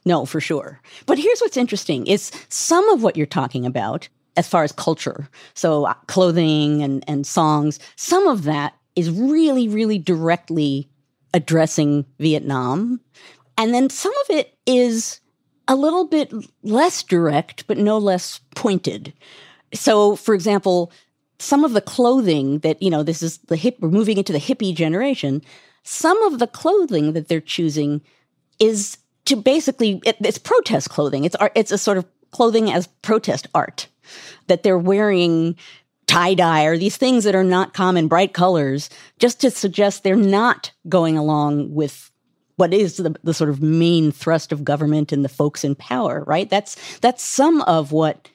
no, 0.04 0.26
for 0.26 0.40
sure. 0.40 0.80
But 1.06 1.18
here's 1.18 1.38
what's 1.38 1.56
interesting 1.56 2.08
is 2.08 2.32
some 2.48 2.88
of 2.90 3.04
what 3.04 3.16
you're 3.16 3.24
talking 3.24 3.64
about 3.64 4.08
as 4.36 4.48
far 4.48 4.64
as 4.64 4.72
culture, 4.72 5.28
so 5.54 5.84
uh, 5.84 5.94
clothing 6.08 6.82
and, 6.82 7.04
and 7.06 7.24
songs, 7.24 7.78
some 7.94 8.26
of 8.26 8.42
that 8.44 8.74
is 8.96 9.10
really, 9.10 9.68
really 9.68 9.98
directly 9.98 10.88
addressing 11.34 12.04
Vietnam. 12.18 13.00
And 13.58 13.74
then 13.74 13.90
some 13.90 14.12
of 14.24 14.36
it 14.36 14.56
is 14.64 15.20
a 15.66 15.76
little 15.76 16.06
bit 16.06 16.32
less 16.62 17.02
direct, 17.02 17.66
but 17.66 17.76
no 17.76 17.98
less 17.98 18.40
pointed. 18.54 19.12
So, 19.74 20.16
for 20.16 20.34
example, 20.34 20.92
some 21.38 21.64
of 21.64 21.72
the 21.72 21.80
clothing 21.80 22.60
that, 22.60 22.82
you 22.82 22.88
know, 22.88 23.02
this 23.02 23.22
is 23.22 23.38
the 23.38 23.56
hip, 23.56 23.76
we're 23.80 23.90
moving 23.90 24.16
into 24.16 24.32
the 24.32 24.40
hippie 24.40 24.74
generation. 24.74 25.42
Some 25.82 26.22
of 26.22 26.38
the 26.38 26.46
clothing 26.46 27.12
that 27.12 27.28
they're 27.28 27.40
choosing 27.40 28.00
is 28.58 28.96
to 29.26 29.36
basically, 29.36 30.00
it, 30.04 30.16
it's 30.20 30.38
protest 30.38 30.88
clothing. 30.88 31.24
It's 31.24 31.36
art, 31.36 31.52
it's 31.54 31.72
a 31.72 31.78
sort 31.78 31.98
of 31.98 32.06
clothing 32.30 32.72
as 32.72 32.86
protest 33.02 33.46
art 33.54 33.88
that 34.46 34.62
they're 34.62 34.78
wearing 34.78 35.56
tie 36.06 36.34
dye 36.34 36.64
or 36.64 36.78
these 36.78 36.96
things 36.96 37.24
that 37.24 37.34
are 37.34 37.44
not 37.44 37.74
common, 37.74 38.08
bright 38.08 38.32
colors, 38.32 38.88
just 39.18 39.40
to 39.40 39.50
suggest 39.50 40.02
they're 40.02 40.16
not 40.16 40.72
going 40.88 41.18
along 41.18 41.74
with 41.74 42.07
what 42.58 42.74
is 42.74 42.96
the, 42.96 43.14
the 43.22 43.32
sort 43.32 43.50
of 43.50 43.62
main 43.62 44.10
thrust 44.10 44.50
of 44.50 44.64
government 44.64 45.12
and 45.12 45.24
the 45.24 45.28
folks 45.28 45.62
in 45.62 45.76
power, 45.76 46.24
right? 46.26 46.50
That's 46.50 46.98
that's 46.98 47.22
some 47.22 47.62
of 47.62 47.92
what 47.92 48.28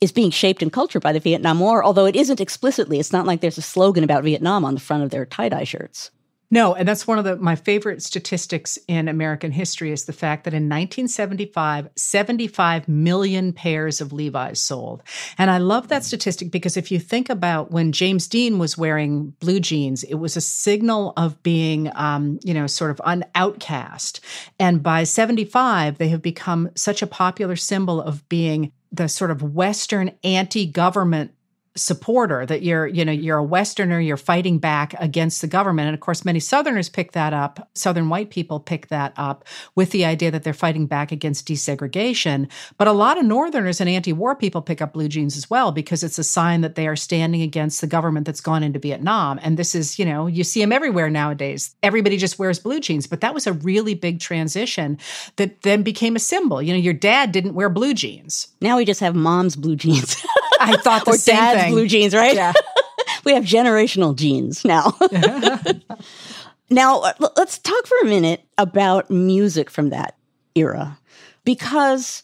is 0.00 0.12
being 0.12 0.30
shaped 0.30 0.62
in 0.62 0.70
culture 0.70 0.98
by 0.98 1.12
the 1.12 1.20
Vietnam 1.20 1.60
War, 1.60 1.84
although 1.84 2.06
it 2.06 2.16
isn't 2.16 2.40
explicitly. 2.40 2.98
It's 2.98 3.12
not 3.12 3.26
like 3.26 3.40
there's 3.40 3.58
a 3.58 3.62
slogan 3.62 4.02
about 4.02 4.24
Vietnam 4.24 4.64
on 4.64 4.74
the 4.74 4.80
front 4.80 5.04
of 5.04 5.10
their 5.10 5.24
tie-dye 5.24 5.64
shirts. 5.64 6.10
No, 6.52 6.74
and 6.74 6.88
that's 6.88 7.06
one 7.06 7.18
of 7.18 7.24
the 7.24 7.36
my 7.36 7.54
favorite 7.54 8.02
statistics 8.02 8.76
in 8.88 9.06
American 9.06 9.52
history 9.52 9.92
is 9.92 10.04
the 10.04 10.12
fact 10.12 10.44
that 10.44 10.54
in 10.54 10.64
1975, 10.64 11.88
75 11.94 12.88
million 12.88 13.52
pairs 13.52 14.00
of 14.00 14.12
Levi's 14.12 14.60
sold. 14.60 15.02
And 15.38 15.48
I 15.48 15.58
love 15.58 15.88
that 15.88 16.04
statistic 16.04 16.50
because 16.50 16.76
if 16.76 16.90
you 16.90 16.98
think 16.98 17.30
about 17.30 17.70
when 17.70 17.92
James 17.92 18.26
Dean 18.26 18.58
was 18.58 18.76
wearing 18.76 19.30
blue 19.38 19.60
jeans, 19.60 20.02
it 20.02 20.14
was 20.14 20.36
a 20.36 20.40
signal 20.40 21.12
of 21.16 21.40
being, 21.44 21.90
um, 21.94 22.40
you 22.42 22.52
know, 22.52 22.66
sort 22.66 22.90
of 22.90 23.00
an 23.04 23.24
outcast. 23.36 24.20
And 24.58 24.82
by 24.82 25.04
75, 25.04 25.98
they 25.98 26.08
have 26.08 26.22
become 26.22 26.70
such 26.74 27.00
a 27.00 27.06
popular 27.06 27.54
symbol 27.54 28.02
of 28.02 28.28
being 28.28 28.72
the 28.90 29.08
sort 29.08 29.30
of 29.30 29.42
Western 29.42 30.10
anti-government 30.24 31.32
supporter 31.76 32.44
that 32.44 32.62
you're 32.62 32.88
you 32.88 33.04
know 33.04 33.12
you're 33.12 33.38
a 33.38 33.44
westerner 33.44 34.00
you're 34.00 34.16
fighting 34.16 34.58
back 34.58 34.92
against 34.98 35.40
the 35.40 35.46
government. 35.46 35.86
And 35.86 35.94
of 35.94 36.00
course 36.00 36.24
many 36.24 36.40
southerners 36.40 36.88
pick 36.88 37.12
that 37.12 37.32
up 37.32 37.70
southern 37.74 38.08
white 38.08 38.30
people 38.30 38.58
pick 38.58 38.88
that 38.88 39.12
up 39.16 39.44
with 39.76 39.92
the 39.92 40.04
idea 40.04 40.32
that 40.32 40.42
they're 40.42 40.52
fighting 40.52 40.86
back 40.86 41.12
against 41.12 41.46
desegregation. 41.46 42.50
But 42.76 42.88
a 42.88 42.92
lot 42.92 43.18
of 43.18 43.24
northerners 43.24 43.80
and 43.80 43.88
anti-war 43.88 44.34
people 44.34 44.62
pick 44.62 44.82
up 44.82 44.94
blue 44.94 45.06
jeans 45.06 45.36
as 45.36 45.48
well 45.48 45.70
because 45.70 46.02
it's 46.02 46.18
a 46.18 46.24
sign 46.24 46.62
that 46.62 46.74
they 46.74 46.88
are 46.88 46.96
standing 46.96 47.40
against 47.40 47.80
the 47.80 47.86
government 47.86 48.26
that's 48.26 48.40
gone 48.40 48.64
into 48.64 48.80
Vietnam. 48.80 49.38
And 49.40 49.56
this 49.56 49.76
is 49.76 49.96
you 49.96 50.04
know 50.04 50.26
you 50.26 50.42
see 50.42 50.60
them 50.60 50.72
everywhere 50.72 51.08
nowadays. 51.08 51.76
Everybody 51.84 52.16
just 52.16 52.38
wears 52.38 52.58
blue 52.58 52.80
jeans. 52.80 53.06
But 53.06 53.20
that 53.20 53.34
was 53.34 53.46
a 53.46 53.52
really 53.52 53.94
big 53.94 54.18
transition 54.18 54.98
that 55.36 55.62
then 55.62 55.84
became 55.84 56.16
a 56.16 56.20
symbol. 56.20 56.60
You 56.60 56.72
know 56.72 56.80
your 56.80 56.94
dad 56.94 57.30
didn't 57.30 57.54
wear 57.54 57.68
blue 57.68 57.94
jeans. 57.94 58.48
Now 58.60 58.76
we 58.76 58.84
just 58.84 59.00
have 59.00 59.14
mom's 59.14 59.54
blue 59.54 59.76
jeans 59.76 60.20
I 60.60 60.76
thought 60.76 61.04
the 61.04 61.12
or 61.12 61.16
same 61.16 61.36
dad's 61.36 61.62
thing. 61.62 61.72
blue 61.72 61.86
jeans, 61.86 62.14
right? 62.14 62.34
Yeah. 62.34 62.52
we 63.24 63.32
have 63.32 63.44
generational 63.44 64.14
jeans 64.14 64.64
now. 64.64 64.96
now, 66.70 67.00
uh, 67.00 67.12
let's 67.36 67.58
talk 67.58 67.86
for 67.86 67.98
a 68.02 68.04
minute 68.04 68.44
about 68.58 69.10
music 69.10 69.70
from 69.70 69.90
that 69.90 70.16
era, 70.54 70.98
because 71.44 72.22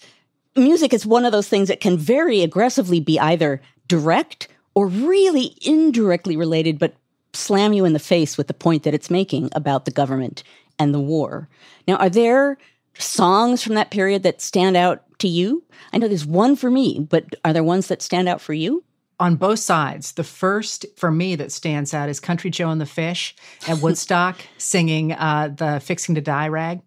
music 0.54 0.92
is 0.92 1.06
one 1.06 1.24
of 1.24 1.32
those 1.32 1.48
things 1.48 1.68
that 1.68 1.80
can 1.80 1.96
very 1.96 2.42
aggressively 2.42 3.00
be 3.00 3.18
either 3.18 3.60
direct 3.88 4.48
or 4.74 4.86
really 4.86 5.56
indirectly 5.62 6.36
related, 6.36 6.78
but 6.78 6.94
slam 7.32 7.72
you 7.72 7.84
in 7.84 7.92
the 7.92 7.98
face 7.98 8.36
with 8.36 8.46
the 8.46 8.54
point 8.54 8.82
that 8.82 8.94
it's 8.94 9.10
making 9.10 9.50
about 9.52 9.84
the 9.84 9.90
government 9.90 10.42
and 10.78 10.92
the 10.92 11.00
war. 11.00 11.48
Now, 11.86 11.96
are 11.96 12.10
there 12.10 12.58
songs 12.98 13.62
from 13.62 13.74
that 13.74 13.90
period 13.90 14.22
that 14.24 14.40
stand 14.40 14.76
out 14.76 15.02
to 15.18 15.28
you? 15.28 15.64
I 15.92 15.98
know 15.98 16.08
there's 16.08 16.26
one 16.26 16.56
for 16.56 16.70
me, 16.70 17.06
but 17.08 17.24
are 17.44 17.52
there 17.52 17.64
ones 17.64 17.88
that 17.88 18.02
stand 18.02 18.28
out 18.28 18.40
for 18.40 18.52
you? 18.52 18.84
on 19.18 19.36
both 19.36 19.58
sides. 19.58 20.12
The 20.12 20.24
first 20.24 20.86
for 20.96 21.10
me 21.10 21.36
that 21.36 21.52
stands 21.52 21.94
out 21.94 22.08
is 22.08 22.20
Country 22.20 22.50
Joe 22.50 22.70
and 22.70 22.80
the 22.80 22.86
Fish 22.86 23.34
at 23.66 23.78
Woodstock 23.78 24.36
singing 24.58 25.12
uh, 25.12 25.54
the 25.56 25.80
Fixing 25.80 26.14
to 26.16 26.20
Die 26.20 26.48
rag. 26.48 26.80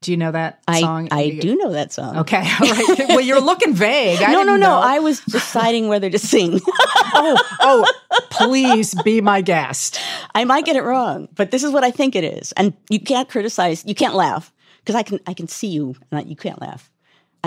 Do 0.00 0.10
you 0.10 0.18
know 0.18 0.32
that 0.32 0.60
I, 0.68 0.80
song? 0.80 1.08
I 1.10 1.30
do 1.30 1.56
know 1.56 1.72
that 1.72 1.90
song. 1.90 2.18
Okay, 2.18 2.36
all 2.60 2.70
right. 2.70 3.08
well, 3.08 3.22
you're 3.22 3.40
looking 3.40 3.72
vague. 3.72 4.20
I 4.20 4.32
no, 4.32 4.42
no, 4.42 4.56
no. 4.56 4.66
know. 4.66 4.78
I 4.78 4.98
was 4.98 5.20
deciding 5.20 5.88
whether 5.88 6.10
to 6.10 6.18
sing. 6.18 6.60
oh, 6.66 7.42
oh, 7.60 7.92
please 8.28 8.94
be 9.02 9.22
my 9.22 9.40
guest. 9.40 9.98
I 10.34 10.44
might 10.44 10.66
get 10.66 10.76
it 10.76 10.82
wrong, 10.82 11.28
but 11.34 11.50
this 11.50 11.64
is 11.64 11.70
what 11.70 11.84
I 11.84 11.90
think 11.90 12.16
it 12.16 12.24
is. 12.24 12.52
And 12.52 12.74
you 12.90 13.00
can't 13.00 13.30
criticize, 13.30 13.82
you 13.86 13.94
can't 13.94 14.14
laugh 14.14 14.52
because 14.84 14.94
I 14.94 15.02
can, 15.02 15.18
I 15.26 15.32
can 15.32 15.48
see 15.48 15.68
you 15.68 15.96
and 16.10 16.28
you 16.28 16.36
can't 16.36 16.60
laugh. 16.60 16.90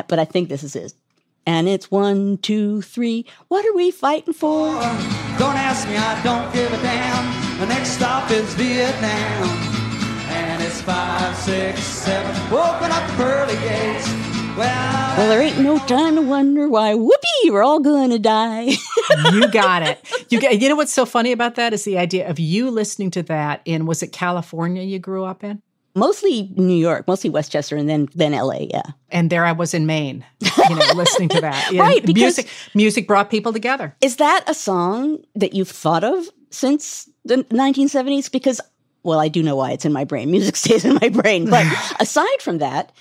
But 0.07 0.17
I 0.17 0.25
think 0.25 0.49
this 0.49 0.63
is 0.63 0.75
it. 0.75 0.93
And 1.45 1.67
it's 1.69 1.89
one, 1.91 2.37
two, 2.39 2.81
three. 2.81 3.25
What 3.47 3.65
are 3.65 3.73
we 3.73 3.91
fighting 3.91 4.33
for? 4.33 4.73
Don't 5.39 5.55
ask 5.55 5.87
me, 5.87 5.95
I 5.95 6.21
don't 6.23 6.51
give 6.51 6.71
a 6.73 6.81
damn. 6.81 7.59
The 7.59 7.67
next 7.67 7.89
stop 7.91 8.29
is 8.31 8.53
Vietnam. 8.55 9.47
And 10.29 10.61
it's 10.61 10.81
five, 10.81 11.35
six, 11.37 11.79
seven. 11.81 12.35
Open 12.51 12.91
up 12.91 13.07
the 13.09 13.13
pearly 13.15 13.55
gates. 13.55 14.07
Well, 14.57 15.17
Well, 15.17 15.29
there 15.29 15.41
ain't 15.41 15.59
no 15.59 15.77
time 15.79 16.15
to 16.15 16.21
wonder 16.21 16.67
why. 16.67 16.95
Whoopee, 16.95 17.49
we're 17.51 17.63
all 17.63 17.79
going 17.79 18.09
to 18.09 18.19
die. 18.19 18.71
You 19.31 19.47
got 19.49 19.83
it. 19.83 20.05
You 20.29 20.37
get, 20.41 20.61
you 20.61 20.67
know 20.67 20.75
what's 20.75 20.91
so 20.91 21.05
funny 21.05 21.31
about 21.31 21.55
that 21.55 21.71
is 21.71 21.85
the 21.85 21.97
idea 21.97 22.29
of 22.29 22.39
you 22.39 22.69
listening 22.69 23.09
to 23.11 23.23
that 23.23 23.61
in 23.63 23.85
was 23.85 24.03
it 24.03 24.11
California 24.11 24.83
you 24.83 24.99
grew 24.99 25.23
up 25.23 25.45
in? 25.45 25.61
Mostly 25.97 26.49
New 26.55 26.75
York, 26.77 27.07
mostly 27.07 27.29
Westchester, 27.29 27.75
and 27.75 27.89
then 27.89 28.07
then 28.15 28.31
LA. 28.31 28.67
Yeah. 28.69 28.83
And 29.09 29.29
there 29.29 29.43
I 29.45 29.51
was 29.51 29.73
in 29.73 29.85
Maine, 29.85 30.23
you 30.69 30.75
know, 30.75 30.85
listening 30.95 31.29
to 31.29 31.41
that. 31.41 31.73
Know, 31.73 31.79
Right, 31.81 32.05
because- 32.05 32.15
music 32.21 32.47
music 32.73 33.07
brought 33.07 33.29
people 33.29 33.51
together. 33.51 33.95
Is 34.01 34.17
that 34.17 34.43
a 34.47 34.53
song 34.53 35.19
that 35.35 35.53
you've 35.53 35.69
thought 35.69 36.03
of 36.03 36.25
since 36.51 37.09
the 37.25 37.37
1970s? 37.45 38.31
Because, 38.31 38.61
well, 39.03 39.19
I 39.19 39.27
do 39.27 39.41
know 39.43 39.55
why 39.55 39.71
it's 39.71 39.85
in 39.85 39.91
my 39.93 40.03
brain. 40.05 40.31
Music 40.31 40.55
stays 40.63 40.85
in 40.85 40.97
my 41.01 41.09
brain. 41.09 41.49
But 41.49 41.65
aside 41.99 42.41
from 42.41 42.59
that, 42.59 42.91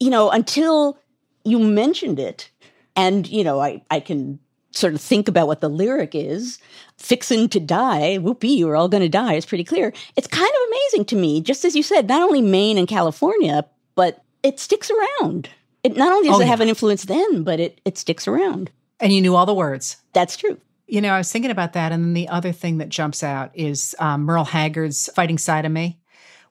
you 0.00 0.10
know, 0.10 0.30
until 0.30 0.98
you 1.44 1.58
mentioned 1.58 2.18
it, 2.18 2.50
and, 2.96 3.28
you 3.28 3.44
know, 3.44 3.60
I, 3.60 3.82
I 3.90 4.00
can 4.00 4.38
sort 4.76 4.94
of 4.94 5.00
think 5.00 5.28
about 5.28 5.46
what 5.46 5.60
the 5.60 5.68
lyric 5.68 6.14
is 6.14 6.58
fixin' 6.98 7.48
to 7.50 7.60
die, 7.60 8.16
whoopee, 8.16 8.64
we're 8.64 8.76
all 8.76 8.88
going 8.88 9.02
to 9.02 9.08
die, 9.08 9.34
it's 9.34 9.46
pretty 9.46 9.64
clear. 9.64 9.92
It's 10.16 10.26
kind 10.26 10.48
of 10.48 10.68
amazing 10.70 11.04
to 11.06 11.16
me, 11.16 11.40
just 11.40 11.64
as 11.64 11.74
you 11.76 11.82
said, 11.82 12.08
not 12.08 12.22
only 12.22 12.40
Maine 12.40 12.78
and 12.78 12.88
California, 12.88 13.64
but 13.94 14.22
it 14.42 14.58
sticks 14.60 14.90
around. 14.90 15.48
It 15.82 15.96
not 15.96 16.12
only 16.12 16.28
does 16.28 16.36
Oh, 16.36 16.40
it 16.40 16.44
yeah. 16.44 16.50
have 16.50 16.60
an 16.60 16.68
influence 16.68 17.04
then, 17.04 17.42
but 17.44 17.60
it, 17.60 17.80
it 17.84 17.98
sticks 17.98 18.26
around. 18.26 18.70
And 18.98 19.12
you 19.12 19.20
knew 19.20 19.36
all 19.36 19.46
the 19.46 19.54
words. 19.54 19.96
That's 20.14 20.36
true. 20.36 20.58
You 20.86 21.00
know, 21.00 21.12
I 21.12 21.18
was 21.18 21.30
thinking 21.30 21.50
about 21.50 21.74
that. 21.74 21.92
And 21.92 22.02
then 22.04 22.14
the 22.14 22.28
other 22.28 22.52
thing 22.52 22.78
that 22.78 22.88
jumps 22.88 23.22
out 23.22 23.50
is 23.54 23.94
um, 23.98 24.22
Merle 24.22 24.44
Haggard's 24.44 25.08
Fighting 25.14 25.36
Side 25.38 25.64
of 25.64 25.72
Me. 25.72 25.98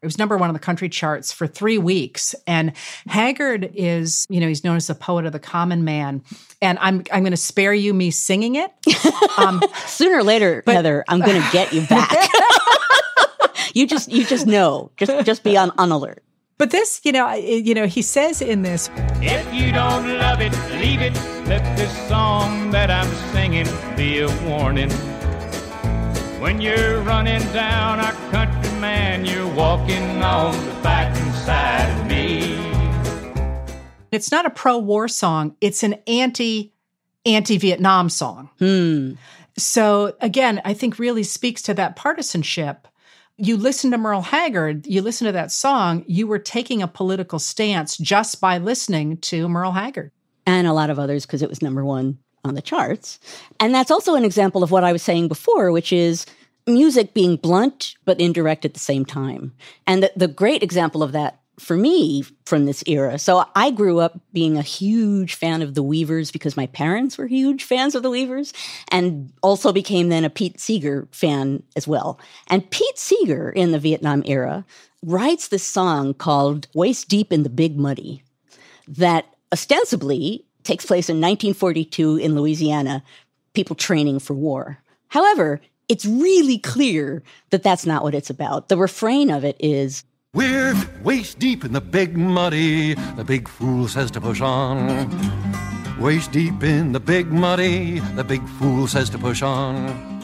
It 0.05 0.07
was 0.07 0.19
number 0.19 0.37
one 0.37 0.49
on 0.49 0.53
the 0.53 0.59
country 0.59 0.87
charts 0.87 1.31
for 1.31 1.47
three 1.47 1.79
weeks. 1.79 2.35
And 2.45 2.73
Haggard 3.07 3.71
is, 3.73 4.27
you 4.29 4.39
know, 4.39 4.47
he's 4.47 4.63
known 4.63 4.75
as 4.75 4.85
the 4.85 4.93
poet 4.93 5.25
of 5.25 5.31
the 5.31 5.39
common 5.39 5.83
man. 5.83 6.21
And 6.61 6.77
I'm 6.79 6.97
I'm 7.11 7.23
going 7.23 7.31
to 7.31 7.37
spare 7.37 7.73
you 7.73 7.91
me 7.91 8.11
singing 8.11 8.53
it. 8.55 8.71
Um, 9.39 9.61
Sooner 9.87 10.17
or 10.19 10.23
later, 10.23 10.63
Heather, 10.67 11.03
I'm 11.09 11.19
going 11.21 11.41
to 11.41 11.47
get 11.51 11.73
you 11.73 11.85
back. 11.87 12.29
you 13.73 13.87
just 13.87 14.11
you 14.11 14.25
just 14.25 14.45
know. 14.45 14.91
Just 14.95 15.25
just 15.25 15.43
be 15.43 15.57
on, 15.57 15.71
on 15.79 15.91
alert. 15.91 16.23
but 16.59 16.69
this, 16.69 17.01
you 17.03 17.11
know, 17.11 17.25
I- 17.25 17.35
you 17.37 17.73
know, 17.73 17.87
he 17.87 18.01
says 18.03 18.41
in 18.43 18.61
this, 18.61 18.89
If 19.21 19.51
you 19.53 19.71
don't 19.71 20.07
love 20.19 20.39
it, 20.39 20.53
leave 20.79 21.01
it. 21.01 21.13
Let 21.47 21.63
this 21.75 21.91
song 22.07 22.69
that 22.71 22.91
I'm 22.91 23.11
singing 23.33 23.67
be 23.97 24.19
a 24.19 24.29
warning. 24.47 24.91
When 26.39 26.61
you're 26.61 27.01
running 27.01 27.41
down 27.53 27.99
our 27.99 28.13
country, 28.31 28.54
man, 28.85 29.25
you're 29.25 29.51
walking 29.55 30.21
on 30.21 30.51
the 30.63 30.71
fighting 30.83 31.31
side 31.31 31.89
of 31.89 32.05
me. 32.05 32.55
it's 34.11 34.31
not 34.31 34.45
a 34.45 34.49
pro-war 34.51 35.07
song; 35.07 35.55
it's 35.59 35.81
an 35.81 35.95
anti 36.05 36.71
anti-Vietnam 37.25 38.09
song. 38.09 38.49
Hmm. 38.59 39.13
So 39.57 40.15
again, 40.21 40.61
I 40.63 40.75
think 40.75 40.99
really 40.99 41.23
speaks 41.23 41.63
to 41.63 41.73
that 41.73 41.95
partisanship. 41.95 42.87
You 43.37 43.57
listen 43.57 43.89
to 43.89 43.97
Merle 43.97 44.21
Haggard, 44.21 44.85
you 44.85 45.01
listen 45.01 45.25
to 45.25 45.31
that 45.31 45.51
song, 45.51 46.05
you 46.07 46.27
were 46.27 46.39
taking 46.39 46.83
a 46.83 46.87
political 46.87 47.39
stance 47.39 47.97
just 47.97 48.39
by 48.39 48.59
listening 48.59 49.17
to 49.17 49.49
Merle 49.49 49.71
Haggard. 49.71 50.11
And 50.45 50.67
a 50.67 50.73
lot 50.73 50.91
of 50.91 50.99
others 50.99 51.25
because 51.25 51.41
it 51.41 51.49
was 51.49 51.61
number 51.61 51.83
one 51.83 52.19
on 52.45 52.53
the 52.53 52.61
charts. 52.61 53.19
And 53.59 53.73
that's 53.73 53.91
also 53.91 54.13
an 54.13 54.23
example 54.23 54.63
of 54.63 54.69
what 54.69 54.83
I 54.83 54.93
was 54.93 55.01
saying 55.01 55.27
before, 55.27 55.71
which 55.71 55.91
is 55.91 56.27
music 56.67 57.13
being 57.13 57.35
blunt 57.35 57.95
but 58.05 58.19
indirect 58.19 58.65
at 58.65 58.73
the 58.73 58.79
same 58.79 59.05
time. 59.05 59.53
And 59.85 60.03
the, 60.03 60.11
the 60.15 60.27
great 60.27 60.63
example 60.63 61.03
of 61.03 61.11
that 61.11 61.39
for 61.59 61.77
me 61.77 62.23
from 62.45 62.65
this 62.65 62.83
era. 62.85 63.17
So 63.17 63.45
I 63.55 63.71
grew 63.71 63.99
up 63.99 64.19
being 64.33 64.57
a 64.57 64.61
huge 64.61 65.35
fan 65.35 65.61
of 65.61 65.73
the 65.73 65.83
Weavers 65.83 66.31
because 66.31 66.57
my 66.57 66.67
parents 66.67 67.17
were 67.17 67.27
huge 67.27 67.63
fans 67.63 67.95
of 67.95 68.03
the 68.03 68.09
Weavers 68.09 68.51
and 68.89 69.31
also 69.41 69.71
became 69.71 70.09
then 70.09 70.25
a 70.25 70.29
Pete 70.29 70.59
Seeger 70.59 71.07
fan 71.11 71.63
as 71.75 71.87
well. 71.87 72.19
And 72.47 72.69
Pete 72.69 72.97
Seeger 72.97 73.49
in 73.51 73.71
the 73.71 73.79
Vietnam 73.79 74.23
era 74.25 74.65
writes 75.03 75.47
this 75.47 75.63
song 75.63 76.13
called 76.13 76.67
Waist 76.73 77.07
Deep 77.07 77.31
in 77.31 77.43
the 77.43 77.49
Big 77.49 77.77
Muddy 77.77 78.23
that 78.87 79.25
ostensibly 79.53 80.45
takes 80.63 80.85
place 80.85 81.09
in 81.09 81.17
1942 81.17 82.17
in 82.17 82.35
Louisiana, 82.35 83.03
people 83.53 83.75
training 83.75 84.19
for 84.19 84.33
war. 84.33 84.79
However, 85.09 85.61
it's 85.87 86.05
really 86.05 86.57
clear 86.57 87.23
that 87.51 87.63
that's 87.63 87.85
not 87.85 88.03
what 88.03 88.15
it's 88.15 88.29
about. 88.29 88.69
The 88.69 88.77
refrain 88.77 89.29
of 89.29 89.43
it 89.43 89.55
is 89.59 90.03
We're 90.33 90.75
waist 91.03 91.39
deep 91.39 91.63
in 91.63 91.73
the 91.73 91.81
big 91.81 92.17
muddy. 92.17 92.95
The 93.15 93.23
big 93.23 93.47
fool 93.47 93.87
says 93.87 94.11
to 94.11 94.21
push 94.21 94.41
on. 94.41 94.87
Waist 95.99 96.31
deep 96.31 96.63
in 96.63 96.91
the 96.91 96.99
big 96.99 97.31
muddy. 97.31 97.99
The 97.99 98.23
big 98.23 98.47
fool 98.47 98.87
says 98.87 99.09
to 99.11 99.17
push 99.17 99.41
on. 99.41 100.15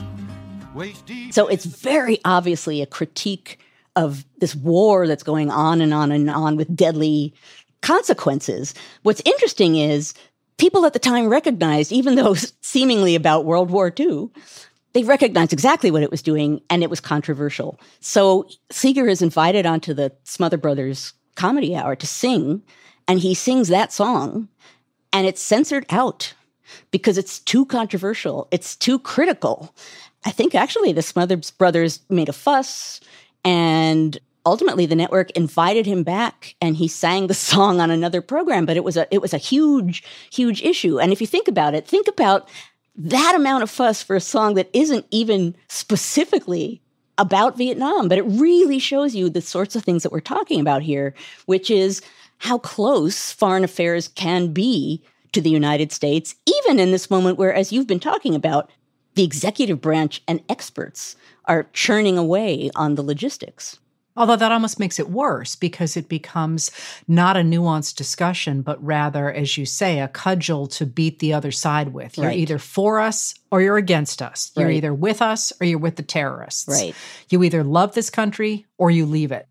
Waist 0.74 1.06
deep. 1.06 1.34
So 1.34 1.48
it's 1.48 1.66
very 1.66 2.20
obviously 2.26 2.82
a 2.82 2.86
critique 2.86 3.60
of 3.96 4.26
this 4.40 4.56
war 4.56 5.08
that's 5.08 5.24
going 5.24 5.50
on 5.50 5.82
and 5.82 5.94
on 5.94 6.12
and 6.12 6.30
on 6.30 6.56
with 6.56 6.76
deadly 6.76 7.34
consequences. 7.82 8.74
What's 9.04 9.22
interesting 9.26 9.76
is 9.76 10.14
people 10.58 10.86
at 10.86 10.94
the 10.94 11.00
time 11.00 11.28
recognized, 11.28 11.92
even 11.92 12.16
though 12.16 12.36
seemingly 12.62 13.16
about 13.16 13.46
World 13.46 13.70
War 13.70 13.94
II, 13.98 14.30
they 14.94 15.04
recognized 15.04 15.54
exactly 15.54 15.92
what 15.92 16.04
it 16.04 16.12
was 16.12 16.22
doing 16.22 16.62
and 16.70 16.84
it 16.84 16.90
was 16.90 17.00
controversial. 17.00 17.80
So 18.00 18.48
Seeger 18.70 19.08
is 19.08 19.22
invited 19.22 19.66
onto 19.66 19.94
the 19.94 20.12
Smothers 20.24 20.60
Brothers 20.60 21.14
comedy 21.36 21.76
hour 21.76 21.96
to 21.96 22.08
sing, 22.08 22.62
and 23.08 23.20
he 23.20 23.34
sings 23.34 23.68
that 23.70 23.94
song, 23.94 24.48
and 25.14 25.26
it's 25.26 25.42
censored 25.42 25.86
out 25.90 26.34
because 26.92 27.18
it's 27.18 27.40
too 27.40 27.66
controversial. 27.66 28.48
It's 28.52 28.76
too 28.76 29.00
critical. 29.00 29.74
I 30.26 30.32
think 30.32 30.56
actually 30.56 30.94
the 30.94 31.02
Smothers 31.02 31.52
Brothers 31.52 32.02
made 32.10 32.30
a 32.30 32.34
fuss, 32.34 33.02
and 33.44 34.20
ultimately 34.46 34.86
the 34.86 34.96
network 34.96 35.32
invited 35.32 35.86
him 35.86 36.04
back, 36.04 36.56
and 36.62 36.76
he 36.76 36.88
sang 36.88 37.28
the 37.28 37.34
song 37.50 37.80
on 37.80 37.92
another 37.92 38.22
program. 38.22 38.66
But 38.66 38.78
it 38.78 38.84
was 38.84 38.98
a 38.98 39.08
it 39.14 39.22
was 39.22 39.34
a 39.34 39.38
huge 39.38 40.04
huge 40.32 40.62
issue. 40.62 41.00
And 41.00 41.12
if 41.12 41.22
you 41.22 41.28
think 41.28 41.48
about 41.48 41.74
it, 41.74 41.88
think 41.88 42.08
about 42.08 42.50
that 42.96 43.36
amount 43.36 43.64
of 43.64 43.70
fuss 43.70 44.04
for 44.04 44.16
a 44.16 44.22
song 44.22 44.56
that 44.56 44.70
isn't 44.74 45.06
even 45.12 45.56
specifically 45.68 46.82
about 47.18 47.58
Vietnam, 47.58 48.08
but 48.08 48.18
it 48.18 48.24
really 48.24 48.80
shows 48.80 49.16
you 49.16 49.30
the 49.30 49.42
sorts 49.42 49.76
of 49.76 49.84
things 49.84 50.04
that 50.04 50.12
we're 50.12 50.20
talking 50.20 50.60
about 50.60 50.82
here, 50.82 51.14
which 51.46 51.70
is 51.70 52.02
how 52.40 52.58
close 52.58 53.32
foreign 53.32 53.64
affairs 53.64 54.08
can 54.08 54.52
be 54.52 55.04
to 55.32 55.42
the 55.42 55.50
United 55.50 55.92
States, 55.92 56.36
even 56.46 56.80
in 56.80 56.92
this 56.92 57.10
moment 57.10 57.38
where, 57.38 57.54
as 57.54 57.72
you've 57.72 57.88
been 57.88 58.00
talking 58.00 58.36
about, 58.36 58.70
the 59.16 59.24
executive 59.24 59.80
branch 59.82 60.22
and 60.28 60.42
experts 60.50 61.16
are 61.46 61.70
churning 61.74 62.18
away 62.18 62.70
on 62.76 62.96
the 62.96 63.04
logistics. 63.04 63.80
Although 64.22 64.36
that 64.36 64.52
almost 64.52 64.78
makes 64.78 65.00
it 65.00 65.10
worse 65.10 65.56
because 65.56 65.98
it 65.98 66.08
becomes 66.08 66.70
not 67.08 67.36
a 67.36 67.40
nuanced 67.40 67.96
discussion, 67.96 68.62
but 68.62 68.78
rather, 68.86 69.32
as 69.32 69.58
you 69.58 69.66
say, 69.66 70.00
a 70.00 70.08
cudgel 70.08 70.68
to 70.68 70.86
beat 70.86 71.18
the 71.18 71.34
other 71.34 71.50
side 71.50 71.92
with. 71.92 72.18
You're 72.18 72.28
Right. 72.28 72.38
either 72.38 72.60
for 72.60 73.00
us 73.00 73.34
or 73.50 73.64
you're 73.64 73.78
against 73.78 74.22
us. 74.22 74.52
You're 74.56 74.68
Right. 74.68 74.76
either 74.76 74.94
with 74.94 75.24
us 75.24 75.52
or 75.60 75.66
you're 75.66 75.80
with 75.80 75.96
the 75.96 76.04
terrorists. 76.04 76.68
Right. 76.68 76.94
You 77.32 77.42
either 77.42 77.64
love 77.64 77.96
this 77.96 78.12
country 78.12 78.68
or 78.78 78.92
you 78.92 79.08
leave 79.08 79.32
it. 79.32 79.48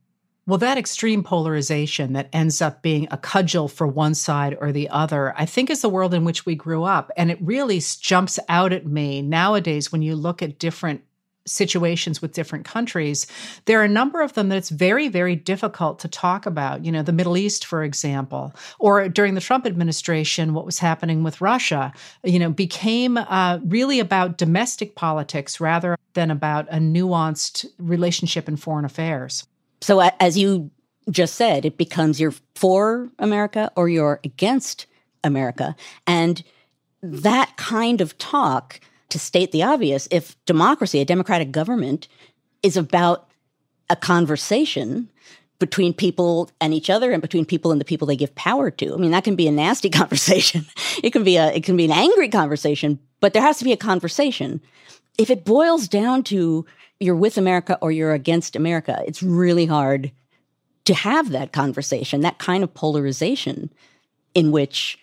Well, 0.46 0.58
that 0.58 0.78
extreme 0.78 1.24
polarization 1.24 2.12
that 2.12 2.28
ends 2.32 2.62
up 2.62 2.80
being 2.80 3.08
a 3.10 3.16
cudgel 3.16 3.66
for 3.66 3.88
one 3.88 4.14
side 4.14 4.56
or 4.60 4.70
the 4.70 4.88
other, 4.88 5.34
I 5.36 5.46
think 5.46 5.68
is 5.68 5.82
the 5.82 5.88
world 5.88 6.14
in 6.14 6.24
which 6.24 6.46
we 6.46 6.54
grew 6.54 6.84
up. 6.84 7.10
And 7.16 7.28
it 7.32 7.38
really 7.42 7.82
jumps 8.00 8.38
out 8.48 8.72
at 8.72 8.86
me 8.86 9.20
nowadays 9.20 9.90
when 9.90 10.02
you 10.02 10.14
look 10.14 10.42
at 10.42 10.60
different 10.60 11.02
situations 11.46 12.20
with 12.20 12.32
different 12.32 12.64
countries, 12.64 13.26
there 13.64 13.80
are 13.80 13.84
a 13.84 13.88
number 13.88 14.20
of 14.20 14.34
them 14.34 14.48
that 14.48 14.58
it's 14.58 14.68
very, 14.68 15.08
very 15.08 15.34
difficult 15.34 15.98
to 16.00 16.08
talk 16.08 16.46
about. 16.46 16.84
You 16.84 16.92
know, 16.92 17.02
the 17.02 17.12
Middle 17.12 17.36
East, 17.36 17.64
for 17.64 17.82
example, 17.82 18.54
or 18.78 19.08
during 19.08 19.34
the 19.34 19.40
Trump 19.40 19.66
administration, 19.66 20.54
what 20.54 20.66
was 20.66 20.78
happening 20.78 21.22
with 21.22 21.40
Russia, 21.40 21.92
you 22.22 22.38
know, 22.38 22.50
became 22.50 23.16
uh, 23.16 23.58
really 23.64 24.00
about 24.00 24.38
domestic 24.38 24.94
politics 24.94 25.60
rather 25.60 25.96
than 26.14 26.30
about 26.30 26.68
a 26.70 26.76
nuanced 26.76 27.66
relationship 27.78 28.48
in 28.48 28.56
foreign 28.56 28.84
affairs. 28.84 29.46
So, 29.80 30.00
as 30.20 30.36
you 30.36 30.70
just 31.10 31.34
said, 31.34 31.64
it 31.64 31.76
becomes 31.76 32.20
you're 32.20 32.34
for 32.54 33.08
America 33.18 33.72
or 33.76 33.88
you're 33.88 34.20
against 34.24 34.86
America. 35.24 35.74
And 36.06 36.42
that 37.02 37.56
kind 37.56 38.00
of 38.00 38.16
talk, 38.18 38.80
to 39.10 39.18
state 39.18 39.52
the 39.52 39.62
obvious, 39.62 40.08
if 40.10 40.36
democracy, 40.46 41.00
a 41.00 41.04
democratic 41.04 41.52
government, 41.52 42.08
is 42.62 42.76
about 42.76 43.28
a 43.88 43.96
conversation 43.96 45.08
between 45.58 45.92
people 45.92 46.50
and 46.60 46.72
each 46.72 46.88
other 46.88 47.12
and 47.12 47.20
between 47.20 47.44
people 47.44 47.70
and 47.70 47.80
the 47.80 47.84
people 47.84 48.06
they 48.06 48.16
give 48.16 48.34
power 48.34 48.70
to. 48.70 48.94
I 48.94 48.96
mean, 48.96 49.10
that 49.10 49.24
can 49.24 49.36
be 49.36 49.46
a 49.46 49.52
nasty 49.52 49.90
conversation. 50.00 50.66
It 51.02 51.12
can 51.12 51.22
be 51.22 51.36
a 51.36 51.52
it 51.52 51.64
can 51.64 51.76
be 51.76 51.84
an 51.84 51.92
angry 51.92 52.28
conversation, 52.28 52.98
but 53.20 53.32
there 53.32 53.42
has 53.42 53.58
to 53.58 53.64
be 53.64 53.72
a 53.72 53.76
conversation. 53.76 54.60
If 55.18 55.30
it 55.30 55.44
boils 55.44 55.86
down 55.86 56.22
to 56.24 56.64
you're 56.98 57.16
with 57.16 57.38
America 57.38 57.78
or 57.80 57.92
you're 57.92 58.14
against 58.14 58.56
America, 58.56 59.02
it's 59.06 59.22
really 59.22 59.66
hard 59.66 60.10
to 60.86 60.94
have 60.94 61.30
that 61.30 61.52
conversation, 61.52 62.22
that 62.22 62.38
kind 62.38 62.64
of 62.64 62.72
polarization 62.72 63.70
in 64.34 64.50
which 64.50 64.98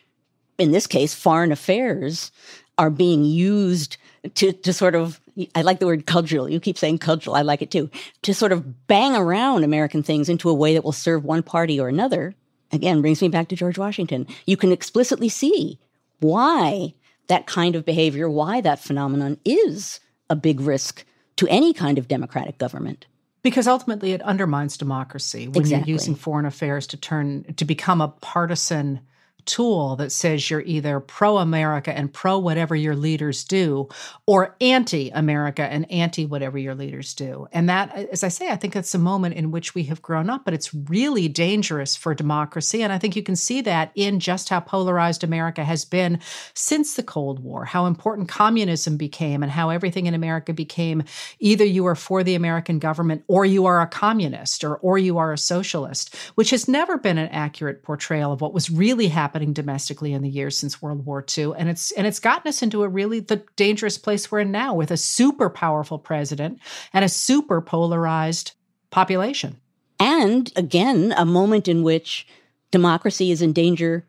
in 0.58 0.72
this 0.72 0.88
case 0.88 1.14
foreign 1.14 1.52
affairs 1.52 2.32
are 2.78 2.90
being 2.90 3.24
used 3.26 3.98
to 4.36 4.52
to 4.54 4.74
sort 4.74 4.96
of 4.96 5.20
I 5.54 5.62
like 5.62 5.80
the 5.80 5.86
word 5.86 6.06
cudgel. 6.06 6.50
You 6.50 6.60
keep 6.60 6.78
saying 6.78 6.98
cudgel. 7.00 7.36
I 7.36 7.42
like 7.44 7.62
it 7.62 7.72
too. 7.72 7.90
To 8.24 8.34
sort 8.34 8.52
of 8.52 8.88
bang 8.88 9.16
around 9.16 9.64
American 9.64 10.02
things 10.04 10.30
into 10.30 10.50
a 10.50 10.54
way 10.54 10.74
that 10.74 10.84
will 10.84 10.92
serve 10.92 11.24
one 11.24 11.44
party 11.44 11.80
or 11.80 11.88
another. 11.90 12.34
Again, 12.72 13.02
brings 13.02 13.22
me 13.22 13.30
back 13.30 13.48
to 13.50 13.56
George 13.56 13.78
Washington. 13.78 14.28
You 14.46 14.58
can 14.58 14.72
explicitly 14.72 15.30
see 15.30 15.80
why 16.20 16.94
that 17.28 17.46
kind 17.46 17.76
of 17.76 17.86
behavior, 17.86 18.30
why 18.30 18.62
that 18.62 18.80
phenomenon 18.80 19.38
is 19.46 20.00
a 20.30 20.36
big 20.36 20.60
risk 20.60 21.06
to 21.38 21.48
any 21.48 21.72
kind 21.74 21.98
of 21.98 22.08
democratic 22.08 22.58
government. 22.58 23.06
Because 23.44 23.68
ultimately 23.68 24.12
it 24.12 24.22
undermines 24.24 24.76
democracy 24.76 25.48
when 25.48 25.62
Exactly. 25.62 25.92
you're 25.92 25.96
using 25.96 26.16
foreign 26.16 26.46
affairs 26.46 26.88
to 26.88 26.98
turn 26.98 27.44
to 27.56 27.64
become 27.64 28.02
a 28.02 28.08
partisan 28.10 29.00
tool 29.48 29.96
that 29.96 30.12
says 30.12 30.50
you're 30.50 30.62
either 30.62 31.00
pro 31.00 31.38
America 31.38 31.96
and 31.96 32.14
pro 32.14 32.38
whatever 32.38 32.76
your 32.76 32.96
leaders 32.96 33.44
do, 33.44 33.90
or 34.26 34.56
anti 34.62 35.10
America 35.10 35.64
and 35.64 35.90
anti 35.92 36.26
whatever 36.26 36.58
your 36.58 36.76
leaders 36.76 37.14
do. 37.14 37.48
And 37.52 37.70
that, 37.70 37.96
as 38.12 38.24
I 38.24 38.28
say, 38.28 38.50
I 38.50 38.58
think 38.58 38.74
that's 38.74 38.94
a 38.94 39.00
moment 39.00 39.36
in 39.36 39.52
which 39.52 39.74
we 39.74 39.84
have 39.84 40.02
grown 40.02 40.30
up, 40.30 40.46
but 40.46 40.54
it's 40.54 40.74
really 40.74 41.28
dangerous 41.28 41.96
for 41.96 42.14
democracy. 42.14 42.84
And 42.84 42.92
I 42.92 43.00
think 43.00 43.16
you 43.16 43.24
can 43.24 43.36
see 43.36 43.62
that 43.62 43.92
in 43.96 44.20
just 44.20 44.50
how 44.50 44.60
polarized 44.60 45.24
America 45.24 45.64
has 45.64 45.86
been 45.86 46.20
since 46.54 46.96
the 46.96 47.04
Cold 47.04 47.40
War, 47.40 47.66
how 47.66 47.86
important 47.86 48.28
communism 48.28 48.98
became, 48.98 49.42
and 49.42 49.52
how 49.52 49.70
everything 49.70 50.06
in 50.06 50.14
America 50.14 50.54
became 50.54 51.04
either 51.40 51.66
you 51.66 51.86
are 51.88 51.96
for 51.96 52.24
the 52.24 52.36
American 52.36 52.80
government 52.80 53.24
or 53.28 53.46
you 53.46 53.66
are 53.66 53.82
a 53.82 53.88
communist 53.88 54.64
or, 54.64 54.76
or 54.78 54.98
you 54.98 55.18
are 55.18 55.32
a 55.32 55.38
socialist, 55.38 56.16
which 56.36 56.50
has 56.50 56.68
never 56.68 56.98
been 56.98 57.18
an 57.18 57.30
accurate 57.30 57.84
portrayal 57.84 58.34
of 58.34 58.42
what 58.42 58.54
was 58.54 58.70
really 58.70 59.08
happening 59.08 59.37
domestically 59.46 60.14
in 60.14 60.22
the 60.22 60.30
years 60.30 60.58
since 60.58 60.82
World 60.82 61.06
War 61.06 61.24
II. 61.38 61.54
And 61.58 61.70
it's 61.70 61.92
and 61.92 62.06
it's 62.08 62.20
gotten 62.20 62.48
us 62.48 62.62
into 62.62 62.84
a 62.84 62.90
really 62.90 63.20
the 63.20 63.44
dangerous 63.56 63.98
place 63.98 64.32
we're 64.32 64.40
in 64.40 64.52
now 64.52 64.74
with 64.74 64.92
a 64.92 64.98
super 64.98 65.50
powerful 65.50 66.00
president 66.00 66.60
and 66.94 67.06
a 67.06 67.10
super 67.10 67.62
polarized 67.62 68.52
population. 68.90 69.58
And 70.00 70.52
again, 70.56 71.14
a 71.18 71.26
moment 71.26 71.68
in 71.68 71.84
which 71.84 72.28
democracy 72.72 73.32
is 73.32 73.42
in 73.42 73.54
danger 73.54 74.06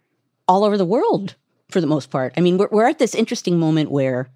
all 0.46 0.64
over 0.64 0.76
the 0.76 0.84
world 0.84 1.34
for 1.70 1.80
the 1.80 1.86
most 1.86 2.10
part. 2.10 2.34
I 2.36 2.40
mean, 2.40 2.58
we're, 2.58 2.68
we're 2.70 2.88
at 2.88 2.98
this 2.98 3.14
interesting 3.14 3.58
moment 3.58 3.90
where 3.90 4.28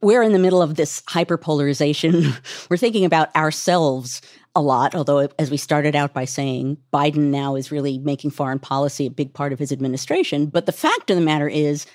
we're 0.00 0.22
in 0.22 0.32
the 0.32 0.38
middle 0.38 0.62
of 0.62 0.76
this 0.76 1.02
hyperpolarization. 1.02 2.68
we're 2.70 2.76
thinking 2.76 3.04
about 3.04 3.34
ourselves 3.34 4.20
a 4.58 4.60
lot, 4.60 4.96
although, 4.96 5.28
as 5.38 5.52
we 5.52 5.56
started 5.56 5.94
out 5.94 6.12
by 6.12 6.24
saying, 6.24 6.78
Biden 6.92 7.30
now 7.30 7.54
is 7.54 7.70
really 7.70 7.98
making 7.98 8.32
foreign 8.32 8.58
policy 8.58 9.06
a 9.06 9.10
big 9.10 9.32
part 9.32 9.52
of 9.52 9.58
his 9.60 9.70
administration. 9.70 10.46
But 10.46 10.66
the 10.66 10.72
fact 10.72 11.10
of 11.10 11.16
the 11.16 11.22
matter 11.22 11.48
is, 11.48 11.86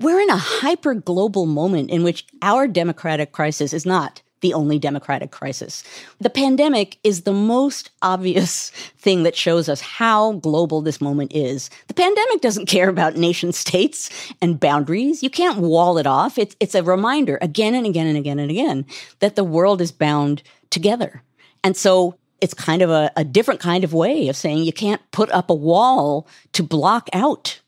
we're 0.00 0.20
in 0.20 0.28
a 0.28 0.36
hyper 0.36 0.94
global 0.94 1.46
moment 1.46 1.90
in 1.90 2.02
which 2.02 2.26
our 2.42 2.66
democratic 2.66 3.30
crisis 3.30 3.72
is 3.72 3.86
not 3.86 4.20
the 4.40 4.52
only 4.52 4.80
democratic 4.80 5.30
crisis. 5.30 5.84
The 6.20 6.28
pandemic 6.28 6.98
is 7.04 7.22
the 7.22 7.32
most 7.32 7.90
obvious 8.02 8.70
thing 8.98 9.22
that 9.22 9.36
shows 9.36 9.68
us 9.68 9.80
how 9.80 10.32
global 10.32 10.82
this 10.82 11.00
moment 11.00 11.32
is. 11.32 11.70
The 11.86 11.94
pandemic 11.94 12.40
doesn't 12.40 12.66
care 12.66 12.88
about 12.88 13.16
nation 13.16 13.52
states 13.52 14.10
and 14.42 14.58
boundaries. 14.58 15.22
You 15.22 15.30
can't 15.30 15.58
wall 15.58 15.98
it 15.98 16.06
off. 16.06 16.36
It's, 16.36 16.56
it's 16.58 16.74
a 16.74 16.82
reminder 16.82 17.38
again 17.40 17.76
and 17.76 17.86
again 17.86 18.08
and 18.08 18.18
again 18.18 18.40
and 18.40 18.50
again 18.50 18.86
that 19.20 19.36
the 19.36 19.44
world 19.44 19.80
is 19.80 19.92
bound 19.92 20.42
together. 20.70 21.22
And 21.66 21.76
so 21.76 22.14
it's 22.40 22.54
kind 22.54 22.80
of 22.80 22.90
a, 22.90 23.10
a 23.16 23.24
different 23.24 23.58
kind 23.58 23.82
of 23.82 23.92
way 23.92 24.28
of 24.28 24.36
saying 24.36 24.58
you 24.58 24.72
can't 24.72 25.02
put 25.10 25.28
up 25.32 25.50
a 25.50 25.54
wall 25.54 26.28
to 26.52 26.62
block 26.62 27.08
out 27.12 27.60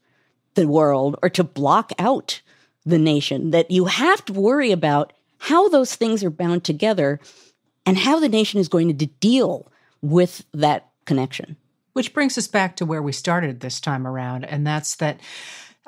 the 0.54 0.68
world 0.68 1.16
or 1.20 1.28
to 1.30 1.42
block 1.42 1.90
out 1.98 2.40
the 2.86 2.96
nation, 2.96 3.50
that 3.50 3.72
you 3.72 3.86
have 3.86 4.24
to 4.26 4.32
worry 4.32 4.70
about 4.70 5.12
how 5.38 5.68
those 5.68 5.96
things 5.96 6.22
are 6.22 6.30
bound 6.30 6.62
together 6.62 7.18
and 7.84 7.98
how 7.98 8.20
the 8.20 8.28
nation 8.28 8.60
is 8.60 8.68
going 8.68 8.96
to 8.96 9.06
deal 9.06 9.68
with 10.00 10.44
that 10.54 10.86
connection. 11.04 11.56
Which 11.94 12.14
brings 12.14 12.38
us 12.38 12.46
back 12.46 12.76
to 12.76 12.86
where 12.86 13.02
we 13.02 13.10
started 13.10 13.58
this 13.58 13.80
time 13.80 14.06
around, 14.06 14.44
and 14.44 14.64
that's 14.64 14.94
that 14.96 15.18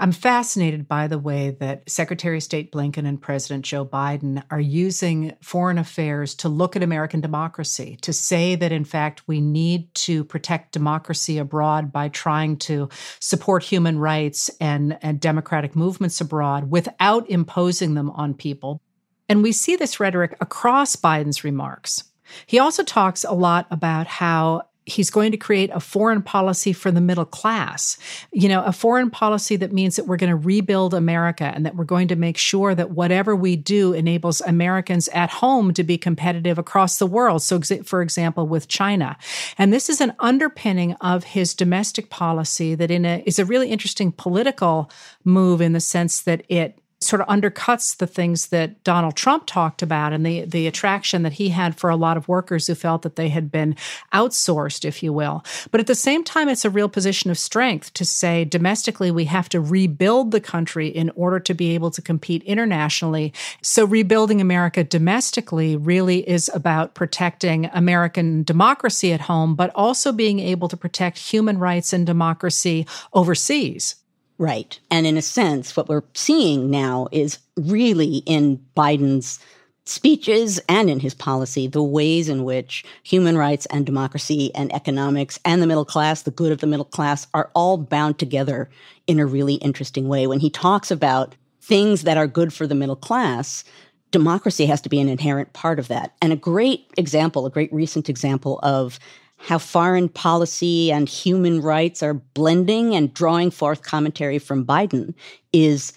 I'm 0.03 0.13
fascinated 0.13 0.89
by 0.89 1.09
the 1.09 1.19
way 1.19 1.51
that 1.61 1.89
Secretary 1.91 2.39
of 2.39 2.43
State 2.43 2.73
Blinken 2.73 3.07
and 3.07 3.21
President 3.21 3.67
Joe 3.67 3.85
Biden 3.85 4.43
are 4.51 4.59
using 4.59 5.37
foreign 5.43 5.77
affairs 5.77 6.35
to 6.37 6.49
look 6.49 6.75
at 6.75 6.83
American 6.83 7.21
democracy, 7.21 7.99
to 8.01 8.15
say 8.15 8.55
that, 8.55 8.73
in 8.73 8.87
fact, 8.87 9.29
we 9.29 9.43
need 9.43 9.95
to 9.97 10.25
protect 10.25 10.73
democracy 10.73 11.37
abroad 11.37 11.93
by 11.93 12.09
trying 12.09 12.57
to 12.61 12.89
support 13.19 13.63
human 13.63 13.99
rights 13.99 14.51
and, 14.59 14.99
and 15.03 15.21
democratic 15.21 15.77
movements 15.77 16.19
abroad 16.19 16.71
without 16.71 17.29
imposing 17.29 17.93
them 17.93 18.09
on 18.09 18.33
people. 18.33 18.81
And 19.29 19.43
we 19.43 19.53
see 19.53 19.77
this 19.77 20.01
rhetoric 20.01 20.35
across 20.41 20.97
Biden's 20.97 21.45
remarks. 21.45 22.05
He 22.47 22.59
also 22.59 22.85
talks 22.85 23.23
a 23.25 23.33
lot 23.33 23.67
about 23.71 24.07
how 24.07 24.63
he's 24.87 25.11
going 25.11 25.31
to 25.31 25.37
create 25.37 25.71
a 25.73 25.81
foreign 25.81 26.23
policy 26.23 26.73
for 26.73 26.91
the 26.91 27.01
middle 27.01 27.25
class. 27.25 27.99
You 28.33 28.49
know, 28.49 28.65
a 28.65 28.73
foreign 28.73 29.11
policy 29.11 29.57
that 29.57 29.73
means 29.73 29.97
that 29.97 30.07
we're 30.07 30.17
going 30.17 30.31
to 30.31 30.37
rebuild 30.37 30.95
America 30.95 31.53
and 31.55 31.65
that 31.67 31.77
we're 31.77 31.85
going 31.85 32.09
to 32.09 32.17
make 32.17 32.37
sure 32.37 32.75
that 32.75 32.91
whatever 32.91 33.37
we 33.37 33.57
do 33.57 33.93
enables 33.93 34.41
Americans 34.41 35.09
at 35.09 35.31
home 35.31 35.75
to 35.75 35.85
be 35.85 35.99
competitive 35.99 36.59
across 36.59 36.99
the 36.99 37.07
world. 37.07 37.43
So, 37.43 37.61
for 37.85 38.03
example, 38.03 38.47
with 38.47 38.69
China. 38.69 39.17
And 39.59 39.73
this 39.73 39.89
is 39.89 40.01
an 40.01 40.15
underpinning 40.19 40.95
of 40.95 41.25
his 41.25 41.55
domestic 41.55 42.11
policy 42.11 42.75
that 42.75 42.91
in 42.91 43.05
a, 43.05 43.23
is 43.27 43.39
a 43.39 43.45
really 43.45 43.71
interesting 43.71 44.13
political 44.13 44.91
move 45.25 45.61
in 45.61 45.73
the 45.73 45.81
sense 45.81 46.23
that 46.23 46.45
it 46.49 46.79
sort 47.03 47.23
of 47.23 47.29
undercuts 47.29 47.97
the 47.97 48.07
things 48.07 48.49
that 48.49 48.85
Donald 48.85 49.17
Trump 49.17 49.47
talked 49.47 49.81
about 49.81 50.13
and 50.13 50.25
the 50.25 50.45
the 50.45 50.67
attraction 50.67 51.23
that 51.23 51.33
he 51.33 51.49
had 51.49 51.75
for 51.75 51.89
a 51.89 51.97
lot 51.97 52.19
of 52.19 52.29
workers 52.29 52.67
who 52.67 52.75
felt 52.75 53.01
that 53.03 53.17
they 53.17 53.31
had 53.31 53.51
been 53.51 53.75
outsourced 54.13 54.85
if 54.85 55.03
you 55.03 55.11
will. 55.11 55.43
But 55.71 55.81
at 55.81 55.87
the 55.87 55.95
same 55.95 56.23
time 56.23 56.51
it's 56.51 56.67
a 56.67 56.71
real 56.71 56.91
position 56.91 57.31
of 57.31 57.39
strength 57.39 57.95
to 57.95 58.05
say 58.05 58.45
domestically 58.45 59.11
we 59.11 59.25
have 59.25 59.49
to 59.49 59.63
rebuild 59.63 60.31
the 60.31 60.43
country 60.43 60.89
in 60.89 61.11
order 61.17 61.41
to 61.41 61.55
be 61.55 61.75
able 61.75 61.91
to 61.91 62.03
compete 62.03 62.43
internationally. 62.43 63.33
So 63.63 63.87
rebuilding 63.87 64.43
America 64.43 64.85
domestically 64.85 65.77
really 65.77 66.29
is 66.29 66.51
about 66.53 66.93
protecting 66.93 67.71
American 67.73 68.43
democracy 68.43 69.11
at 69.15 69.23
home 69.23 69.55
but 69.55 69.73
also 69.75 70.13
being 70.13 70.39
able 70.39 70.69
to 70.69 70.77
protect 70.77 71.17
human 71.17 71.57
rights 71.59 71.95
and 71.95 72.07
democracy 72.07 72.87
overseas 73.15 73.95
Right. 74.41 74.81
And 74.91 75.07
in 75.07 75.19
a 75.19 75.23
sense, 75.23 75.77
what 75.77 75.91
we're 75.91 76.03
seeing 76.15 76.71
now 76.71 77.09
is 77.13 77.41
really 77.59 78.23
in 78.25 78.59
Biden's 78.75 79.39
speeches 79.85 80.59
and 80.67 80.89
in 80.89 80.99
his 80.99 81.13
policy, 81.13 81.67
the 81.67 81.83
ways 81.83 82.27
in 82.31 82.43
which 82.45 82.83
human 83.03 83.37
rights 83.37 83.67
and 83.67 83.85
democracy 83.85 84.51
and 84.55 84.75
economics 84.75 85.39
and 85.45 85.61
the 85.61 85.67
middle 85.67 85.85
class, 85.85 86.23
the 86.23 86.31
good 86.31 86.53
of 86.53 86.61
the 86.61 86.67
middle 86.67 86.87
class, 86.87 87.27
are 87.35 87.51
all 87.55 87.77
bound 87.77 88.19
together 88.19 88.71
in 89.07 89.21
a 89.21 89.27
really 89.27 89.57
interesting 89.57 90.09
way. 90.09 90.27
When 90.27 90.41
he 90.41 90.49
talks 90.49 90.91
about 90.91 91.35
things 91.61 92.05
that 92.05 92.17
are 92.17 92.27
good 92.27 92.51
for 92.51 92.67
the 92.67 92.75
middle 92.75 92.97
class, 92.97 93.63
democracy 94.11 94.65
has 94.65 94.81
to 94.81 94.89
be 94.89 95.01
an 95.01 95.11
inherent 95.11 95.53
part 95.53 95.79
of 95.79 95.89
that. 95.89 96.15
And 96.23 96.33
a 96.33 96.37
great 96.37 96.87
example, 96.97 97.45
a 97.45 97.51
great 97.51 97.73
recent 97.75 98.09
example 98.09 98.59
of 98.63 98.99
how 99.41 99.59
foreign 99.59 100.09
policy 100.09 100.93
and 100.93 101.09
human 101.09 101.61
rights 101.61 102.03
are 102.03 102.15
blending 102.15 102.95
and 102.95 103.13
drawing 103.15 103.51
forth 103.51 103.83
commentary 103.83 104.39
from 104.39 104.65
Biden 104.65 105.15
is 105.53 105.93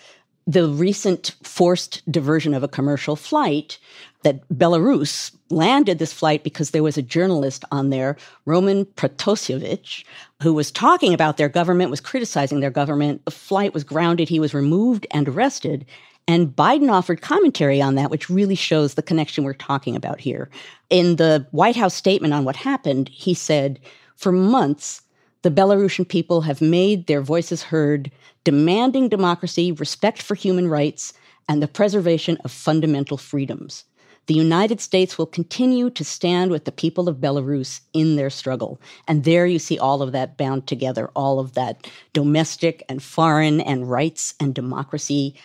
the 0.47 0.67
recent 0.67 1.35
forced 1.43 2.09
diversion 2.11 2.53
of 2.53 2.63
a 2.63 2.67
commercial 2.67 3.15
flight 3.15 3.77
that 4.23 4.47
Belarus 4.49 5.35
landed 5.49 5.99
this 5.99 6.13
flight 6.13 6.43
because 6.43 6.71
there 6.71 6.83
was 6.83 6.97
a 6.97 7.01
journalist 7.01 7.63
on 7.71 7.89
there, 7.89 8.17
Roman 8.45 8.85
Protasevich, 8.85 10.03
who 10.41 10.53
was 10.53 10.71
talking 10.71 11.13
about 11.13 11.37
their 11.37 11.49
government, 11.49 11.91
was 11.91 11.99
criticizing 11.99 12.59
their 12.59 12.71
government. 12.71 13.23
The 13.25 13.31
flight 13.31 13.73
was 13.73 13.83
grounded. 13.83 14.29
He 14.29 14.39
was 14.39 14.53
removed 14.53 15.05
and 15.11 15.27
arrested. 15.27 15.85
And 16.27 16.55
Biden 16.55 16.91
offered 16.91 17.21
commentary 17.21 17.81
on 17.81 17.95
that, 17.95 18.09
which 18.09 18.29
really 18.29 18.55
shows 18.55 18.93
the 18.93 19.01
connection 19.01 19.43
we're 19.43 19.53
talking 19.53 19.95
about 19.95 20.19
here. 20.19 20.49
In 20.89 21.17
the 21.17 21.45
White 21.51 21.75
House 21.75 21.95
statement 21.95 22.33
on 22.33 22.45
what 22.45 22.55
happened, 22.55 23.09
he 23.09 23.33
said, 23.33 23.79
For 24.15 24.31
months, 24.31 25.01
the 25.41 25.51
Belarusian 25.51 26.07
people 26.07 26.41
have 26.41 26.61
made 26.61 27.07
their 27.07 27.21
voices 27.21 27.63
heard, 27.63 28.09
demanding 28.45 29.09
democracy, 29.09 29.71
respect 29.73 30.21
for 30.21 30.35
human 30.35 30.69
rights, 30.69 31.13
and 31.49 31.61
the 31.61 31.67
preservation 31.67 32.37
of 32.45 32.51
fundamental 32.51 33.17
freedoms. 33.17 33.83
The 34.27 34.33
United 34.33 34.79
States 34.79 35.17
will 35.17 35.25
continue 35.25 35.89
to 35.89 36.05
stand 36.05 36.49
with 36.49 36.63
the 36.63 36.71
people 36.71 37.09
of 37.09 37.17
Belarus 37.17 37.81
in 37.91 38.15
their 38.15 38.29
struggle. 38.29 38.79
And 39.05 39.25
there 39.25 39.45
you 39.45 39.59
see 39.59 39.77
all 39.77 40.01
of 40.01 40.13
that 40.13 40.37
bound 40.37 40.65
together, 40.65 41.09
all 41.13 41.39
of 41.39 41.55
that 41.55 41.89
domestic 42.13 42.85
and 42.87 43.03
foreign 43.03 43.59
and 43.59 43.91
rights 43.91 44.33
and 44.39 44.55
democracy, 44.55 45.35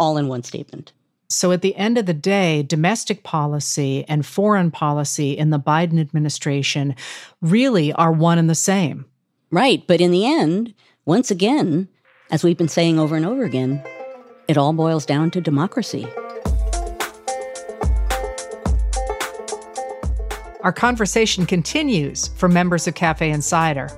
all 0.00 0.16
in 0.16 0.26
one 0.26 0.42
statement. 0.42 0.92
So, 1.28 1.52
at 1.52 1.62
the 1.62 1.76
end 1.76 1.96
of 1.96 2.06
the 2.06 2.14
day, 2.14 2.64
domestic 2.64 3.22
policy 3.22 4.04
and 4.08 4.26
foreign 4.26 4.72
policy 4.72 5.38
in 5.38 5.50
the 5.50 5.60
Biden 5.60 6.00
administration 6.00 6.96
really 7.40 7.92
are 7.92 8.10
one 8.10 8.38
and 8.38 8.50
the 8.50 8.56
same. 8.56 9.04
Right. 9.52 9.86
But 9.86 10.00
in 10.00 10.10
the 10.10 10.26
end, 10.26 10.74
once 11.04 11.30
again, 11.30 11.86
as 12.32 12.42
we've 12.42 12.58
been 12.58 12.68
saying 12.68 12.98
over 12.98 13.14
and 13.14 13.24
over 13.24 13.44
again, 13.44 13.80
it 14.48 14.58
all 14.58 14.72
boils 14.72 15.06
down 15.06 15.30
to 15.32 15.40
democracy. 15.40 16.08
Our 20.62 20.72
conversation 20.72 21.46
continues 21.46 22.28
for 22.28 22.48
members 22.48 22.86
of 22.86 22.94
Cafe 22.94 23.30
Insider. 23.30 23.88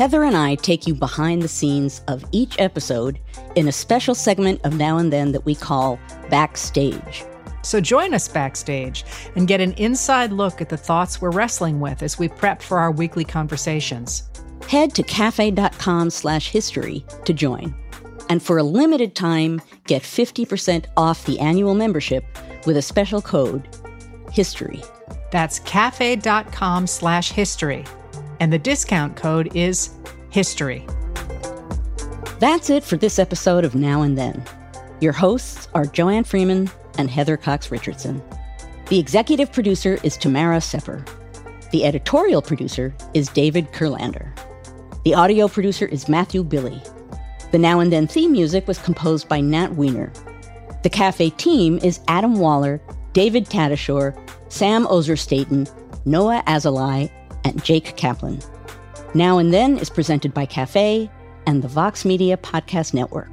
Heather 0.00 0.24
and 0.24 0.34
I 0.34 0.54
take 0.54 0.86
you 0.86 0.94
behind 0.94 1.42
the 1.42 1.48
scenes 1.48 2.00
of 2.08 2.24
each 2.32 2.58
episode 2.58 3.20
in 3.54 3.68
a 3.68 3.72
special 3.72 4.14
segment 4.14 4.58
of 4.64 4.78
Now 4.78 4.96
and 4.96 5.12
Then 5.12 5.32
that 5.32 5.44
we 5.44 5.54
call 5.54 5.98
Backstage. 6.30 7.22
So 7.60 7.82
join 7.82 8.14
us 8.14 8.26
backstage 8.26 9.04
and 9.36 9.46
get 9.46 9.60
an 9.60 9.74
inside 9.74 10.32
look 10.32 10.62
at 10.62 10.70
the 10.70 10.76
thoughts 10.78 11.20
we're 11.20 11.30
wrestling 11.30 11.80
with 11.80 12.02
as 12.02 12.18
we 12.18 12.28
prep 12.28 12.62
for 12.62 12.78
our 12.78 12.90
weekly 12.90 13.24
conversations. 13.24 14.30
Head 14.66 14.94
to 14.94 15.02
cafe.com 15.02 16.08
slash 16.08 16.48
history 16.48 17.04
to 17.26 17.34
join. 17.34 17.74
And 18.30 18.42
for 18.42 18.56
a 18.56 18.62
limited 18.62 19.14
time, 19.14 19.60
get 19.86 20.00
50% 20.00 20.86
off 20.96 21.26
the 21.26 21.38
annual 21.40 21.74
membership 21.74 22.24
with 22.64 22.78
a 22.78 22.82
special 22.82 23.20
code, 23.20 23.68
HISTORY. 24.32 24.82
That's 25.30 25.58
cafe.com 25.58 26.86
slash 26.86 27.32
history. 27.32 27.84
And 28.40 28.50
the 28.50 28.58
discount 28.58 29.16
code 29.16 29.54
is 29.54 29.90
history. 30.30 30.86
That's 32.38 32.70
it 32.70 32.82
for 32.82 32.96
this 32.96 33.18
episode 33.18 33.64
of 33.66 33.74
Now 33.74 34.00
and 34.00 34.16
Then. 34.16 34.42
Your 35.00 35.12
hosts 35.12 35.68
are 35.74 35.84
Joanne 35.84 36.24
Freeman 36.24 36.70
and 36.96 37.10
Heather 37.10 37.36
Cox 37.36 37.70
Richardson. 37.70 38.22
The 38.88 38.98
executive 38.98 39.52
producer 39.52 39.98
is 40.02 40.16
Tamara 40.16 40.60
Sepper. 40.60 41.04
The 41.70 41.84
editorial 41.84 42.40
producer 42.40 42.94
is 43.12 43.28
David 43.28 43.70
Kurlander. 43.72 44.36
The 45.04 45.14
audio 45.14 45.46
producer 45.46 45.86
is 45.86 46.08
Matthew 46.08 46.42
Billy. 46.42 46.82
The 47.52 47.58
Now 47.58 47.80
and 47.80 47.92
Then 47.92 48.06
theme 48.06 48.32
music 48.32 48.66
was 48.66 48.78
composed 48.78 49.28
by 49.28 49.40
Nat 49.40 49.74
Weiner. 49.74 50.10
The 50.82 50.90
cafe 50.90 51.28
team 51.30 51.78
is 51.82 52.00
Adam 52.08 52.38
Waller, 52.38 52.80
David 53.12 53.44
Tatasciore, 53.46 54.18
Sam 54.48 54.86
Ozer-Staton, 54.86 55.66
Noah 56.06 56.42
Azulai, 56.46 57.10
and 57.44 57.62
Jake 57.64 57.96
Kaplan. 57.96 58.40
Now 59.14 59.38
and 59.38 59.52
Then 59.52 59.78
is 59.78 59.90
presented 59.90 60.32
by 60.32 60.46
Cafe 60.46 61.10
and 61.46 61.62
the 61.62 61.68
Vox 61.68 62.04
Media 62.04 62.36
Podcast 62.36 62.94
Network. 62.94 63.30